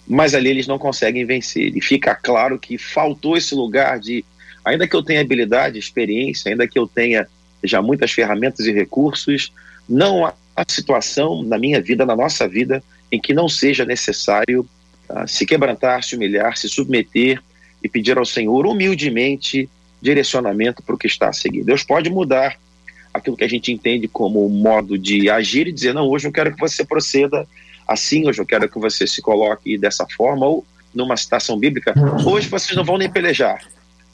mas 0.07 0.35
ali 0.35 0.51
eles 0.51 0.67
não 0.67 0.79
conseguem 0.79 1.25
vencer. 1.25 1.77
E 1.77 1.81
fica 1.81 2.15
claro 2.15 2.59
que 2.59 2.77
faltou 2.77 3.37
esse 3.37 3.55
lugar 3.55 3.99
de, 3.99 4.25
ainda 4.65 4.87
que 4.87 4.95
eu 4.95 5.03
tenha 5.03 5.21
habilidade, 5.21 5.79
experiência, 5.79 6.51
ainda 6.51 6.67
que 6.67 6.79
eu 6.79 6.87
tenha 6.87 7.27
já 7.63 7.81
muitas 7.81 8.11
ferramentas 8.11 8.67
e 8.67 8.73
recursos, 8.73 9.53
não 9.89 10.27
há 10.27 10.65
situação 10.69 11.43
na 11.43 11.59
minha 11.59 11.81
vida, 11.81 12.05
na 12.05 12.17
nossa 12.17 12.49
vida, 12.49 12.83
em 13.11 13.21
que 13.21 13.33
não 13.33 13.49
seja 13.49 13.85
necessário 13.85 14.67
uh, 15.09 15.27
se 15.29 15.47
quebrantar, 15.47 16.03
se 16.03 16.17
humilhar, 16.17 16.57
se 16.57 16.69
submeter 16.69 17.41
e 17.83 17.89
pedir 17.89 18.19
ao 18.19 18.25
Senhor 18.25 18.67
humildemente 18.67 19.69
direcionamento 20.01 20.83
para 20.83 20.95
o 20.95 20.99
que 20.99 21.07
está 21.07 21.29
a 21.29 21.33
seguir. 21.33 21.63
Deus 21.63 21.85
pode 21.85 22.11
mudar 22.11 22.59
aquilo 23.15 23.37
que 23.37 23.45
a 23.45 23.49
gente 23.49 23.73
entende 23.73 24.09
como 24.09 24.49
modo 24.49 24.99
de 24.99 25.29
agir 25.31 25.69
e 25.69 25.73
dizer: 25.73 25.93
não, 25.93 26.09
hoje 26.09 26.27
eu 26.27 26.33
quero 26.33 26.55
que 26.55 26.61
você 26.61 26.85
proceda 26.85 27.47
assim, 27.93 28.29
hoje 28.29 28.41
eu 28.41 28.47
quero 28.47 28.69
que 28.69 28.79
você 28.79 29.07
se 29.07 29.21
coloque 29.21 29.79
dessa 29.79 30.07
forma, 30.17 30.47
ou 30.47 30.65
numa 30.95 31.17
citação 31.17 31.59
bíblica: 31.59 31.95
hoje 32.25 32.49
vocês 32.49 32.77
não 32.77 32.85
vão 32.85 32.99
nem 32.99 33.11
pelejar, 33.11 33.65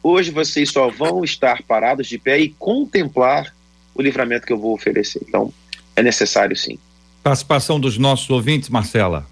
hoje 0.03 0.31
vocês 0.31 0.71
só 0.71 0.91
vão 0.91 1.25
estar 1.25 1.63
parados 1.63 2.07
de 2.07 2.19
pé 2.19 2.39
e 2.39 2.51
contemplar 2.51 3.55
o 3.95 4.03
livramento 4.03 4.47
que 4.47 4.53
eu 4.53 4.59
vou 4.59 4.75
oferecer. 4.75 5.21
Então, 5.27 5.53
é 5.97 6.03
necessário 6.03 6.57
sim. 6.57 6.79
Participação 7.23 7.81
dos 7.81 7.99
nossos 7.99 8.31
ouvintes, 8.31 8.69
Marcela. 8.69 9.27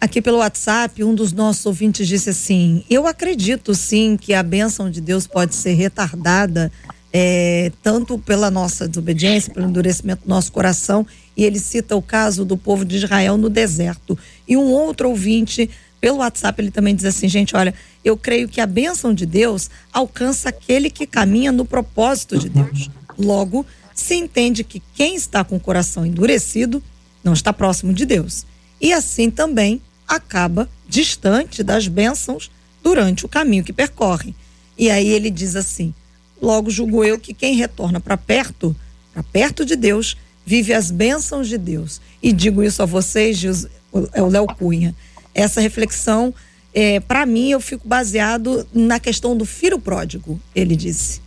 Aqui 0.00 0.22
pelo 0.22 0.38
WhatsApp, 0.38 1.02
um 1.04 1.14
dos 1.14 1.32
nossos 1.32 1.66
ouvintes 1.66 2.06
disse 2.06 2.30
assim: 2.30 2.84
Eu 2.88 3.06
acredito 3.06 3.74
sim 3.74 4.16
que 4.16 4.32
a 4.32 4.42
bênção 4.42 4.90
de 4.90 5.00
Deus 5.00 5.26
pode 5.26 5.54
ser 5.54 5.74
retardada, 5.74 6.72
é, 7.12 7.72
tanto 7.82 8.18
pela 8.18 8.50
nossa 8.50 8.88
desobediência, 8.88 9.52
pelo 9.52 9.66
endurecimento 9.66 10.22
do 10.22 10.28
nosso 10.28 10.52
coração, 10.52 11.06
e 11.36 11.44
ele 11.44 11.58
cita 11.58 11.96
o 11.96 12.02
caso 12.02 12.44
do 12.44 12.56
povo 12.56 12.84
de 12.84 12.96
Israel 12.96 13.36
no 13.36 13.48
deserto. 13.48 14.18
E 14.46 14.56
um 14.56 14.70
outro 14.70 15.08
ouvinte, 15.08 15.70
pelo 16.00 16.18
WhatsApp, 16.18 16.60
ele 16.60 16.70
também 16.70 16.94
diz 16.94 17.04
assim: 17.04 17.28
Gente, 17.28 17.56
olha, 17.56 17.74
eu 18.04 18.16
creio 18.16 18.48
que 18.48 18.60
a 18.60 18.66
bênção 18.66 19.14
de 19.14 19.26
Deus 19.26 19.70
alcança 19.92 20.48
aquele 20.48 20.90
que 20.90 21.06
caminha 21.06 21.52
no 21.52 21.64
propósito 21.64 22.38
de 22.38 22.48
Deus. 22.48 22.90
Logo, 23.18 23.64
se 23.94 24.14
entende 24.14 24.64
que 24.64 24.82
quem 24.94 25.14
está 25.14 25.44
com 25.44 25.56
o 25.56 25.60
coração 25.60 26.06
endurecido 26.06 26.82
não 27.22 27.32
está 27.32 27.52
próximo 27.52 27.92
de 27.92 28.06
Deus. 28.06 28.46
E 28.80 28.92
assim 28.92 29.30
também 29.30 29.80
acaba 30.08 30.68
distante 30.88 31.62
das 31.62 31.86
bênçãos 31.86 32.50
durante 32.82 33.24
o 33.24 33.28
caminho 33.28 33.64
que 33.64 33.72
percorre. 33.72 34.34
E 34.76 34.90
aí 34.90 35.08
ele 35.08 35.30
diz 35.30 35.54
assim: 35.54 35.94
logo 36.40 36.70
julgo 36.70 37.04
eu 37.04 37.18
que 37.18 37.34
quem 37.34 37.54
retorna 37.54 38.00
para 38.00 38.16
perto, 38.16 38.74
para 39.12 39.22
perto 39.22 39.64
de 39.64 39.76
Deus, 39.76 40.16
vive 40.50 40.74
as 40.74 40.90
bênçãos 40.90 41.46
de 41.46 41.56
Deus. 41.56 42.00
E 42.20 42.32
digo 42.32 42.60
isso 42.60 42.82
a 42.82 42.86
vocês, 42.86 43.68
é 44.12 44.20
o 44.20 44.26
Léo 44.26 44.48
Cunha. 44.48 44.92
Essa 45.32 45.60
reflexão, 45.60 46.34
é, 46.74 46.98
para 46.98 47.24
mim, 47.24 47.50
eu 47.50 47.60
fico 47.60 47.86
baseado 47.86 48.66
na 48.74 48.98
questão 48.98 49.36
do 49.36 49.44
filho 49.44 49.78
pródigo, 49.78 50.40
ele 50.52 50.74
disse. 50.74 51.22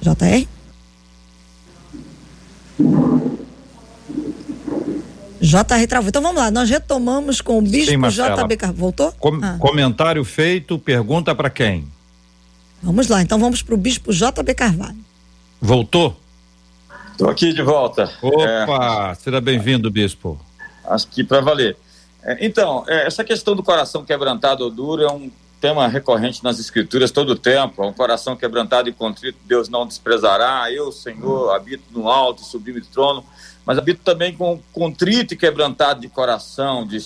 JR? 0.00 0.46
JR 5.42 5.86
travou. 5.86 6.08
Então 6.08 6.22
vamos 6.22 6.38
lá, 6.38 6.50
nós 6.50 6.70
retomamos 6.70 7.42
com 7.42 7.58
o 7.58 7.60
Bispo 7.60 7.90
Sim, 7.90 7.98
JB 8.00 8.56
Carvalho. 8.56 8.78
Voltou? 8.78 9.12
Com, 9.12 9.38
ah. 9.42 9.58
Comentário 9.58 10.24
feito, 10.24 10.78
pergunta 10.78 11.34
para 11.34 11.50
quem? 11.50 11.97
Vamos 12.82 13.08
lá, 13.08 13.22
então 13.22 13.38
vamos 13.38 13.62
para 13.62 13.74
o 13.74 13.78
Bispo 13.78 14.12
JB 14.12 14.54
Carvalho. 14.54 14.98
Voltou? 15.60 16.16
Estou 17.12 17.28
aqui 17.28 17.52
de 17.52 17.62
volta. 17.62 18.10
Opa, 18.22 19.10
é, 19.10 19.14
seja 19.16 19.40
bem-vindo, 19.40 19.90
Bispo. 19.90 20.38
Acho 20.84 21.08
que 21.08 21.24
para 21.24 21.40
valer. 21.40 21.76
É, 22.22 22.46
então, 22.46 22.84
é, 22.86 23.06
essa 23.06 23.24
questão 23.24 23.56
do 23.56 23.62
coração 23.62 24.04
quebrantado 24.04 24.62
ou 24.62 24.70
duro 24.70 25.02
é 25.02 25.10
um 25.10 25.30
tema 25.60 25.88
recorrente 25.88 26.42
nas 26.44 26.58
escrituras 26.58 27.10
todo 27.10 27.30
o 27.30 27.36
tempo. 27.36 27.84
Um 27.84 27.92
coração 27.92 28.36
quebrantado 28.36 28.88
e 28.88 28.92
contrito, 28.92 29.38
Deus 29.44 29.68
não 29.68 29.86
desprezará. 29.86 30.70
Eu, 30.70 30.92
Senhor, 30.92 31.54
habito 31.54 31.84
no 31.90 32.08
alto, 32.08 32.42
sublime 32.42 32.80
trono, 32.80 33.24
mas 33.68 33.76
habito 33.76 34.00
também 34.02 34.34
com 34.34 34.58
contrito 34.72 35.34
e 35.34 35.36
quebrantado 35.36 36.00
de 36.00 36.08
coração, 36.08 36.86
de, 36.86 37.04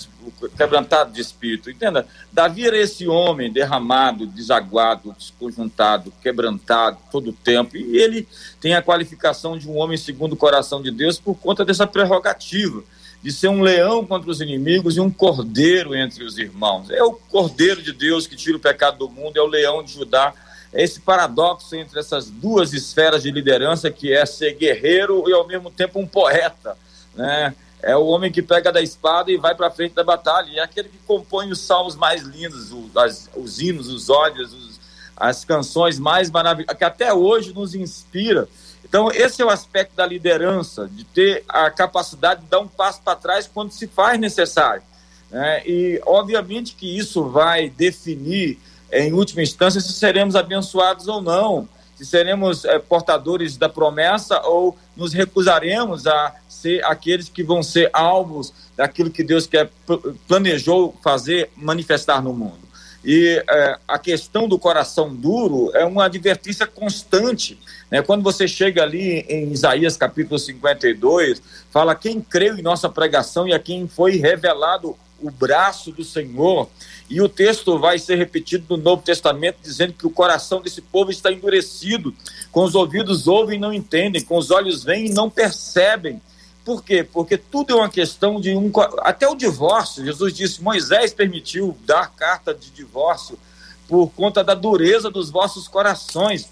quebrantado 0.57 1.13
de 1.13 1.21
espírito. 1.21 1.69
Entenda? 1.69 2.07
Davi 2.33 2.65
era 2.65 2.79
esse 2.79 3.09
homem 3.09 3.53
derramado, 3.53 4.29
desaguado, 4.29 5.13
desconjuntado, 5.19 6.13
quebrantado 6.23 6.99
todo 7.11 7.31
o 7.31 7.33
tempo. 7.33 7.77
E 7.77 7.97
ele 7.97 8.29
tem 8.61 8.77
a 8.77 8.81
qualificação 8.81 9.59
de 9.59 9.69
um 9.69 9.77
homem 9.77 9.99
segundo 9.99 10.35
o 10.35 10.37
coração 10.37 10.81
de 10.81 10.93
Deus 10.93 11.19
por 11.19 11.35
conta 11.35 11.65
dessa 11.65 11.85
prerrogativa 11.85 12.85
de 13.21 13.33
ser 13.33 13.49
um 13.49 13.61
leão 13.61 14.07
contra 14.07 14.31
os 14.31 14.41
inimigos 14.41 14.97
e 14.97 15.01
um 15.01 15.11
cordeiro 15.11 15.97
entre 15.97 16.23
os 16.23 16.39
irmãos. 16.39 16.91
É 16.91 17.03
o 17.03 17.13
cordeiro 17.13 17.83
de 17.83 17.93
Deus 17.93 18.29
que 18.29 18.37
tira 18.37 18.57
o 18.57 18.61
pecado 18.61 18.99
do 18.99 19.09
mundo, 19.09 19.37
é 19.37 19.43
o 19.43 19.47
leão 19.47 19.83
de 19.83 19.95
Judá. 19.95 20.33
Esse 20.73 21.01
paradoxo 21.01 21.75
entre 21.77 21.99
essas 21.99 22.31
duas 22.31 22.73
esferas 22.73 23.23
de 23.23 23.31
liderança, 23.31 23.91
que 23.91 24.13
é 24.13 24.25
ser 24.25 24.55
guerreiro 24.55 25.29
e 25.29 25.33
ao 25.33 25.47
mesmo 25.47 25.71
tempo 25.71 25.99
um 25.99 26.07
poeta, 26.07 26.77
né? 27.15 27.55
É 27.83 27.97
o 27.97 28.07
homem 28.07 28.31
que 28.31 28.41
pega 28.41 28.71
da 28.71 28.81
espada 28.81 29.31
e 29.31 29.37
vai 29.37 29.57
para 29.57 29.69
frente 29.71 29.93
da 29.93 30.05
batalha. 30.05 30.49
E 30.49 30.59
é 30.59 30.63
aquele 30.63 30.89
que 30.89 30.99
compõe 30.99 31.51
os 31.51 31.59
salmos 31.61 31.97
mais 31.97 32.23
lindos, 32.23 32.71
os, 32.71 32.97
as, 32.97 33.29
os 33.35 33.61
hinos, 33.61 33.89
os 33.89 34.09
ódios, 34.09 34.53
os, 34.53 34.81
as 35.17 35.45
canções 35.45 35.99
mais 35.99 36.31
maravilhosas, 36.31 36.79
que 36.79 36.85
até 36.85 37.13
hoje 37.13 37.53
nos 37.53 37.75
inspira 37.75 38.49
então, 38.93 39.11
esse 39.11 39.41
é 39.41 39.45
o 39.47 39.49
aspecto 39.49 39.97
da 39.97 40.05
liderança, 40.05 40.87
de 40.87 41.03
ter 41.03 41.45
a 41.49 41.71
capacidade 41.71 42.43
de 42.43 42.47
dar 42.49 42.61
um 42.61 42.69
passo 42.69 43.01
para 43.01 43.17
trás 43.17 43.47
quando 43.47 43.71
se 43.71 43.87
faz 43.87 44.21
necessário. 44.21 44.83
Né? 45.31 45.63
E, 45.65 46.03
obviamente, 46.05 46.75
que 46.75 46.99
isso 46.99 47.25
vai 47.25 47.71
definir, 47.71 48.59
em 48.93 49.13
última 49.13 49.43
instância, 49.43 49.81
se 49.81 49.93
seremos 49.93 50.37
abençoados 50.37 51.09
ou 51.09 51.21
não, 51.21 51.69
se 51.97 52.05
seremos 52.05 52.65
é, 52.65 52.79
portadores 52.79 53.57
da 53.57 53.69
promessa 53.69 54.41
ou 54.43 54.77
nos 54.97 55.13
recusaremos 55.13 56.07
a 56.07 56.35
ser 56.49 56.85
aqueles 56.85 57.29
que 57.29 57.43
vão 57.43 57.63
ser 57.63 57.91
alvos 57.93 58.53
daquilo 58.77 59.11
que 59.11 59.23
Deus 59.23 59.47
quer 59.47 59.71
planejou 60.27 60.95
fazer, 61.03 61.51
manifestar 61.57 62.23
no 62.23 62.33
mundo. 62.33 62.61
E 63.05 63.43
é, 63.49 63.79
a 63.87 63.99
questão 63.99 64.49
do 64.49 64.59
coração 64.59 65.15
duro 65.15 65.71
é 65.75 65.85
uma 65.85 66.05
advertência 66.05 66.67
constante 66.67 67.59
né? 67.93 68.01
Quando 68.01 68.23
você 68.23 68.49
chega 68.49 68.83
ali 68.83 69.19
em 69.29 69.53
Isaías 69.53 69.99
capítulo 69.99 70.39
52, 70.39 71.43
fala 71.71 71.95
quem 71.95 72.23
creu 72.23 72.57
em 72.57 72.63
nossa 72.63 72.89
pregação 72.89 73.47
e 73.47 73.53
a 73.53 73.59
quem 73.59 73.87
foi 73.87 74.17
revelado 74.17 74.97
o 75.23 75.31
braço 75.31 75.93
do 75.93 76.05
Senhor. 76.05 76.69
E 77.09 77.21
o 77.21 77.29
texto 77.29 77.79
vai 77.79 77.99
ser 77.99 78.17
repetido 78.17 78.65
no 78.77 78.83
Novo 78.83 79.03
Testamento, 79.03 79.59
dizendo 79.63 79.93
que 79.93 80.07
o 80.07 80.11
coração 80.11 80.61
desse 80.61 80.83
povo 80.83 81.11
está 81.11 81.31
endurecido. 81.33 82.15
Com 82.51 82.65
os 82.65 82.75
ouvidos 82.75 83.27
ouvem 83.29 83.57
e 83.57 83.61
não 83.61 83.73
entendem, 83.73 84.23
com 84.23 84.37
os 84.37 84.51
olhos 84.51 84.83
veem 84.85 85.07
e 85.07 85.13
não 85.13 85.31
percebem. 85.31 86.21
Por 86.65 86.85
quê? 86.85 87.03
Porque 87.03 87.37
tudo 87.37 87.73
é 87.73 87.77
uma 87.77 87.89
questão 87.89 88.41
de 88.41 88.55
um. 88.55 88.71
Até 89.01 89.29
o 89.29 89.35
divórcio. 89.35 90.05
Jesus 90.05 90.33
disse: 90.33 90.63
Moisés 90.63 91.13
permitiu 91.13 91.77
dar 91.85 92.11
carta 92.13 92.55
de 92.55 92.71
divórcio 92.71 93.39
por 93.89 94.09
conta 94.11 94.45
da 94.45 94.55
dureza 94.55 95.11
dos 95.11 95.29
vossos 95.29 95.67
corações. 95.67 96.49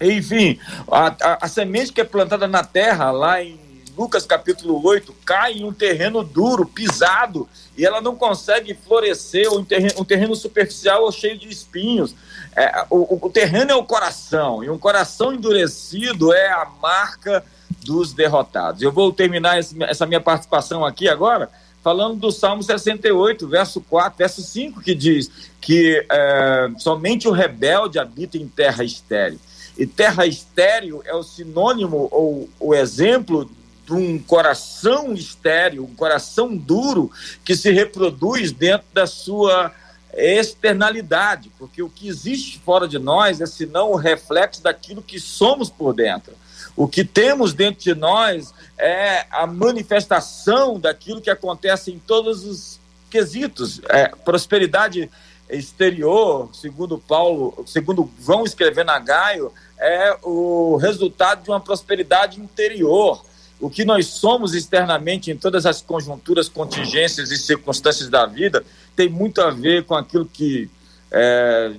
Enfim, 0.00 0.58
a, 0.90 1.06
a, 1.06 1.38
a, 1.42 1.48
semente 1.48 1.92
que 1.92 2.00
é 2.00 2.04
plantada 2.04 2.46
na 2.46 2.62
terra, 2.62 3.10
lá 3.10 3.42
em 3.42 3.58
Lucas 3.96 4.26
capítulo 4.26 4.84
8, 4.84 5.14
cai 5.24 5.54
em 5.54 5.64
um 5.64 5.72
terreno 5.72 6.22
duro, 6.22 6.66
pisado, 6.66 7.48
e 7.76 7.84
ela 7.84 8.00
não 8.00 8.14
consegue 8.14 8.74
florescer, 8.74 9.50
um 9.52 9.64
terreno, 9.64 9.94
um 9.98 10.04
terreno 10.04 10.36
superficial 10.36 11.02
ou 11.02 11.12
cheio 11.12 11.38
de 11.38 11.48
espinhos. 11.48 12.14
É, 12.54 12.84
o, 12.90 13.26
o 13.26 13.30
terreno 13.30 13.70
é 13.70 13.74
o 13.74 13.84
coração, 13.84 14.62
e 14.62 14.68
um 14.68 14.78
coração 14.78 15.32
endurecido 15.32 16.32
é 16.32 16.48
a 16.50 16.66
marca 16.82 17.42
dos 17.84 18.12
derrotados. 18.12 18.82
Eu 18.82 18.92
vou 18.92 19.12
terminar 19.12 19.58
essa 19.58 20.06
minha 20.06 20.20
participação 20.20 20.84
aqui 20.84 21.08
agora 21.08 21.48
falando 21.86 22.16
do 22.16 22.32
Salmo 22.32 22.64
68, 22.64 23.46
verso 23.46 23.80
4, 23.80 24.18
verso 24.18 24.42
5, 24.42 24.82
que 24.82 24.92
diz 24.92 25.30
que 25.60 26.04
é, 26.10 26.68
somente 26.78 27.28
o 27.28 27.30
rebelde 27.30 27.98
habita 27.98 28.36
em 28.36 28.48
terra 28.48 28.82
estéril. 28.82 29.38
E 29.78 29.86
terra 29.86 30.26
estéril 30.26 31.00
é 31.04 31.14
o 31.14 31.22
sinônimo 31.22 32.08
ou 32.10 32.50
o 32.58 32.74
exemplo 32.74 33.48
de 33.86 33.92
um 33.94 34.18
coração 34.18 35.14
estéril, 35.14 35.84
um 35.84 35.94
coração 35.94 36.56
duro 36.56 37.10
que 37.44 37.54
se 37.54 37.70
reproduz 37.70 38.50
dentro 38.50 38.86
da 38.92 39.06
sua 39.06 39.72
externalidade, 40.12 41.52
porque 41.58 41.82
o 41.82 41.88
que 41.88 42.08
existe 42.08 42.58
fora 42.58 42.88
de 42.88 42.98
nós 42.98 43.40
é 43.40 43.46
senão 43.46 43.92
o 43.92 43.96
reflexo 43.96 44.62
daquilo 44.62 45.02
que 45.02 45.20
somos 45.20 45.70
por 45.70 45.94
dentro. 45.94 46.32
O 46.74 46.88
que 46.88 47.04
temos 47.04 47.54
dentro 47.54 47.82
de 47.82 47.94
nós 47.94 48.52
é 48.76 49.26
a 49.30 49.46
manifestação 49.46 50.80
daquilo 50.80 51.20
que 51.20 51.30
acontece 51.30 51.90
em 51.92 51.98
todos 51.98 52.44
os 52.44 52.80
quesitos. 53.08 53.80
É, 53.88 54.08
prosperidade 54.08 55.10
exterior, 55.48 56.50
segundo 56.52 56.98
Paulo, 56.98 57.64
segundo 57.66 58.10
vão 58.18 58.44
escrever 58.44 58.84
na 58.84 58.98
Gaio, 58.98 59.52
é 59.78 60.16
o 60.22 60.76
resultado 60.76 61.44
de 61.44 61.50
uma 61.50 61.60
prosperidade 61.60 62.40
interior. 62.40 63.24
O 63.60 63.70
que 63.70 63.84
nós 63.84 64.06
somos 64.06 64.54
externamente 64.54 65.30
em 65.30 65.36
todas 65.36 65.64
as 65.64 65.80
conjunturas, 65.80 66.48
contingências 66.48 67.30
e 67.30 67.38
circunstâncias 67.38 68.08
da 68.08 68.26
vida 68.26 68.64
tem 68.94 69.08
muito 69.08 69.40
a 69.40 69.50
ver 69.50 69.84
com 69.84 69.94
aquilo 69.94 70.26
que 70.26 70.68
é, 71.10 71.74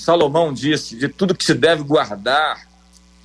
Salomão 0.00 0.52
disse: 0.52 0.96
de 0.96 1.08
tudo 1.08 1.34
que 1.34 1.44
se 1.44 1.54
deve 1.54 1.82
guardar, 1.82 2.66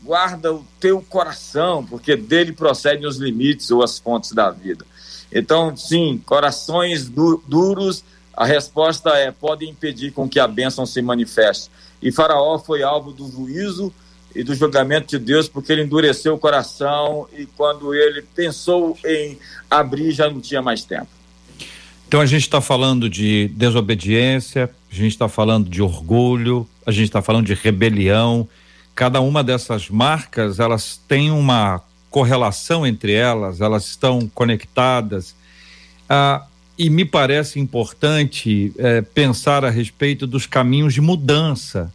guarda 0.03 0.53
o 0.53 0.65
teu 0.79 1.01
coração, 1.01 1.85
porque 1.85 2.15
dele 2.15 2.51
procedem 2.51 3.07
os 3.07 3.17
limites 3.17 3.71
ou 3.71 3.81
as 3.81 3.97
fontes 3.97 4.33
da 4.33 4.51
vida. 4.51 4.85
Então, 5.31 5.75
sim, 5.75 6.21
corações 6.25 7.09
du 7.09 7.41
duros, 7.47 8.03
a 8.33 8.45
resposta 8.45 9.11
é: 9.11 9.31
podem 9.31 9.69
impedir 9.69 10.11
com 10.11 10.27
que 10.27 10.39
a 10.39 10.47
bênção 10.47 10.85
se 10.85 11.01
manifeste. 11.01 11.71
E 12.01 12.11
Faraó 12.11 12.59
foi 12.59 12.83
alvo 12.83 13.11
do 13.11 13.29
juízo 13.31 13.93
e 14.35 14.43
do 14.43 14.53
julgamento 14.53 15.17
de 15.17 15.23
Deus, 15.23 15.47
porque 15.47 15.71
ele 15.71 15.83
endureceu 15.83 16.33
o 16.33 16.37
coração 16.37 17.27
e 17.37 17.45
quando 17.45 17.93
ele 17.93 18.21
pensou 18.35 18.97
em 19.05 19.37
abrir, 19.71 20.11
já 20.11 20.29
não 20.29 20.41
tinha 20.41 20.61
mais 20.61 20.83
tempo. 20.83 21.07
Então 22.07 22.19
a 22.19 22.25
gente 22.25 22.43
está 22.43 22.61
falando 22.61 23.09
de 23.09 23.47
desobediência, 23.55 24.69
a 24.91 24.95
gente 24.95 25.11
está 25.11 25.27
falando 25.27 25.69
de 25.69 25.81
orgulho, 25.81 26.67
a 26.85 26.91
gente 26.91 27.05
está 27.05 27.21
falando 27.21 27.45
de 27.45 27.53
rebelião, 27.53 28.47
cada 28.93 29.21
uma 29.21 29.43
dessas 29.43 29.89
marcas 29.89 30.59
elas 30.59 30.99
têm 31.07 31.31
uma 31.31 31.81
correlação 32.09 32.85
entre 32.85 33.13
elas, 33.13 33.59
elas 33.59 33.85
estão 33.85 34.29
conectadas. 34.33 35.35
Ah, 36.07 36.45
e 36.77 36.89
me 36.89 37.05
parece 37.05 37.59
importante 37.59 38.73
eh, 38.77 39.01
pensar 39.01 39.63
a 39.63 39.69
respeito 39.69 40.27
dos 40.27 40.45
caminhos 40.45 40.93
de 40.93 41.01
mudança. 41.01 41.91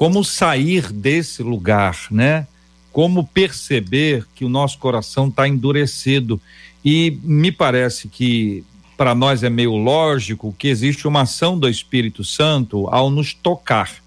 Como 0.00 0.24
sair 0.24 0.90
desse 0.90 1.42
lugar, 1.42 2.06
né? 2.10 2.46
Como 2.90 3.26
perceber 3.26 4.26
que 4.34 4.46
o 4.46 4.48
nosso 4.48 4.78
coração 4.78 5.28
está 5.28 5.46
endurecido. 5.46 6.40
E 6.82 7.18
me 7.22 7.52
parece 7.52 8.08
que 8.08 8.64
para 8.96 9.14
nós 9.14 9.42
é 9.42 9.50
meio 9.50 9.76
lógico 9.76 10.54
que 10.58 10.68
existe 10.68 11.06
uma 11.06 11.22
ação 11.22 11.58
do 11.58 11.68
Espírito 11.68 12.24
Santo 12.24 12.86
ao 12.88 13.10
nos 13.10 13.34
tocar 13.34 14.00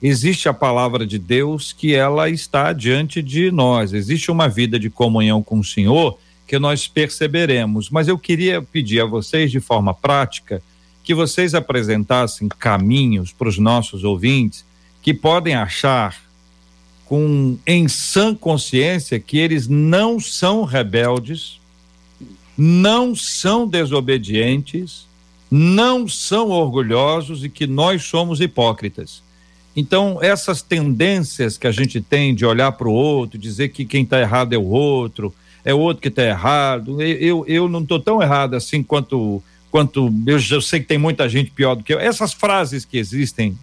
existe 0.00 0.48
a 0.48 0.54
palavra 0.54 1.06
de 1.06 1.18
Deus 1.18 1.72
que 1.72 1.94
ela 1.94 2.28
está 2.28 2.72
diante 2.72 3.22
de 3.22 3.50
nós. 3.52 3.92
Existe 3.92 4.30
uma 4.30 4.48
vida 4.48 4.78
de 4.78 4.90
comunhão 4.90 5.42
com 5.42 5.60
o 5.60 5.64
Senhor 5.64 6.18
que 6.46 6.58
nós 6.58 6.88
perceberemos. 6.88 7.88
Mas 7.88 8.08
eu 8.08 8.18
queria 8.18 8.60
pedir 8.60 9.00
a 9.00 9.06
vocês, 9.06 9.50
de 9.50 9.60
forma 9.60 9.94
prática, 9.94 10.60
que 11.04 11.14
vocês 11.14 11.54
apresentassem 11.54 12.48
caminhos 12.48 13.32
para 13.32 13.48
os 13.48 13.58
nossos 13.58 14.02
ouvintes 14.02 14.64
que 15.02 15.12
podem 15.12 15.54
achar 15.54 16.16
com 17.04 17.58
em 17.66 17.88
sã 17.88 18.34
consciência 18.34 19.20
que 19.20 19.36
eles 19.36 19.68
não 19.68 20.18
são 20.18 20.64
rebeldes, 20.64 21.60
não 22.56 23.14
são 23.14 23.66
desobedientes, 23.66 25.06
não 25.50 26.08
são 26.08 26.48
orgulhosos 26.48 27.44
e 27.44 27.48
que 27.48 27.66
nós 27.66 28.04
somos 28.04 28.40
hipócritas. 28.40 29.22
Então, 29.74 30.18
essas 30.22 30.62
tendências 30.62 31.58
que 31.58 31.66
a 31.66 31.72
gente 31.72 32.00
tem 32.00 32.34
de 32.34 32.46
olhar 32.46 32.72
para 32.72 32.88
o 32.88 32.92
outro, 32.92 33.38
dizer 33.38 33.70
que 33.70 33.84
quem 33.84 34.04
está 34.04 34.20
errado 34.20 34.52
é 34.52 34.58
o 34.58 34.66
outro, 34.66 35.34
é 35.64 35.74
o 35.74 35.78
outro 35.78 36.00
que 36.00 36.08
está 36.08 36.22
errado, 36.22 37.00
eu, 37.02 37.44
eu 37.46 37.68
não 37.68 37.80
estou 37.80 37.98
tão 37.98 38.22
errado 38.22 38.54
assim 38.54 38.82
quanto. 38.82 39.42
quanto 39.70 40.12
eu, 40.26 40.38
eu 40.50 40.60
sei 40.60 40.80
que 40.80 40.86
tem 40.86 40.98
muita 40.98 41.28
gente 41.28 41.50
pior 41.50 41.74
do 41.74 41.82
que 41.82 41.92
eu. 41.92 41.98
Essas 41.98 42.32
frases 42.32 42.84
que 42.84 42.98
existem 42.98 43.56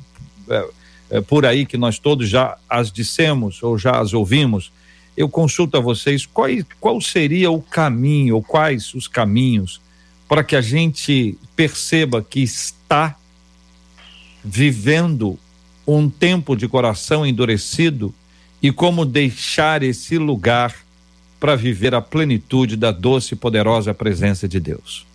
é, 1.10 1.22
por 1.22 1.46
aí, 1.46 1.66
que 1.66 1.78
nós 1.78 2.00
todos 2.00 2.30
já 2.30 2.58
as 2.70 2.92
dissemos 2.92 3.64
ou 3.64 3.78
já 3.78 4.00
as 4.00 4.14
ouvimos, 4.14 4.72
eu 5.18 5.28
consulto 5.28 5.76
a 5.76 5.80
vocês 5.80 6.26
qual, 6.26 6.50
qual 6.80 7.02
seria 7.02 7.52
o 7.52 7.62
caminho, 7.62 8.36
ou 8.36 8.44
quais 8.44 8.94
os 8.94 9.08
caminhos, 9.08 9.82
para 10.28 10.44
que 10.44 10.56
a 10.56 10.62
gente 10.62 11.38
perceba 11.56 12.22
que 12.22 12.42
está 12.42 13.16
vivendo 14.44 15.38
um 15.86 16.10
tempo 16.10 16.56
de 16.56 16.68
coração 16.68 17.26
endurecido 17.26 18.14
e 18.62 18.72
como 18.72 19.06
deixar 19.06 19.84
esse 19.84 20.18
lugar 20.18 20.76
para 21.40 21.56
viver 21.56 21.96
a 21.96 22.02
plenitude 22.02 22.76
da 22.76 22.92
doce 22.92 23.34
e 23.34 23.38
poderosa 23.38 23.94
presença 23.94 24.48
de 24.48 24.60
Deus. 24.60 25.06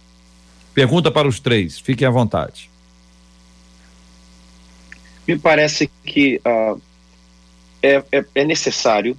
Pergunta 0.75 1.11
para 1.11 1.29
os 1.29 1.39
três, 1.39 1.79
fiquem 1.79 2.09
à 2.09 2.11
vontade. 2.11 2.69
Me 5.27 5.39
parece 5.39 5.91
que 6.05 6.41
uh, 6.45 6.81
é, 7.83 8.03
é, 8.13 8.25
é, 8.35 8.45
necessário, 8.45 9.17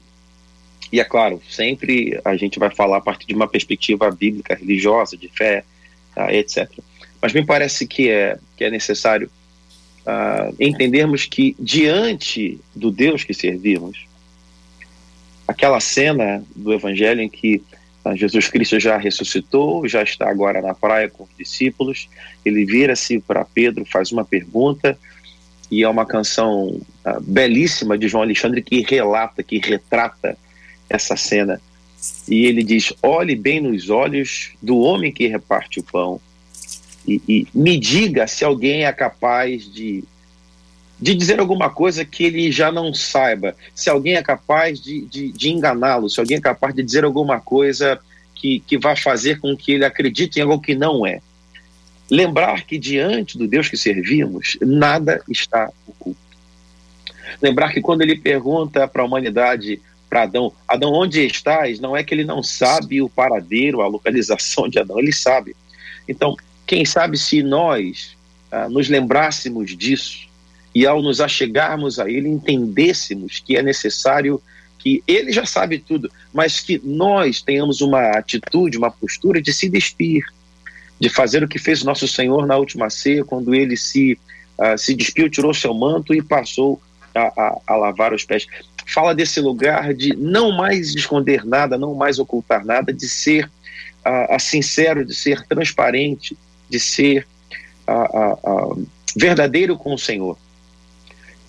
e 0.92 1.00
é 1.00 1.04
claro, 1.04 1.42
sempre 1.50 2.20
a 2.24 2.36
gente 2.36 2.60
vai 2.60 2.70
falar 2.70 2.98
a 2.98 3.02
partir 3.02 3.28
de 3.28 3.34
uma 3.34 3.48
perspectiva 3.48 4.10
bíblica, 4.12 4.56
religiosa, 4.56 5.18
de 5.18 5.28
fé, 5.30 5.64
uh, 6.16 6.30
etc. 6.30 6.70
Mas 7.22 7.34
me 7.34 7.46
parece 7.46 7.88
que 7.88 8.10
é, 8.10 8.38
que 8.56 8.64
é 8.64 8.70
necessário 8.70 9.30
uh, 10.06 10.56
entendermos 10.60 11.26
que 11.26 11.56
diante 11.60 12.60
do 12.76 12.92
Deus 12.92 13.24
que 13.24 13.34
servimos, 13.34 14.08
aquela 15.48 15.80
cena 15.80 16.44
do 16.56 16.74
Evangelho 16.74 17.22
em 17.22 17.30
que 17.30 17.62
uh, 18.04 18.16
Jesus 18.16 18.48
Cristo 18.48 18.80
já 18.80 18.98
ressuscitou, 18.98 19.88
já 19.88 20.04
está 20.04 20.30
agora 20.30 20.62
na 20.62 20.74
praia 20.74 21.10
com 21.10 21.24
os 21.24 21.30
discípulos, 21.38 22.08
ele 22.46 22.66
vira-se 22.66 23.20
para 23.20 23.46
Pedro, 23.46 23.86
faz 23.86 24.12
uma 24.12 24.24
pergunta, 24.24 24.98
e 25.76 25.84
é 25.84 25.90
uma 25.90 26.06
canção 26.06 26.68
uh, 26.68 27.22
belíssima 27.22 27.98
de 27.98 28.08
João 28.08 28.24
Alexandre 28.24 28.62
que 28.62 28.82
relata, 28.82 29.44
que 29.44 29.60
retrata 29.60 30.38
essa 30.90 31.18
cena. 31.18 31.60
E 32.30 32.46
ele 32.46 32.64
diz: 32.64 32.94
Olhe 33.04 33.36
bem 33.36 33.60
nos 33.60 33.90
olhos 33.90 34.52
do 34.62 34.78
homem 34.80 35.12
que 35.12 35.28
reparte 35.28 35.82
o 35.82 35.84
pão 35.84 36.22
e, 37.06 37.22
e 37.28 37.48
me 37.54 37.78
diga 37.78 38.26
se 38.26 38.46
alguém 38.46 38.86
é 38.86 38.94
capaz 38.94 39.70
de, 39.72 40.02
de 40.98 41.14
dizer 41.14 41.42
alguma 41.42 41.70
coisa 41.70 42.06
que 42.06 42.24
ele 42.24 42.50
já 42.52 42.72
não 42.72 42.94
saiba, 42.94 43.54
se 43.74 43.90
alguém 43.90 44.16
é 44.16 44.24
capaz 44.24 44.80
de, 44.80 45.02
de, 45.02 45.32
de 45.34 45.50
enganá-lo, 45.50 46.10
se 46.10 46.22
alguém 46.22 46.38
é 46.38 46.42
capaz 46.42 46.74
de 46.74 46.82
dizer 46.82 47.04
alguma 47.04 47.42
coisa 47.42 48.00
que, 48.34 48.62
que 48.62 48.78
vai 48.78 48.96
fazer 48.96 49.42
com 49.42 49.58
que 49.58 49.74
ele 49.74 49.84
acredite 49.84 50.40
em 50.40 50.44
algo 50.44 50.62
que 50.62 50.74
não 50.74 51.06
é. 51.06 51.20
Lembrar 52.10 52.66
que 52.66 52.78
diante 52.78 53.38
do 53.38 53.48
Deus 53.48 53.68
que 53.68 53.78
servimos, 53.78 54.58
nada 54.62 55.22
está 55.30 55.72
oculto. 55.88 56.20
Lembrar 57.42 57.74
que 57.74 57.82
quando 57.82 58.02
ele 58.02 58.18
pergunta 58.18 58.88
para 58.88 59.02
a 59.02 59.06
humanidade, 59.06 59.82
para 60.10 60.24
Adão, 60.24 60.54
Adão, 60.68 60.94
onde 60.94 61.26
estás? 61.26 61.80
Não 61.80 61.98
é 61.98 62.04
que 62.04 62.14
ele 62.14 62.24
não 62.24 62.44
sabe 62.44 63.02
o 63.02 63.10
paradeiro, 63.10 63.82
a 63.82 63.88
localização 63.88 64.70
de 64.70 64.80
Adão, 64.80 65.00
ele 65.00 65.12
sabe. 65.12 65.56
Então, 66.08 66.36
quem 66.66 66.86
sabe 66.86 67.18
se 67.18 67.42
nós 67.42 68.16
ah, 68.52 68.70
nos 68.70 68.88
lembrássemos 68.88 69.76
disso 69.76 70.28
e 70.74 70.86
ao 70.86 71.02
nos 71.02 71.22
achegarmos 71.22 72.00
a 72.00 72.10
Ele 72.10 72.28
entendêssemos 72.28 73.42
que 73.44 73.56
é 73.56 73.62
necessário 73.62 74.42
que 74.78 75.02
Ele 75.08 75.32
já 75.32 75.46
sabe 75.46 75.80
tudo, 75.80 76.12
mas 76.34 76.60
que 76.60 76.80
nós 76.84 77.42
tenhamos 77.42 77.82
uma 77.82 78.12
atitude, 78.12 78.78
uma 78.78 78.92
postura 78.92 79.42
de 79.42 79.54
se 79.54 79.70
despir, 79.70 80.26
de 81.06 81.10
fazer 81.10 81.44
o 81.44 81.48
que 81.48 81.60
fez 81.60 81.84
nosso 81.84 82.08
Senhor 82.08 82.48
na 82.48 82.58
última 82.58 82.90
ceia, 82.90 83.24
quando 83.24 83.54
Ele 83.54 83.78
se, 83.78 84.18
ah, 84.58 84.76
se 84.76 84.96
despiu, 84.96 85.30
tirou 85.30 85.54
seu 85.54 85.72
manto 85.72 86.16
e 86.16 86.22
passou 86.22 86.82
a, 87.14 87.32
a, 87.40 87.62
a 87.68 87.76
lavar 87.76 88.12
os 88.12 88.26
pés. 88.26 88.48
fala 88.88 89.14
desse 89.14 89.40
lugar 89.40 89.94
de 89.94 90.16
não 90.16 90.52
mais 90.52 90.96
esconder 90.96 91.46
nada, 91.46 91.78
não 91.78 91.94
mais 91.94 92.18
ocultar 92.18 92.66
nada, 92.66 92.92
de 92.92 93.08
ser 93.08 93.46
uh, 94.04 94.40
sincero, 94.40 95.06
de 95.06 95.14
ser 95.14 95.46
transparente, 95.46 96.36
de 96.68 96.80
ser 96.80 97.28
uh, 97.88 98.88
verdadeiro 99.16 99.78
com 99.78 99.94
o 99.94 100.00
Senhor. 100.00 100.36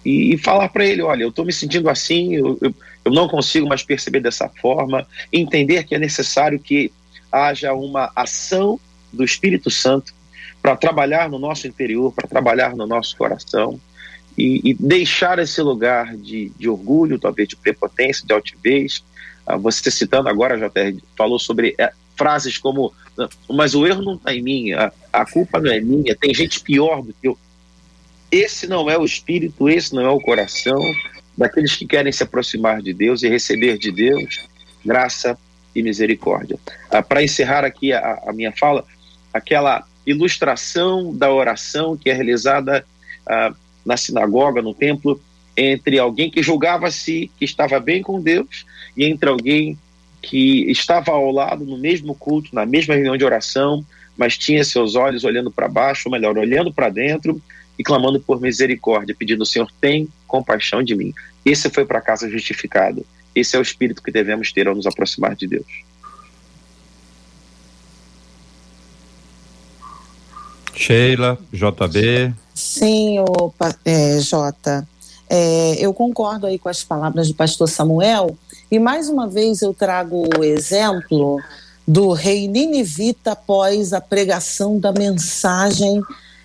E, 0.05 0.35
e 0.35 0.39
falar 0.39 0.69
para 0.69 0.85
ele: 0.85 1.01
olha, 1.01 1.23
eu 1.23 1.31
estou 1.31 1.47
me 1.47 1.53
sentindo 1.53 1.89
assim, 1.89 2.35
eu, 2.35 2.59
eu, 2.61 2.75
eu 3.07 3.11
não 3.11 3.27
consigo 3.27 3.67
mais 3.67 3.83
perceber 3.83 4.21
dessa 4.21 4.51
forma, 4.51 5.07
entender 5.33 5.85
que 5.85 5.95
é 5.95 5.99
necessário 5.99 6.59
que 6.59 6.93
haja 7.33 7.73
uma 7.73 8.13
ação 8.15 8.79
do 9.13 9.25
Espírito 9.25 9.71
Santo 9.71 10.13
para 10.63 10.77
trabalhar 10.77 11.29
no 11.29 11.39
nosso 11.39 11.67
interior, 11.67 12.13
para 12.13 12.29
trabalhar 12.29 12.75
no 12.75 12.87
nosso 12.87 13.17
coração 13.17 13.81
e, 14.37 14.71
e 14.71 14.75
deixar 14.75 15.39
esse 15.39 15.61
lugar 15.63 16.17
de, 16.17 16.51
de, 16.59 16.69
orgulho, 16.69 17.19
talvez 17.19 17.49
de 17.49 17.57
prepotência, 17.57 18.27
de 18.27 18.33
altivez. 18.33 19.03
Ah, 19.47 19.57
você 19.57 19.91
citando 19.91 20.29
agora, 20.29 20.59
JR, 20.59 21.01
falou 21.17 21.39
sobre 21.39 21.75
é, 21.79 21.93
frases 22.17 22.59
como: 22.59 22.93
mas 23.49 23.75
o 23.75 23.87
erro 23.87 24.03
não 24.03 24.15
está 24.15 24.35
em 24.35 24.43
mim, 24.43 24.73
a, 24.73 24.93
a 25.13 25.25
culpa 25.25 25.61
não 25.61 25.71
é 25.71 25.81
minha, 25.81 26.17
tem 26.17 26.35
gente 26.35 26.61
pior 26.61 27.03
do 27.03 27.13
que 27.13 27.29
eu. 27.29 27.39
Esse 28.31 28.67
não 28.67 28.91
é 28.91 28.99
o 28.99 29.05
espírito, 29.05 29.69
esse 29.69 29.95
não 29.95 30.03
é 30.03 30.11
o 30.11 30.21
coração 30.21 30.81
daqueles 31.37 31.77
que 31.77 31.87
querem 31.87 32.11
se 32.11 32.23
aproximar 32.23 32.83
de 32.83 32.93
Deus 32.93 33.23
e 33.23 33.29
receber 33.29 33.79
de 33.79 33.93
Deus 33.93 34.41
graça 34.85 35.39
e 35.75 35.83
misericórdia. 35.83 36.59
Ah, 36.91 37.03
Para 37.03 37.23
encerrar 37.23 37.65
aqui 37.65 37.93
a, 37.93 38.23
a, 38.27 38.33
minha 38.33 38.53
fala, 38.53 38.85
aquela 39.37 39.85
ilustração 40.07 41.15
da 41.15 41.33
oração 41.33 41.97
que 41.97 42.11
é 42.11 42.13
realizada 42.13 42.87
ah, 43.27 43.53
na 43.85 43.97
sinagoga, 43.97 44.63
no 44.63 44.75
templo, 44.75 45.21
entre 45.57 45.99
alguém 45.99 46.31
que 46.31 46.43
julgava-se 46.43 47.31
que 47.39 47.45
estava 47.45 47.81
bem 47.81 48.03
com 48.03 48.21
Deus 48.21 48.67
e 48.97 49.05
entre 49.05 49.29
alguém 49.29 49.79
que 50.23 50.71
estava 50.71 51.13
ao 51.13 51.31
lado 51.31 51.65
no 51.65 51.79
mesmo 51.79 52.15
culto, 52.15 52.55
na 52.55 52.67
mesma 52.67 52.95
reunião 52.95 53.17
de 53.17 53.25
oração, 53.25 53.85
mas 54.17 54.37
tinha 54.37 54.65
seus 54.65 54.95
olhos 54.95 55.25
olhando 55.25 55.51
para 55.51 55.69
baixo, 55.69 56.09
ou 56.09 56.13
melhor, 56.13 56.37
olhando 56.37 56.73
para 56.73 56.89
dentro 56.89 57.41
e 57.79 57.85
clamando 57.85 58.19
por 58.19 58.41
misericórdia, 58.41 59.15
pedindo: 59.17 59.47
Senhor, 59.47 59.71
tem 59.81 60.09
compaixão 60.27 60.83
de 60.83 60.95
mim. 60.95 61.13
Esse 61.45 61.71
foi 61.71 61.85
para 61.85 62.01
casa 62.01 62.29
justificado. 62.29 63.07
Esse 63.35 63.55
é 63.55 63.59
o 63.59 63.63
espírito 63.63 64.03
que 64.03 64.11
devemos 64.11 64.51
ter 64.51 64.67
ao 64.67 64.75
nos 64.75 64.87
aproximar 64.87 65.37
de 65.37 65.47
Deus. 65.47 65.67
Sheila, 70.77 71.39
JB. 71.53 72.35
Sim, 72.55 73.19
opa, 73.21 73.75
é, 73.85 74.21
Jota. 74.21 74.87
É, 75.29 75.77
eu 75.81 75.93
concordo 75.93 76.47
aí 76.47 76.59
com 76.59 76.69
as 76.69 76.85
palavras 76.85 77.29
do 77.29 77.35
pastor 77.35 77.69
Samuel, 77.69 78.37
e 78.71 78.79
mais 78.79 79.09
uma 79.09 79.27
vez 79.27 79.63
eu 79.63 79.75
trago 79.75 80.29
o 80.39 80.45
exemplo 80.45 81.41
do 81.89 82.13
rei 82.13 82.47
Ninivita 82.47 83.33
após 83.33 83.93
a 83.93 84.01
pregação 84.01 84.79
da 84.79 84.93
mensagem 84.93 86.01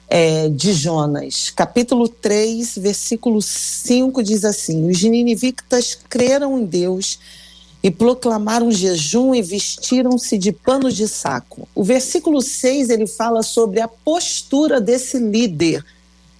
é, 0.07 0.49
de 0.49 0.73
Jonas. 0.73 1.49
Capítulo 1.49 2.07
3, 2.07 2.77
versículo 2.77 3.41
5 3.41 4.23
diz 4.23 4.45
assim: 4.45 4.89
Os 4.89 5.01
ninivitas 5.03 5.97
creram 6.09 6.57
em 6.59 6.65
Deus 6.65 7.19
e 7.83 7.89
proclamaram 7.89 8.71
jejum 8.71 9.33
e 9.33 9.41
vestiram-se 9.41 10.37
de 10.37 10.51
pano 10.51 10.91
de 10.91 11.07
saco. 11.07 11.67
O 11.73 11.83
versículo 11.83 12.41
6 12.41 12.89
ele 12.89 13.07
fala 13.07 13.41
sobre 13.41 13.79
a 13.79 13.87
postura 13.87 14.79
desse 14.79 15.17
líder, 15.17 15.83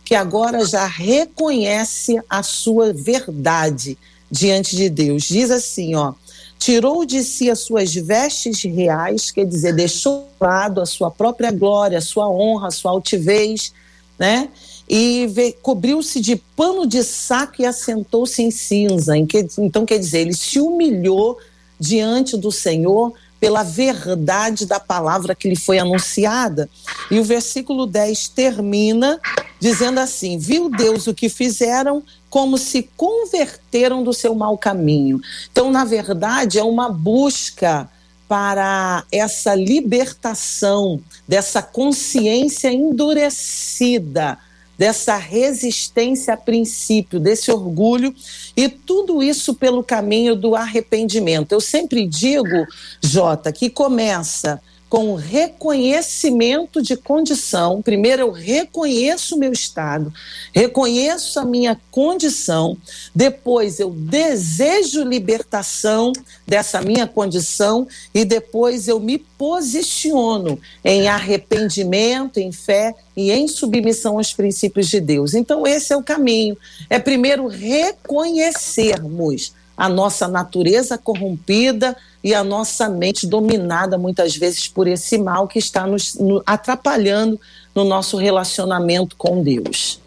que 0.06 0.14
agora 0.14 0.66
já 0.66 0.86
reconhece 0.86 2.22
a 2.30 2.44
sua 2.44 2.94
verdade 2.94 3.98
diante 4.30 4.76
de 4.76 4.90
Deus. 4.90 5.24
Diz 5.24 5.50
assim, 5.50 5.96
ó: 5.96 6.14
tirou 6.60 7.04
de 7.06 7.24
si 7.24 7.50
as 7.50 7.62
suas 7.62 7.94
vestes 7.94 8.62
reais, 8.62 9.32
quer 9.32 9.46
dizer, 9.46 9.74
deixou 9.74 10.28
de 10.40 10.46
lado 10.46 10.80
a 10.80 10.86
sua 10.86 11.10
própria 11.10 11.52
glória, 11.52 11.98
a 11.98 12.02
sua 12.02 12.30
honra, 12.30 12.68
a 12.68 12.72
sua 12.72 12.92
altivez, 12.92 13.74
né? 14.20 14.48
E 14.94 15.56
cobriu-se 15.62 16.20
de 16.20 16.36
pano 16.36 16.86
de 16.86 17.02
saco 17.02 17.62
e 17.62 17.66
assentou-se 17.66 18.44
em 18.44 18.52
cinza. 18.52 19.14
Então, 19.18 19.86
quer 19.86 19.98
dizer, 19.98 20.20
ele 20.20 20.34
se 20.34 20.60
humilhou 20.60 21.38
diante 21.80 22.36
do 22.36 22.52
Senhor 22.52 23.14
pela 23.40 23.64
verdade 23.64 24.66
da 24.66 24.82
palavra 24.82 25.34
que 25.34 25.48
lhe 25.48 25.56
foi 25.56 25.80
anunciada. 25.80 26.70
E 27.10 27.18
o 27.18 27.24
versículo 27.24 27.88
10 27.88 28.28
termina 28.28 29.18
dizendo 29.62 30.02
assim: 30.02 30.38
Viu 30.38 30.70
Deus 30.70 31.08
o 31.08 31.14
que 31.14 31.30
fizeram, 31.30 32.04
como 32.30 32.58
se 32.58 32.90
converteram 32.98 34.04
do 34.04 34.12
seu 34.12 34.36
mau 34.36 34.58
caminho. 34.58 35.22
Então, 35.50 35.72
na 35.72 35.86
verdade, 35.86 36.60
é 36.60 36.64
uma 36.64 36.90
busca 36.90 37.90
para 38.28 39.06
essa 39.10 39.56
libertação 39.56 41.00
dessa 41.26 41.62
consciência 41.62 42.70
endurecida 42.70 44.38
dessa 44.82 45.16
resistência 45.16 46.34
a 46.34 46.38
princípio, 46.38 47.20
desse 47.20 47.52
orgulho, 47.52 48.16
e 48.58 48.68
tudo 48.68 49.22
isso 49.22 49.54
pelo 49.54 49.84
caminho 49.84 50.36
do 50.36 50.56
arrependimento. 50.56 51.52
Eu 51.52 51.62
sempre 51.62 52.08
digo, 52.08 52.66
Jota, 53.00 53.52
que 53.52 53.70
começa 53.70 54.60
com 54.92 55.16
reconhecimento 55.16 56.80
de 56.82 56.98
condição. 56.98 57.82
Primeiro, 57.82 58.24
eu 58.24 58.32
reconheço 58.32 59.38
o 59.38 59.40
meu 59.40 59.54
estado, 59.54 60.14
reconheço 60.54 61.40
a 61.40 61.46
minha 61.46 61.80
condição. 61.90 62.76
Depois, 63.16 63.80
eu 63.80 63.90
desejo 63.90 65.06
libertação 65.06 66.12
dessa 66.46 66.82
minha 66.82 67.08
condição. 67.08 67.88
E 68.14 68.26
depois, 68.26 68.90
eu 68.90 69.00
me 69.00 69.18
posiciono 69.18 70.60
em 70.84 71.08
arrependimento, 71.08 72.42
em 72.42 72.52
fé 72.52 72.94
e 73.16 73.32
em 73.32 73.48
submissão 73.48 74.18
aos 74.18 74.34
princípios 74.34 74.90
de 74.90 75.00
Deus. 75.00 75.34
Então, 75.34 75.66
esse 75.66 75.94
é 75.94 75.96
o 75.96 76.04
caminho. 76.04 76.58
É 76.90 77.00
primeiro 77.00 77.48
reconhecermos 77.48 79.54
a 79.78 79.88
nossa 79.88 80.28
natureza 80.28 80.98
corrompida 80.98 81.96
e 82.24 82.34
a 82.34 82.44
nossa 82.44 82.88
mente 82.88 83.26
dominada 83.26 83.98
muitas 83.98 84.36
vezes 84.36 84.68
por 84.68 84.88
esse 84.88 85.18
mal 85.18 85.48
que 85.48 85.60
está 85.60 85.88
nos 85.88 86.16
no, 86.16 86.42
atrapalhando 86.46 87.40
no 87.74 87.84
nosso 87.84 88.18
relacionamento 88.18 89.16
com 89.16 89.42
Deus. 89.42 90.00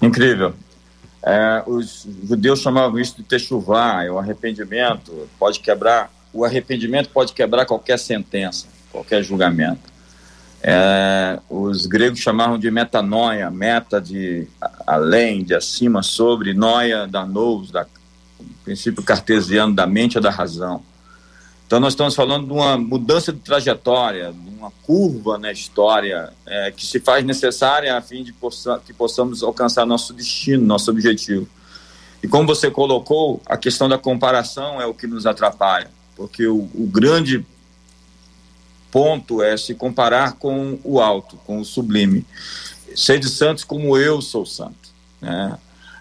Incrível. 0.00 0.54
É, 1.22 1.62
os 1.66 2.06
judeus 2.24 2.60
chamavam 2.60 2.98
isso 2.98 3.16
de 3.16 3.22
techuvá, 3.22 4.02
é 4.02 4.10
o 4.10 4.18
arrependimento, 4.18 5.28
pode 5.38 5.60
quebrar, 5.60 6.10
o 6.32 6.44
arrependimento 6.44 7.10
pode 7.10 7.34
quebrar 7.34 7.66
qualquer 7.66 7.98
sentença, 7.98 8.66
qualquer 8.90 9.22
julgamento. 9.22 9.90
É, 10.62 11.38
os 11.48 11.86
gregos 11.86 12.20
chamavam 12.20 12.58
de 12.58 12.70
metanoia, 12.70 13.50
meta 13.50 14.00
de 14.00 14.46
além, 14.86 15.42
de 15.44 15.54
acima, 15.54 16.02
sobre, 16.02 16.54
noia 16.54 17.06
da 17.06 17.26
nous, 17.26 17.70
da 17.70 17.86
princípio 18.64 19.02
cartesiano 19.02 19.74
da 19.74 19.86
mente 19.86 20.16
ou 20.16 20.22
da 20.22 20.30
razão. 20.30 20.82
Então, 21.70 21.78
nós 21.78 21.92
estamos 21.92 22.16
falando 22.16 22.48
de 22.48 22.52
uma 22.52 22.76
mudança 22.76 23.32
de 23.32 23.38
trajetória, 23.38 24.32
de 24.32 24.50
uma 24.58 24.72
curva 24.82 25.38
na 25.38 25.52
história 25.52 26.32
é, 26.44 26.72
que 26.72 26.84
se 26.84 26.98
faz 26.98 27.24
necessária 27.24 27.96
a 27.96 28.02
fim 28.02 28.24
de 28.24 28.32
possa, 28.32 28.82
que 28.84 28.92
possamos 28.92 29.40
alcançar 29.40 29.86
nosso 29.86 30.12
destino, 30.12 30.66
nosso 30.66 30.90
objetivo. 30.90 31.48
E 32.20 32.26
como 32.26 32.44
você 32.44 32.72
colocou, 32.72 33.40
a 33.46 33.56
questão 33.56 33.88
da 33.88 33.96
comparação 33.96 34.80
é 34.80 34.86
o 34.86 34.92
que 34.92 35.06
nos 35.06 35.26
atrapalha, 35.26 35.88
porque 36.16 36.44
o, 36.44 36.68
o 36.74 36.88
grande 36.92 37.46
ponto 38.90 39.40
é 39.40 39.56
se 39.56 39.72
comparar 39.72 40.32
com 40.32 40.76
o 40.82 41.00
alto, 41.00 41.36
com 41.46 41.60
o 41.60 41.64
sublime. 41.64 42.26
Ser 42.96 43.20
de 43.20 43.28
santos 43.28 43.62
como 43.62 43.96
eu 43.96 44.20
sou 44.20 44.44
santo. 44.44 44.90
Né? 45.20 45.56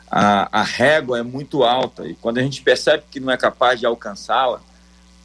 A, 0.09 0.61
a 0.61 0.63
régua 0.63 1.19
é 1.19 1.23
muito 1.23 1.63
alta 1.63 2.07
e 2.07 2.15
quando 2.15 2.39
a 2.39 2.41
gente 2.41 2.59
percebe 2.63 3.03
que 3.11 3.19
não 3.19 3.31
é 3.31 3.37
capaz 3.37 3.79
de 3.79 3.85
alcançá-la, 3.85 4.61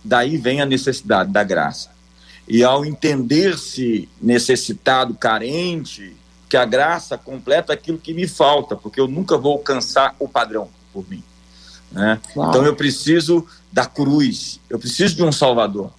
daí 0.05 0.37
vem 0.37 0.61
a 0.61 0.67
necessidade 0.67 1.33
da 1.33 1.43
graça. 1.43 1.91
E 2.47 2.63
ao 2.63 2.85
entender-se 2.85 4.09
necessitado, 4.21 5.15
carente, 5.15 6.15
que 6.49 6.57
a 6.57 6.65
graça 6.65 7.17
completa 7.17 7.73
aquilo 7.73 7.99
que 7.99 8.13
me 8.13 8.29
falta, 8.29 8.77
porque 8.77 9.01
eu 9.01 9.09
nunca 9.09 9.39
vou 9.39 9.55
alcançar 9.55 10.15
o 10.19 10.29
padrão 10.29 10.69
por 10.93 11.09
mim. 11.09 11.23
Né? 11.91 12.21
Então 12.31 12.65
eu 12.65 12.77
preciso 12.77 13.47
da 13.73 13.87
cruz, 13.87 14.61
eu 14.69 14.79
preciso 14.79 15.17
de 15.17 15.23
um 15.23 15.33
Salvador, 15.33 15.93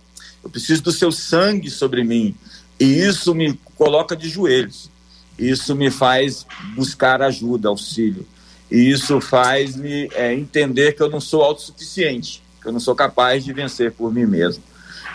eu 0.43 0.49
preciso 0.49 0.83
do 0.83 0.91
seu 0.91 1.11
sangue 1.11 1.69
sobre 1.69 2.03
mim, 2.03 2.35
e 2.79 2.85
isso 2.85 3.33
me 3.33 3.59
coloca 3.75 4.15
de 4.15 4.29
joelhos, 4.29 4.89
isso 5.37 5.75
me 5.75 5.89
faz 5.89 6.45
buscar 6.75 7.21
ajuda, 7.21 7.69
auxílio, 7.69 8.25
e 8.69 8.89
isso 8.89 9.19
faz 9.19 9.75
me 9.75 10.09
é, 10.13 10.33
entender 10.33 10.93
que 10.93 11.01
eu 11.01 11.09
não 11.09 11.19
sou 11.19 11.43
autossuficiente, 11.43 12.41
eu 12.65 12.71
não 12.71 12.79
sou 12.79 12.95
capaz 12.95 13.43
de 13.43 13.53
vencer 13.53 13.91
por 13.91 14.13
mim 14.13 14.25
mesmo. 14.25 14.63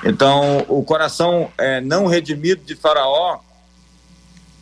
Então, 0.05 0.65
o 0.69 0.83
coração 0.83 1.51
é, 1.59 1.81
não 1.81 2.07
redimido 2.07 2.63
de 2.65 2.75
Faraó 2.75 3.41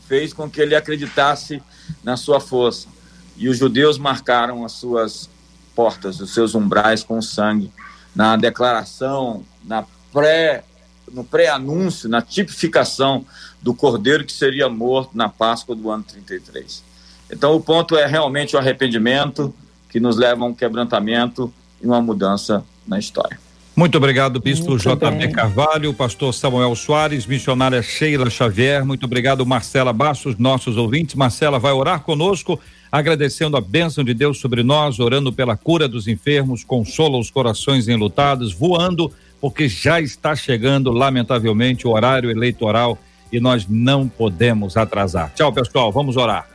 fez 0.09 0.33
com 0.33 0.51
que 0.51 0.61
ele 0.61 0.75
acreditasse 0.75 1.63
na 2.03 2.17
sua 2.17 2.41
força. 2.41 2.89
E 3.37 3.49
os 3.49 3.57
judeus 3.57 3.99
marcaram 3.99 4.65
as 4.65 4.73
suas 4.73 5.31
portas, 5.75 6.19
os 6.21 6.35
seus 6.35 6.55
umbrais 6.55 7.05
com 7.05 7.23
sangue, 7.23 7.71
na 8.15 8.37
declaração, 8.37 9.45
na 9.65 9.85
pré, 10.13 10.65
no 11.13 11.23
pré-anúncio, 11.23 12.09
na 12.09 12.21
tipificação 12.21 13.25
do 13.63 13.73
cordeiro 13.73 14.25
que 14.25 14.33
seria 14.33 14.69
morto 14.69 15.17
na 15.17 15.29
Páscoa 15.29 15.77
do 15.77 15.91
ano 15.91 16.03
33. 16.03 16.83
Então, 17.31 17.55
o 17.55 17.61
ponto 17.61 17.97
é 17.97 18.07
realmente 18.07 18.57
o 18.57 18.59
arrependimento 18.59 19.55
que 19.89 20.01
nos 20.01 20.17
leva 20.17 20.45
a 20.45 20.49
um 20.49 20.55
quebrantamento 20.55 21.53
e 21.81 21.87
uma 21.87 22.01
mudança 22.01 22.65
na 22.89 22.99
história. 22.99 23.39
Muito 23.79 23.97
obrigado, 23.97 24.41
Bispo 24.41 24.77
JB. 24.77 25.29
Carvalho, 25.29 25.95
pastor 25.95 26.35
Samuel 26.35 26.75
Soares, 26.75 27.27
missionária 27.27 27.81
Sheila 27.81 28.29
Xavier. 28.29 28.85
Muito 28.85 29.07
obrigado, 29.07 29.47
Marcela 29.47 29.93
Bastos, 29.93 30.37
nossos 30.37 30.77
ouvintes. 30.77 31.15
Marcela 31.15 31.61
vai 31.61 31.71
orar 31.71 32.01
conosco, 32.01 32.59
agradecendo 32.91 33.57
a 33.57 33.61
bênção 33.61 34.03
de 34.03 34.13
Deus 34.13 34.41
sobre 34.41 34.65
nós, 34.65 34.99
orando 34.99 35.33
pela 35.33 35.57
cura 35.57 35.87
dos 35.87 36.09
enfermos, 36.09 36.65
consola 36.65 37.19
os 37.19 37.31
corações 37.31 37.87
enlutados, 37.87 38.53
voando, 38.53 39.13
porque 39.41 39.69
já 39.69 40.01
está 40.01 40.35
chegando, 40.35 40.91
lamentavelmente, 40.91 41.87
o 41.87 41.91
horário 41.91 42.33
eleitoral 42.33 42.99
e 43.33 43.39
nós 43.39 43.65
não 43.69 44.09
podemos 44.09 44.77
atrasar. 44.77 45.33
Tchau, 45.37 45.53
pessoal. 45.53 45.93
Vamos 45.93 46.17
orar. 46.17 46.49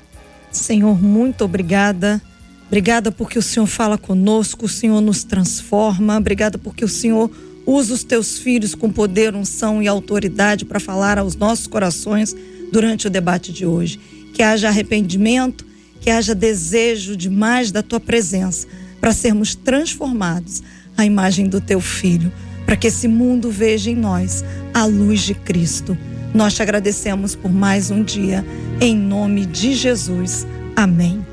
Senhor, 0.51 1.01
muito 1.01 1.45
obrigada 1.45 2.21
Obrigada 2.67 3.11
porque 3.11 3.37
o 3.37 3.41
Senhor 3.41 3.67
fala 3.67 3.97
conosco, 3.97 4.65
o 4.65 4.69
Senhor 4.69 4.99
nos 5.01 5.23
transforma. 5.23 6.17
Obrigada 6.17 6.57
porque 6.57 6.83
o 6.83 6.89
Senhor 6.89 7.29
usa 7.65 7.93
os 7.93 8.03
teus 8.03 8.37
filhos 8.37 8.75
com 8.75 8.89
poder, 8.89 9.35
unção 9.35 9.81
e 9.81 9.87
autoridade 9.87 10.65
para 10.65 10.79
falar 10.79 11.17
aos 11.17 11.35
nossos 11.35 11.67
corações 11.67 12.35
durante 12.71 13.07
o 13.07 13.09
debate 13.09 13.51
de 13.51 13.65
hoje. 13.65 13.99
Que 14.33 14.41
haja 14.41 14.67
arrependimento, 14.67 15.65
que 16.01 16.09
haja 16.09 16.33
desejo 16.33 17.15
de 17.15 17.29
mais 17.29 17.71
da 17.71 17.83
tua 17.83 17.99
presença, 17.99 18.67
para 18.99 19.13
sermos 19.13 19.55
transformados 19.55 20.63
à 20.97 21.05
imagem 21.05 21.47
do 21.47 21.61
teu 21.61 21.79
filho, 21.79 22.31
para 22.65 22.75
que 22.75 22.87
esse 22.87 23.07
mundo 23.07 23.51
veja 23.51 23.89
em 23.89 23.95
nós 23.95 24.43
a 24.73 24.85
luz 24.85 25.21
de 25.21 25.35
Cristo. 25.35 25.97
Nós 26.33 26.53
te 26.55 26.61
agradecemos 26.61 27.35
por 27.35 27.51
mais 27.51 27.91
um 27.91 28.03
dia, 28.03 28.43
em 28.81 28.95
nome 28.95 29.45
de 29.45 29.75
Jesus. 29.75 30.47
Amém. 30.75 31.32